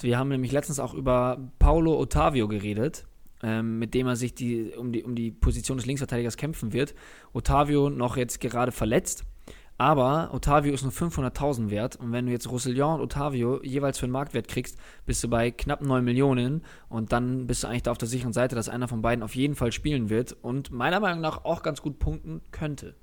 [0.00, 3.06] Wir haben nämlich letztens auch über Paulo Ottavio geredet,
[3.42, 6.94] ähm, mit dem er sich die, um, die, um die Position des Linksverteidigers kämpfen wird.
[7.32, 9.24] Ottavio noch jetzt gerade verletzt.
[9.80, 14.04] Aber Ottavio ist nur 500.000 wert und wenn du jetzt Roussillon und Ottavio jeweils für
[14.04, 14.76] einen Marktwert kriegst,
[15.06, 18.34] bist du bei knapp 9 Millionen und dann bist du eigentlich da auf der sicheren
[18.34, 21.62] Seite, dass einer von beiden auf jeden Fall spielen wird und meiner Meinung nach auch
[21.62, 22.94] ganz gut punkten könnte.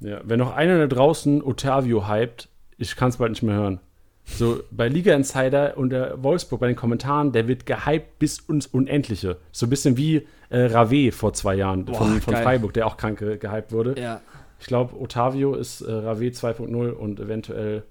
[0.00, 3.80] Ja, wenn noch einer da draußen Otavio hypt, ich kann es bald nicht mehr hören.
[4.26, 8.66] So, bei Liga Insider und der Wolfsburg bei den Kommentaren, der wird gehypt bis ins
[8.66, 9.38] Unendliche.
[9.52, 12.96] So ein bisschen wie äh, Rave vor zwei Jahren Boah, von, von Freiburg, der auch
[12.96, 13.94] krank gehypt wurde.
[13.98, 14.20] Ja.
[14.60, 17.84] Ich glaube, Otavio ist äh, Rave 2.0 und eventuell,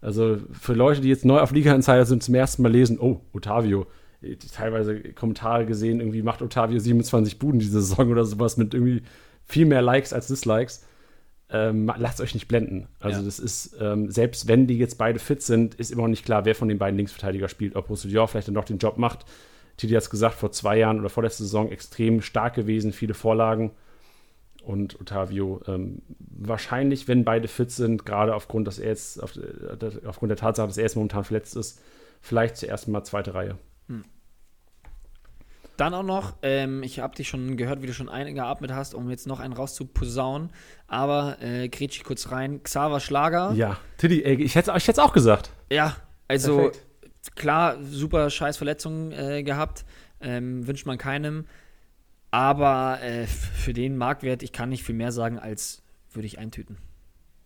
[0.00, 3.20] also für Leute, die jetzt neu auf Liga Insider sind, zum ersten Mal lesen, oh,
[3.32, 3.86] Otavio.
[4.52, 9.02] Teilweise Kommentare gesehen, irgendwie macht Otavio 27 Buden diese Saison oder sowas mit irgendwie
[9.44, 10.84] viel mehr Likes als Dislikes
[11.50, 12.88] ähm, lasst euch nicht blenden.
[13.00, 13.24] Also ja.
[13.24, 16.44] das ist, ähm, selbst wenn die jetzt beide fit sind, ist immer noch nicht klar,
[16.44, 17.74] wer von den beiden Linksverteidiger spielt.
[17.74, 19.24] Ob Roussillon vielleicht dann doch den Job macht.
[19.78, 23.14] Titi hat es gesagt, vor zwei Jahren oder vor der Saison extrem stark gewesen, viele
[23.14, 23.70] Vorlagen.
[24.62, 30.06] Und Otavio ähm, wahrscheinlich, wenn beide fit sind, gerade aufgrund, dass er jetzt, auf, äh,
[30.06, 31.80] aufgrund der Tatsache, dass er jetzt momentan verletzt ist,
[32.20, 33.56] vielleicht zuerst mal zweite Reihe.
[35.78, 39.08] Dann auch noch, ähm, ich habe dich schon gehört, wie du schon eingeatmet hast, um
[39.10, 40.50] jetzt noch einen rauszuposaunen.
[40.88, 42.64] Aber äh, grätsch ich kurz rein.
[42.64, 43.52] Xaver Schlager.
[43.52, 45.52] Ja, Tiddy, ey, ich hätte es auch gesagt.
[45.70, 46.86] Ja, also Perfekt.
[47.36, 49.84] klar, super scheiß Verletzungen äh, gehabt.
[50.20, 51.46] Ähm, wünscht man keinem.
[52.32, 56.76] Aber äh, für den Marktwert, ich kann nicht viel mehr sagen, als würde ich eintüten.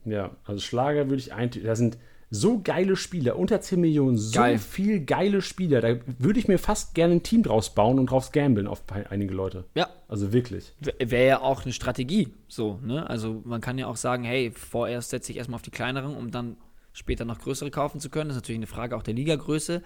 [0.07, 1.67] Ja, also Schlager würde ich eintüten.
[1.67, 1.99] Da sind
[2.35, 4.57] so geile Spieler, unter 10 Millionen, so Geil.
[4.59, 5.83] viel geile Spieler.
[5.83, 9.07] Da würde ich mir fast gerne ein Team draus bauen und draus gambeln auf ein-
[9.07, 9.65] einige Leute.
[9.75, 10.73] Ja, Also wirklich.
[10.99, 13.09] wäre ja auch eine Strategie, so, ne?
[13.09, 16.31] Also man kann ja auch sagen, hey, vorerst setze ich erstmal auf die kleineren, um
[16.31, 16.57] dann
[16.95, 18.29] später noch größere kaufen zu können.
[18.31, 19.83] Das ist natürlich eine Frage auch der Ligagröße.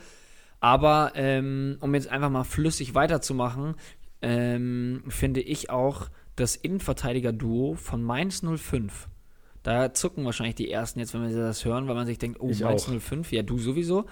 [0.61, 3.75] Aber ähm, um jetzt einfach mal flüssig weiterzumachen,
[4.23, 9.09] ähm, finde ich auch das Innenverteidiger-Duo von Mainz 05.
[9.67, 12.51] Da zucken wahrscheinlich die ersten jetzt, wenn wir das hören, weil man sich denkt, oh,
[12.51, 13.01] Ich Mainz auch.
[13.01, 14.07] 05, ja, du sowieso.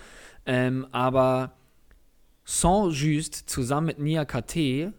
[0.46, 1.52] Ähm, aber
[2.42, 4.92] Saint-Just zusammen mit Nia KT,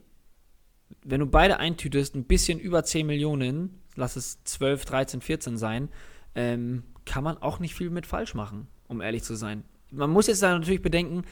[1.04, 5.90] wenn du beide eintütest, ein bisschen über 10 Millionen, lass es 12, 13, 14 sein,
[6.36, 9.66] ähm, kann man auch nicht viel mit falsch machen, um ehrlich zu sein.
[9.92, 11.24] Man muss jetzt natürlich bedenken,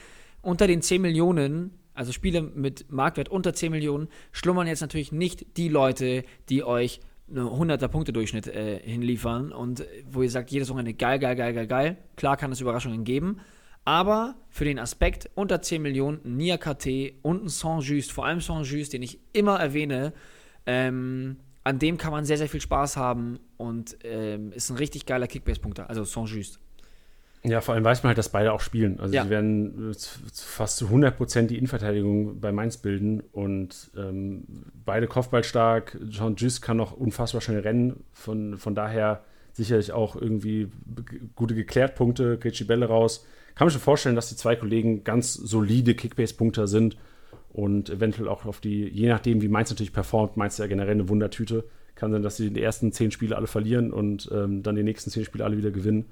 [0.42, 5.56] unter den 10 Millionen, also Spiele mit Marktwert unter 10 Millionen, schlummern jetzt natürlich nicht
[5.56, 7.00] die Leute, die euch
[7.30, 11.54] eine 100er Punkte-Durchschnitt äh, hinliefern und äh, wo ihr sagt, jedes Wochenende geil, geil, geil,
[11.54, 11.96] geil, geil.
[12.16, 13.40] Klar kann es Überraschungen geben,
[13.84, 18.92] aber für den Aspekt unter 10 Millionen, Nia KT und ein Saint-Just, vor allem Saint-Just,
[18.92, 20.12] den ich immer erwähne,
[20.66, 25.06] ähm, an dem kann man sehr, sehr viel Spaß haben und ähm, ist ein richtig
[25.06, 26.60] geiler Kickbase-Punkter, also Saint-Just.
[27.46, 28.98] Ja, vor allem weiß man halt, dass beide auch spielen.
[29.00, 29.24] Also Ja.
[29.24, 29.94] sie werden äh,
[30.32, 34.44] fast zu 100% die Innenverteidigung bei Mainz bilden und ähm,
[34.84, 35.98] beide kopfballstark.
[36.08, 38.04] Jean Just kann noch unfassbar schnell rennen.
[38.12, 40.68] Von, von daher sicherlich auch irgendwie
[41.36, 43.26] gute Geklärtpunkte, kriegt die Bälle raus.
[43.54, 46.96] Kann man schon vorstellen, dass die zwei Kollegen ganz solide Kickbase-Punkter sind
[47.52, 50.92] und eventuell auch auf die, je nachdem, wie Mainz natürlich performt, Mainz ist ja generell
[50.94, 51.64] eine Wundertüte.
[51.94, 55.10] Kann sein, dass sie die ersten zehn Spiele alle verlieren und ähm, dann die nächsten
[55.10, 56.06] zehn Spiele alle wieder gewinnen.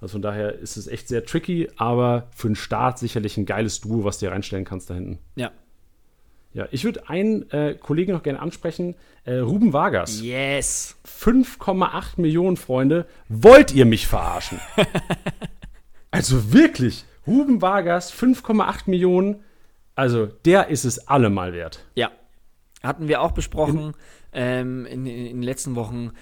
[0.00, 3.80] Also von daher ist es echt sehr tricky, aber für den Start sicherlich ein geiles
[3.80, 5.18] Duo, was du dir reinstellen kannst da hinten.
[5.36, 5.50] Ja.
[6.52, 8.94] Ja, ich würde einen äh, Kollegen noch gerne ansprechen.
[9.24, 10.22] Äh, Ruben Vargas.
[10.22, 10.96] Yes.
[11.06, 13.06] 5,8 Millionen Freunde.
[13.28, 14.58] Wollt ihr mich verarschen?
[16.10, 17.04] also wirklich.
[17.26, 19.44] Ruben Vargas, 5,8 Millionen.
[19.94, 21.84] Also der ist es allemal wert.
[21.94, 22.10] Ja.
[22.82, 23.92] Hatten wir auch besprochen
[24.32, 26.12] ähm, in, in, in den letzten Wochen.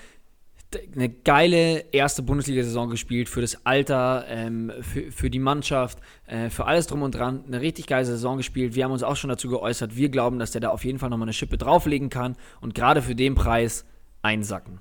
[0.95, 6.66] Eine geile erste Bundesliga-Saison gespielt für das Alter, ähm, für, für die Mannschaft, äh, für
[6.66, 7.45] alles drum und dran.
[7.47, 8.75] Eine richtig geile Saison gespielt.
[8.75, 9.97] Wir haben uns auch schon dazu geäußert.
[9.97, 13.03] Wir glauben, dass der da auf jeden Fall nochmal eine Schippe drauflegen kann und gerade
[13.03, 13.85] für den Preis
[14.22, 14.81] einsacken.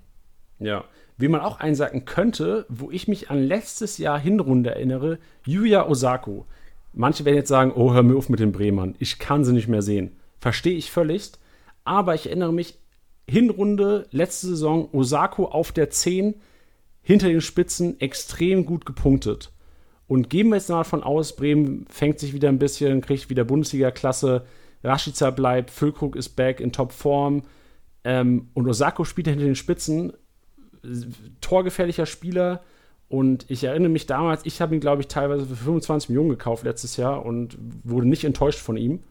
[0.59, 0.85] Ja.
[1.17, 6.45] Wie man auch einsacken könnte, wo ich mich an letztes Jahr Hinrunde erinnere, Yuya Osako.
[6.93, 8.95] Manche werden jetzt sagen, oh, hör mir auf mit den Bremern.
[8.99, 10.17] Ich kann sie nicht mehr sehen.
[10.39, 11.39] Verstehe ich völligst.
[11.85, 12.79] Aber ich erinnere mich,
[13.29, 16.35] Hinrunde, letzte Saison, Osako auf der 10,
[17.01, 19.51] hinter den Spitzen, extrem gut gepunktet.
[20.07, 23.45] Und gehen wir jetzt mal davon aus, Bremen fängt sich wieder ein bisschen, kriegt wieder
[23.45, 24.45] Bundesliga-Klasse,
[24.83, 27.43] Rashica bleibt, Füllkrug ist back in Topform
[28.03, 30.13] ähm, und Osako spielt hinter den Spitzen,
[31.41, 32.63] torgefährlicher Spieler.
[33.07, 36.63] Und ich erinnere mich damals, ich habe ihn, glaube ich, teilweise für 25 Millionen gekauft
[36.63, 39.03] letztes Jahr und wurde nicht enttäuscht von ihm.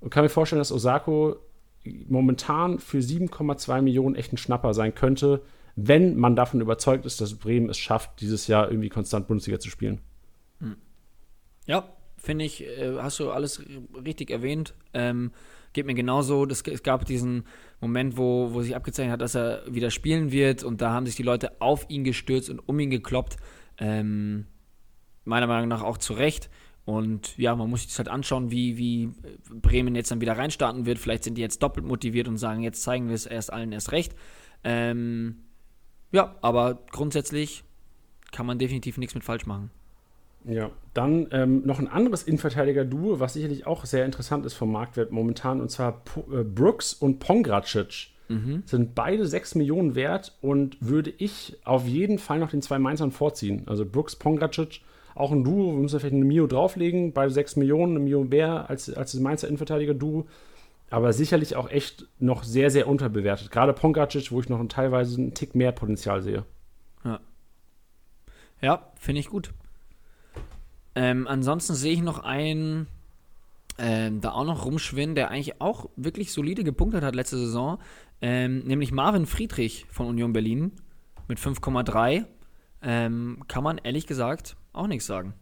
[0.00, 1.36] Und kann mir vorstellen, dass Osako
[1.84, 5.42] momentan für 7,2 Millionen echt ein Schnapper sein könnte,
[5.74, 9.70] wenn man davon überzeugt ist, dass Bremen es schafft, dieses Jahr irgendwie konstant Bundesliga zu
[9.70, 10.00] spielen.
[11.66, 13.62] Ja, finde ich, äh, hast du alles
[14.04, 14.74] richtig erwähnt.
[14.94, 15.32] Ähm,
[15.72, 16.46] geht mir genauso.
[16.46, 17.44] Das, es gab diesen
[17.80, 21.16] Moment, wo, wo sich abgezeichnet hat, dass er wieder spielen wird und da haben sich
[21.16, 23.36] die Leute auf ihn gestürzt und um ihn gekloppt.
[23.78, 24.46] Ähm,
[25.24, 26.50] meiner Meinung nach auch zu Recht.
[26.84, 29.10] Und ja, man muss sich das halt anschauen, wie, wie
[29.50, 30.98] Bremen jetzt dann wieder reinstarten wird.
[30.98, 33.92] Vielleicht sind die jetzt doppelt motiviert und sagen, jetzt zeigen wir es erst allen erst
[33.92, 34.14] recht.
[34.64, 35.36] Ähm,
[36.10, 37.62] ja, aber grundsätzlich
[38.32, 39.70] kann man definitiv nichts mit falsch machen.
[40.44, 45.12] Ja, dann ähm, noch ein anderes Innenverteidiger-Duo, was sicherlich auch sehr interessant ist vom Marktwert
[45.12, 48.08] momentan, und zwar Po- äh, Brooks und Pongracic.
[48.64, 53.12] Sind beide 6 Millionen wert und würde ich auf jeden Fall noch den zwei Mainzern
[53.12, 53.64] vorziehen.
[53.66, 54.80] Also Brooks, Pongracic,
[55.14, 58.68] auch ein Duo, wir müssen vielleicht eine Mio drauflegen, beide 6 Millionen, eine Mio mehr
[58.70, 60.26] als, als das Mainzer Innenverteidiger-Duo.
[60.90, 63.50] Aber sicherlich auch echt noch sehr, sehr unterbewertet.
[63.50, 66.44] Gerade Pongracic, wo ich noch teilweise einen Tick mehr Potenzial sehe.
[68.62, 69.52] Ja, finde ich gut.
[70.94, 72.86] Ähm, ansonsten sehe ich noch einen,
[73.76, 77.78] ähm, da auch noch rumschwinden, der eigentlich auch wirklich solide gepunktet hat letzte Saison,
[78.20, 80.72] ähm, nämlich Marvin Friedrich von Union Berlin
[81.26, 82.24] mit 5,3.
[82.82, 85.34] Ähm, kann man ehrlich gesagt auch nichts sagen.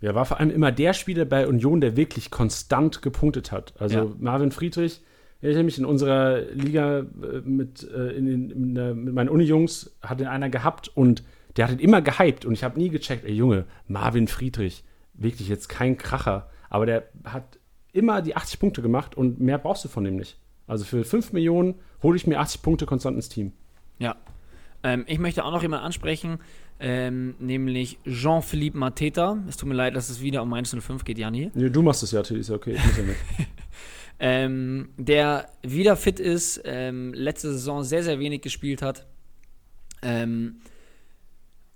[0.00, 3.74] Ja, war vor allem immer der Spieler bei Union, der wirklich konstant gepunktet hat.
[3.78, 4.06] Also Ja.
[4.18, 5.00] Marvin Friedrich,
[5.38, 7.04] ich erinnere mich in unserer Liga äh,
[7.44, 11.22] mit, äh, in den, in der, mit meinen Uni-Jungs, hat den einer gehabt und
[11.56, 14.84] der hat ihn immer gehypt und ich habe nie gecheckt, ey Junge, Marvin Friedrich,
[15.14, 17.58] wirklich jetzt kein Kracher, aber der hat
[17.92, 20.38] immer die 80 Punkte gemacht und mehr brauchst du von dem nicht.
[20.66, 23.52] Also für 5 Millionen hole ich mir 80 Punkte konstant ins Team.
[23.98, 24.16] Ja.
[24.82, 26.38] Ähm, ich möchte auch noch jemanden ansprechen,
[26.78, 29.38] ähm, nämlich Jean-Philippe Mateta.
[29.48, 31.50] Es tut mir leid, dass es wieder um 105 geht, Janni.
[31.54, 33.20] Nee, du machst es ja, ist ja okay, ich muss ja nicht.
[34.18, 39.06] ähm, der wieder fit ist, ähm, letzte Saison sehr, sehr wenig gespielt hat.
[40.02, 40.56] Ähm,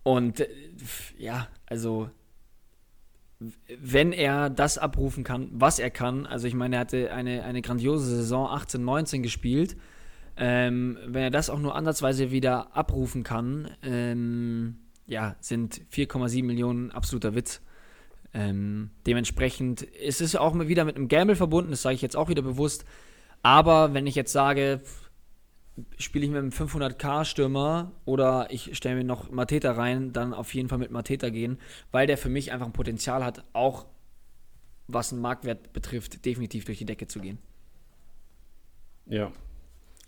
[0.03, 0.49] und äh,
[1.19, 2.11] ja, also
[3.81, 7.63] wenn er das abrufen kann, was er kann, also ich meine, er hatte eine, eine
[7.63, 9.77] grandiose Saison 18, 19 gespielt,
[10.37, 14.77] ähm, wenn er das auch nur ansatzweise wieder abrufen kann, ähm,
[15.11, 17.61] ja, sind 4,7 Millionen absoluter Witz.
[18.33, 22.29] Ähm, dementsprechend ist es auch wieder mit einem Gamble verbunden, das sage ich jetzt auch
[22.29, 22.85] wieder bewusst.
[23.43, 24.81] Aber wenn ich jetzt sage,
[25.99, 30.69] spiele ich mit einem 500k-Stürmer oder ich stelle mir noch Mateta rein, dann auf jeden
[30.69, 31.59] Fall mit Mateta gehen,
[31.91, 33.87] weil der für mich einfach ein Potenzial hat, auch
[34.87, 37.39] was einen Marktwert betrifft, definitiv durch die Decke zu gehen.
[39.07, 39.33] Ja.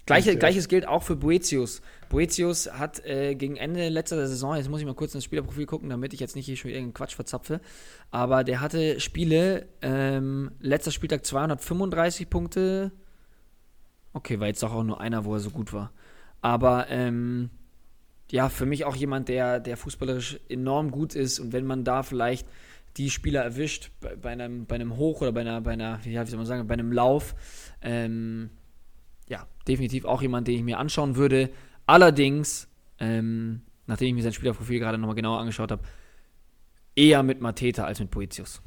[0.04, 1.80] Gleiche, gleiches gilt auch für Boetius.
[2.08, 5.90] Boetius hat äh, gegen Ende letzter Saison, jetzt muss ich mal kurz ins Spielerprofil gucken,
[5.90, 7.60] damit ich jetzt nicht hier schon irgendeinen Quatsch verzapfe,
[8.10, 12.90] aber der hatte Spiele, ähm, letzter Spieltag 235 Punkte,
[14.12, 15.92] Okay, war jetzt doch auch nur einer, wo er so gut war.
[16.40, 17.50] Aber ähm,
[18.30, 22.02] ja, für mich auch jemand, der, der fußballerisch enorm gut ist und wenn man da
[22.02, 22.46] vielleicht
[22.96, 26.14] die Spieler erwischt bei, bei einem, bei einem Hoch oder bei einer, bei einer, wie
[26.14, 27.34] soll man sagen, bei einem Lauf,
[27.80, 28.50] ähm,
[29.28, 31.50] ja, definitiv auch jemand, den ich mir anschauen würde.
[31.86, 32.68] Allerdings,
[32.98, 35.82] ähm, nachdem ich mir sein Spielerprofil gerade nochmal genauer angeschaut habe,
[36.94, 38.62] eher mit Mateta als mit Poetius.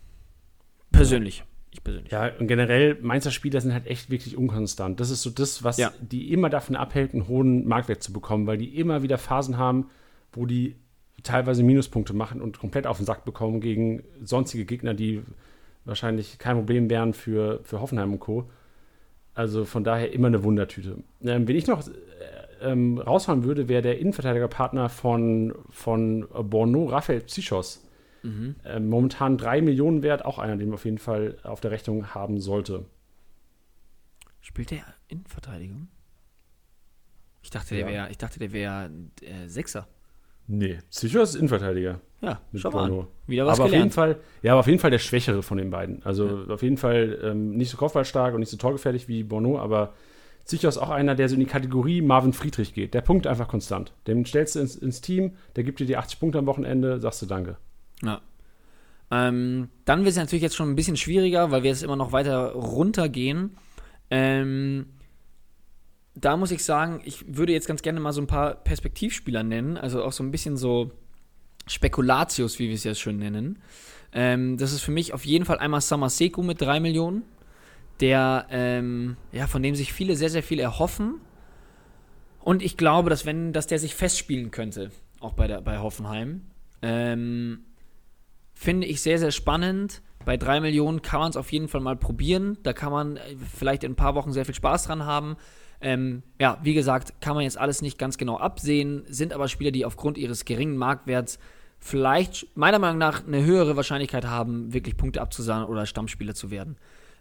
[0.92, 1.40] Persönlich.
[1.40, 1.46] Ja.
[1.72, 2.12] Ich persönlich.
[2.12, 5.00] Ja, und generell, Mainzer Spieler sind halt echt wirklich unkonstant.
[5.02, 5.92] Das ist so das, was ja.
[6.00, 9.90] die immer davon abhält, einen hohen Marktwert zu bekommen, weil die immer wieder Phasen haben,
[10.32, 10.78] wo die
[11.24, 15.22] teilweise Minuspunkte machen und komplett auf den Sack bekommen gegen sonstige Gegner, die
[15.84, 18.50] wahrscheinlich kein Problem wären für, für Hoffenheim und Co.
[19.36, 21.04] Also von daher immer eine Wundertüte.
[21.22, 21.92] Ähm, wenn ich noch äh,
[22.62, 27.86] ähm, rausfahren würde, wäre der Innenverteidigerpartner von, von Borno, Raphael Psychos.
[28.24, 28.56] Mhm.
[28.64, 32.16] Äh, momentan 3 Millionen wert, auch einer, den man auf jeden Fall auf der Rechnung
[32.16, 32.86] haben sollte.
[34.42, 35.90] Spielt der in Verteidigung?
[37.42, 38.90] Ich dachte, der wäre, ich dachte, der wäre
[39.22, 39.88] äh, Sechser.
[40.48, 42.02] Nee, sicher ist Innenverteidiger.
[42.22, 43.08] Ja, schau mal an.
[43.28, 43.96] Wieder was aber gelernt.
[43.98, 46.04] auf jeden Fall, ja, aber auf jeden Fall der schwächere von den beiden.
[46.04, 46.54] Also ja.
[46.54, 49.94] auf jeden Fall ähm, nicht so kopfballstark und nicht so torgefährlich wie Bono, aber
[50.44, 52.94] sicher ist auch einer, der so in die Kategorie Marvin Friedrich geht.
[52.94, 53.94] Der Punkt einfach konstant.
[54.08, 57.22] Den stellst du ins, ins Team, der gibt dir die 80 Punkte am Wochenende, sagst
[57.22, 57.58] du Danke.
[58.04, 58.22] Ja.
[59.12, 62.12] Ähm, dann wird es natürlich jetzt schon ein bisschen schwieriger, weil wir jetzt immer noch
[62.12, 63.58] weiter runtergehen.
[64.10, 64.88] Ähm,
[66.16, 69.78] da muss ich sagen, ich würde jetzt ganz gerne mal so ein paar Perspektivspieler nennen,
[69.78, 70.92] also auch so ein bisschen so
[71.68, 73.62] Spekulatius, wie wir es jetzt schön nennen.
[74.14, 77.24] Ähm, das ist für mich auf jeden Fall einmal Samaseku mit 3 Millionen,
[78.00, 81.16] der, ähm, ja, von dem sich viele sehr, sehr viel erhoffen.
[82.40, 86.42] Und ich glaube, dass wenn, dass der sich festspielen könnte, auch bei, der, bei Hoffenheim.
[86.82, 87.66] Ähm,
[88.54, 90.02] Finde ich sehr, sehr spannend.
[90.24, 92.58] Bei drei Millionen kann man es auf jeden Fall mal probieren.
[92.64, 95.36] Da kann man äh, vielleicht in ein paar Wochen sehr viel Spaß dran haben.
[95.82, 99.72] Ähm, ja, wie gesagt, kann man jetzt alles nicht ganz genau absehen, sind aber Spieler,
[99.72, 101.40] die aufgrund ihres geringen Marktwerts
[101.80, 106.78] vielleicht meiner Meinung nach eine höhere Wahrscheinlichkeit haben, wirklich Punkte abzusagen oder Stammspieler zu werden.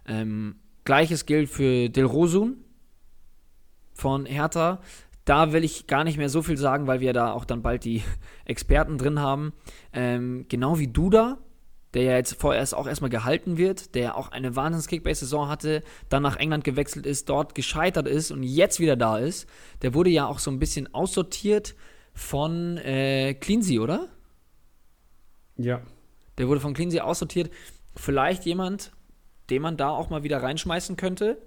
[0.07, 0.55] Ähm,
[0.85, 2.57] Gleiches gilt für Del Rosun
[3.93, 4.81] von Hertha.
[5.25, 7.83] Da will ich gar nicht mehr so viel sagen, weil wir da auch dann bald
[7.83, 8.03] die
[8.45, 9.53] Experten drin haben.
[9.93, 11.39] Ähm, genau wie Duda,
[11.95, 16.35] der ja jetzt vorerst auch erstmal gehalten wird, der auch eine Wahnsinns-Kickbase-Saison hatte, dann nach
[16.35, 19.47] England gewechselt ist, dort gescheitert ist und jetzt wieder da ist.
[19.81, 21.73] Der wurde ja auch so ein bisschen aussortiert
[22.13, 24.09] von äh, Cleansey, oder?
[25.55, 25.81] Ja.
[26.37, 27.49] Der wurde von Cleansey aussortiert.
[27.95, 28.91] Vielleicht jemand,
[29.49, 31.37] den man da auch mal wieder reinschmeißen könnte.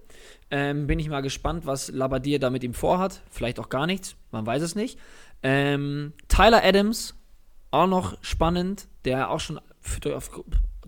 [0.51, 3.23] Ähm, bin ich mal gespannt, was Labadier da mit ihm vorhat.
[3.31, 4.99] Vielleicht auch gar nichts, man weiß es nicht.
[5.43, 7.15] Ähm, Tyler Adams,
[7.71, 10.31] auch noch spannend, der auch schon für, auf,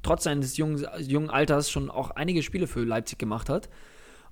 [0.02, 3.68] trotz seines jungen, jungen Alters schon auch einige Spiele für Leipzig gemacht hat.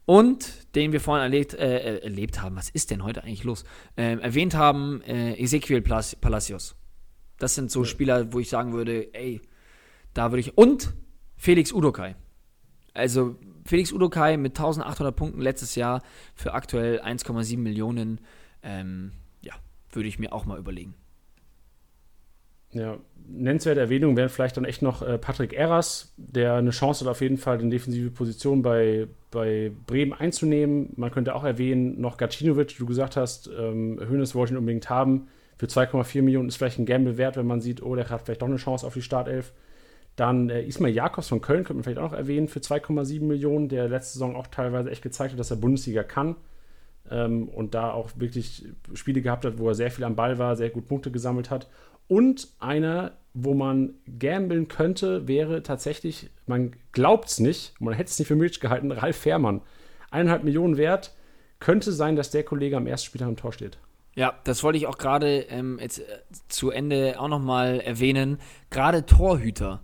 [0.07, 3.65] Und den wir vorhin erlebt, äh, erlebt haben, was ist denn heute eigentlich los?
[3.99, 6.77] Ähm, erwähnt haben, äh, Ezequiel Palacios.
[7.36, 7.86] Das sind so ja.
[7.86, 9.43] Spieler, wo ich sagen würde, ey,
[10.15, 10.57] da würde ich.
[10.57, 10.95] Und
[11.36, 12.16] Felix Udokai.
[12.95, 13.36] Also
[13.66, 16.03] Felix Udokai mit 1800 Punkten letztes Jahr
[16.35, 18.20] für aktuell 1,7 Millionen.
[18.62, 19.12] Ähm,
[19.43, 19.55] ja,
[19.93, 20.95] würde ich mir auch mal überlegen.
[22.70, 22.99] Ja,
[23.29, 27.21] nennenswerte Erwähnung wäre vielleicht dann echt noch äh, Patrick Erras, der eine Chance hat, auf
[27.21, 30.93] jeden Fall die defensive Position bei, bei Bremen einzunehmen.
[30.97, 35.29] Man könnte auch erwähnen, noch Gacinovic, du gesagt hast, ähm, Hönes wollte ihn unbedingt haben.
[35.59, 38.43] Für 2,4 Millionen ist vielleicht ein Gamble wert, wenn man sieht, oh, der hat vielleicht
[38.43, 39.53] doch eine Chance auf die Startelf.
[40.17, 43.69] Dann äh, Ismail Jakobs von Köln könnte man vielleicht auch noch erwähnen für 2,7 Millionen,
[43.69, 46.37] der letzte Saison auch teilweise echt gezeigt hat, dass er Bundesliga kann.
[47.11, 50.57] ähm, und da auch wirklich Spiele gehabt hat, wo er sehr viel am Ball war,
[50.57, 51.69] sehr gut Punkte gesammelt hat.
[52.09, 58.19] Und einer, wo man gambeln könnte, wäre tatsächlich, man glaubt es nicht, man hätte es
[58.19, 59.61] nicht für möglich gehalten, Ralf Fährmann.
[60.11, 61.15] Eineinhalb Millionen wert,
[61.61, 63.79] könnte sein, dass der Kollege am ersten Spieltag im Tor steht.
[64.15, 66.05] Ja, das wollte ich auch gerade ähm, jetzt äh,
[66.49, 68.39] zu Ende auch nochmal erwähnen.
[68.71, 69.83] Gerade Torhüter.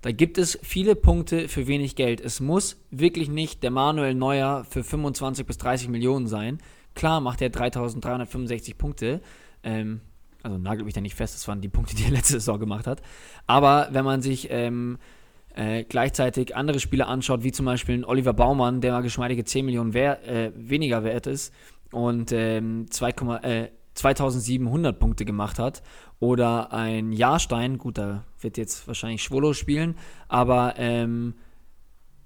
[0.00, 2.20] Da gibt es viele Punkte für wenig Geld.
[2.20, 6.58] Es muss wirklich nicht der Manuel Neuer für 25 bis 30 Millionen sein.
[6.94, 9.20] Klar macht er 3365 Punkte.
[9.62, 10.00] Ähm,
[10.46, 12.86] also nagelt mich da nicht fest, das waren die Punkte, die er letzte Saison gemacht
[12.86, 13.02] hat.
[13.46, 14.98] Aber wenn man sich ähm,
[15.54, 19.94] äh, gleichzeitig andere Spieler anschaut, wie zum Beispiel Oliver Baumann, der mal geschmeidige 10 Millionen
[19.94, 21.52] wer äh, weniger wert ist
[21.92, 23.10] und ähm, 2,
[23.42, 25.82] äh, 2700 Punkte gemacht hat,
[26.18, 29.96] oder ein Jahrstein, gut, da wird jetzt wahrscheinlich Schwolo spielen,
[30.28, 31.34] aber ähm,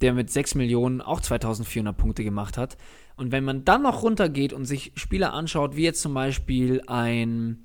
[0.00, 2.76] der mit 6 Millionen auch 2400 Punkte gemacht hat.
[3.16, 7.64] Und wenn man dann noch runtergeht und sich Spieler anschaut, wie jetzt zum Beispiel ein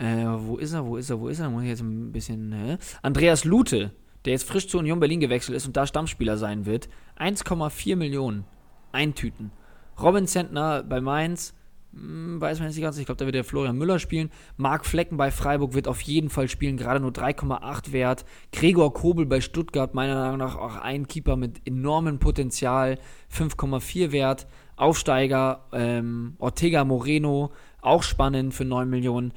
[0.00, 1.44] äh, wo ist er, wo ist er, wo ist er?
[1.44, 2.52] Da muss ich jetzt ein bisschen.
[2.52, 3.92] Äh, Andreas Lute,
[4.24, 6.88] der jetzt frisch zu Union Berlin gewechselt ist und da Stammspieler sein wird.
[7.18, 8.44] 1,4 Millionen.
[8.92, 9.52] Eintüten.
[10.00, 11.54] Robin Zentner bei Mainz.
[11.92, 12.96] Hm, weiß man jetzt nicht ganz.
[12.96, 14.30] Ich glaube, da wird der Florian Müller spielen.
[14.56, 18.24] Marc Flecken bei Freiburg wird auf jeden Fall spielen, gerade nur 3,8 wert.
[18.52, 22.98] Gregor Kobel bei Stuttgart, meiner Meinung nach auch ein Keeper mit enormem Potenzial,
[23.30, 24.46] 5,4 wert.
[24.76, 27.52] Aufsteiger ähm, Ortega Moreno,
[27.82, 29.34] auch spannend für 9 Millionen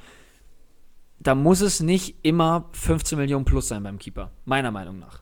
[1.24, 5.20] da muss es nicht immer 15 Millionen plus sein beim Keeper, meiner Meinung nach.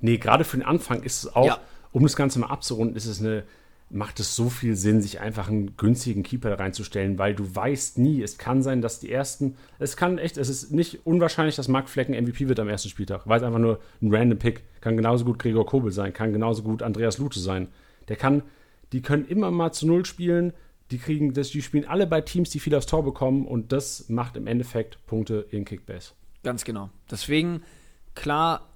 [0.00, 1.58] Nee, gerade für den Anfang ist es auch, ja.
[1.92, 3.44] um das Ganze mal abzurunden, ist es eine,
[3.90, 8.22] macht es so viel Sinn, sich einfach einen günstigen Keeper reinzustellen, weil du weißt nie,
[8.22, 11.90] es kann sein, dass die ersten, es kann echt, es ist nicht unwahrscheinlich, dass Mark
[11.90, 15.26] Flecken MVP wird am ersten Spieltag, weil es einfach nur ein random Pick, kann genauso
[15.26, 17.68] gut Gregor Kobel sein, kann genauso gut Andreas Lute sein.
[18.08, 18.42] Der kann,
[18.92, 20.54] die können immer mal zu Null spielen,
[20.92, 24.08] die kriegen das, die spielen alle bei Teams, die viel aufs Tor bekommen und das
[24.08, 26.12] macht im Endeffekt Punkte in Kickbase.
[26.42, 26.90] Ganz genau.
[27.10, 27.62] Deswegen,
[28.14, 28.68] klar,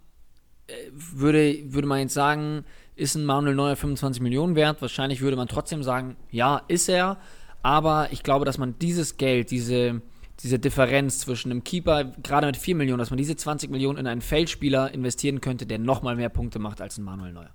[0.67, 2.65] äh, würde, würde man jetzt sagen,
[2.95, 4.81] ist ein Manuel Neuer 25 Millionen wert.
[4.81, 7.19] Wahrscheinlich würde man trotzdem sagen, ja, ist er.
[7.63, 10.01] Aber ich glaube, dass man dieses Geld, diese,
[10.41, 14.07] diese Differenz zwischen einem Keeper, gerade mit 4 Millionen, dass man diese 20 Millionen in
[14.07, 17.51] einen Feldspieler investieren könnte, der nochmal mehr Punkte macht als ein Manuel Neuer.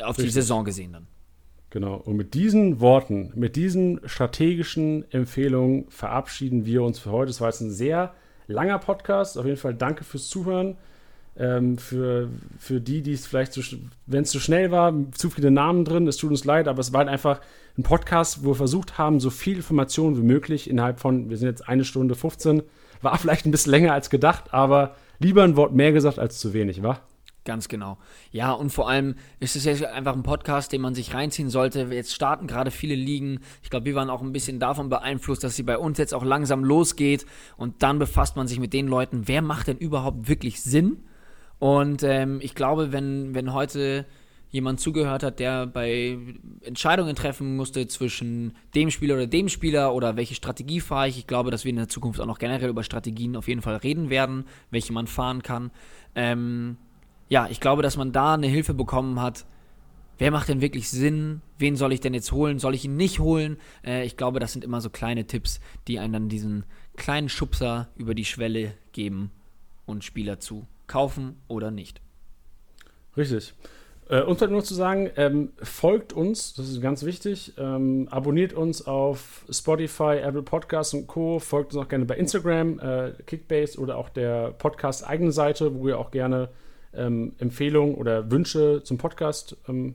[0.00, 0.26] Auf Richtig.
[0.26, 1.06] die Saison gesehen dann.
[1.70, 1.96] Genau.
[1.96, 7.30] Und mit diesen Worten, mit diesen strategischen Empfehlungen verabschieden wir uns für heute.
[7.30, 8.14] Es war jetzt ein sehr
[8.46, 9.36] langer Podcast.
[9.36, 10.76] Auf jeden Fall danke fürs Zuhören.
[11.36, 12.28] Ähm, für,
[12.58, 13.56] für die, die es vielleicht,
[14.06, 16.92] wenn es zu schnell war, zu viele Namen drin, es tut uns leid, aber es
[16.92, 17.40] war halt einfach
[17.76, 21.46] ein Podcast, wo wir versucht haben, so viel Information wie möglich innerhalb von, wir sind
[21.46, 22.64] jetzt eine Stunde 15,
[23.02, 26.54] war vielleicht ein bisschen länger als gedacht, aber lieber ein Wort mehr gesagt als zu
[26.54, 27.00] wenig, wa?
[27.48, 27.96] Ganz genau.
[28.30, 31.88] Ja, und vor allem ist es jetzt einfach ein Podcast, den man sich reinziehen sollte.
[31.90, 33.40] Jetzt starten gerade viele Ligen.
[33.62, 36.24] Ich glaube, wir waren auch ein bisschen davon beeinflusst, dass sie bei uns jetzt auch
[36.24, 37.24] langsam losgeht.
[37.56, 40.98] Und dann befasst man sich mit den Leuten, wer macht denn überhaupt wirklich Sinn?
[41.58, 44.04] Und ähm, ich glaube, wenn, wenn heute
[44.50, 46.18] jemand zugehört hat, der bei
[46.60, 51.16] Entscheidungen treffen musste zwischen dem Spieler oder dem Spieler oder welche Strategie fahre ich.
[51.16, 53.76] Ich glaube, dass wir in der Zukunft auch noch generell über Strategien auf jeden Fall
[53.76, 55.70] reden werden, welche man fahren kann.
[56.14, 56.76] Ähm,
[57.28, 59.44] ja, ich glaube, dass man da eine Hilfe bekommen hat.
[60.18, 61.42] Wer macht denn wirklich Sinn?
[61.58, 62.58] Wen soll ich denn jetzt holen?
[62.58, 63.58] Soll ich ihn nicht holen?
[63.84, 66.64] Äh, ich glaube, das sind immer so kleine Tipps, die einen dann diesen
[66.96, 69.30] kleinen Schubser über die Schwelle geben
[69.86, 72.00] und Spieler zu kaufen oder nicht.
[73.16, 73.54] Richtig.
[74.08, 77.52] Äh, uns bleibt nur zu sagen, ähm, folgt uns, das ist ganz wichtig.
[77.58, 81.38] Ähm, abonniert uns auf Spotify, Apple Podcasts und Co.
[81.38, 85.88] Folgt uns auch gerne bei Instagram, äh, Kickbase oder auch der Podcast eigene Seite, wo
[85.88, 86.48] ihr auch gerne
[86.94, 89.94] ähm, Empfehlungen oder Wünsche zum Podcast ähm,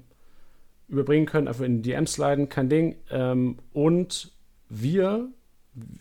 [0.87, 2.95] überbringen könnt, einfach in die DMs sliden, kein Ding.
[3.09, 4.31] Ähm, und
[4.69, 5.29] wir,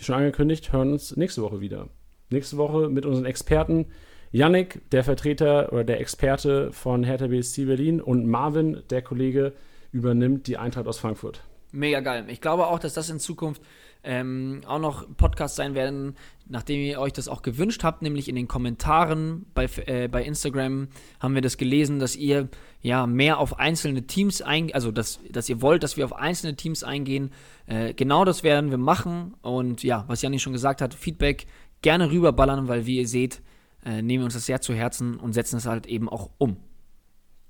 [0.01, 1.89] schon angekündigt, hören uns nächste Woche wieder.
[2.31, 3.87] Nächste Woche mit unseren Experten
[4.33, 9.53] Yannick, der Vertreter oder der Experte von Hertha BSC Berlin und Marvin, der Kollege,
[9.93, 11.43] übernimmt die Eintracht aus Frankfurt.
[11.71, 12.25] Mega geil.
[12.29, 13.63] Ich glaube auch, dass das in Zukunft
[14.05, 16.17] ähm, auch noch Podcasts sein werden,
[16.49, 20.89] nachdem ihr euch das auch gewünscht habt, nämlich in den Kommentaren bei, äh, bei Instagram
[21.21, 22.49] haben wir das gelesen, dass ihr
[22.81, 26.57] ja mehr auf einzelne Teams eingehen, also dass, dass ihr wollt, dass wir auf einzelne
[26.57, 27.31] Teams eingehen.
[27.67, 31.47] Äh, genau das werden wir machen und ja, was Janni schon gesagt hat, Feedback
[31.81, 33.41] gerne rüberballern, weil wie ihr seht,
[33.85, 36.57] äh, nehmen wir uns das sehr zu Herzen und setzen es halt eben auch um.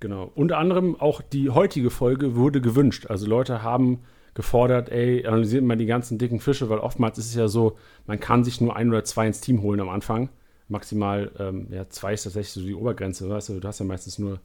[0.01, 0.31] Genau.
[0.35, 3.07] Unter anderem auch die heutige Folge wurde gewünscht.
[3.07, 4.01] Also Leute haben
[4.35, 7.77] gefordert, ey, analysiert mal die ganzen dicken Fische, weil oftmals ist es ja so,
[8.07, 10.31] man kann sich nur ein oder zwei ins Team holen am Anfang.
[10.69, 14.19] Maximal, ähm, ja, zwei ist tatsächlich so die Obergrenze, weißt du, du hast ja meistens
[14.19, 14.41] nur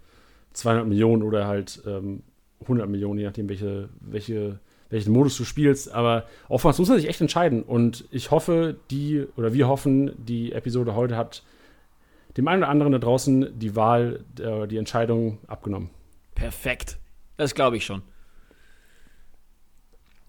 [0.54, 2.24] 200 Millionen oder halt ähm,
[2.62, 4.60] 100 Millionen, je nachdem, welche, welche
[4.90, 5.92] welchen Modus du spielst.
[5.92, 7.64] Aber oftmals muss man sich echt entscheiden.
[7.64, 11.44] Und ich hoffe, die, oder wir hoffen, die Episode heute hat
[12.38, 15.90] dem einen oder anderen da draußen die Wahl, äh, die Entscheidung abgenommen.
[16.36, 16.98] Perfekt.
[17.36, 18.02] Das glaube ich schon.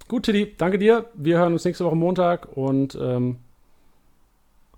[0.08, 1.04] Gut, Tiddy, danke dir.
[1.14, 3.36] Wir hören uns nächste Woche Montag und ähm,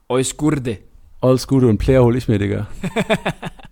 [0.09, 0.79] Eus Gurde.
[1.21, 2.67] alles Gute und Player hol ich mir, Digga.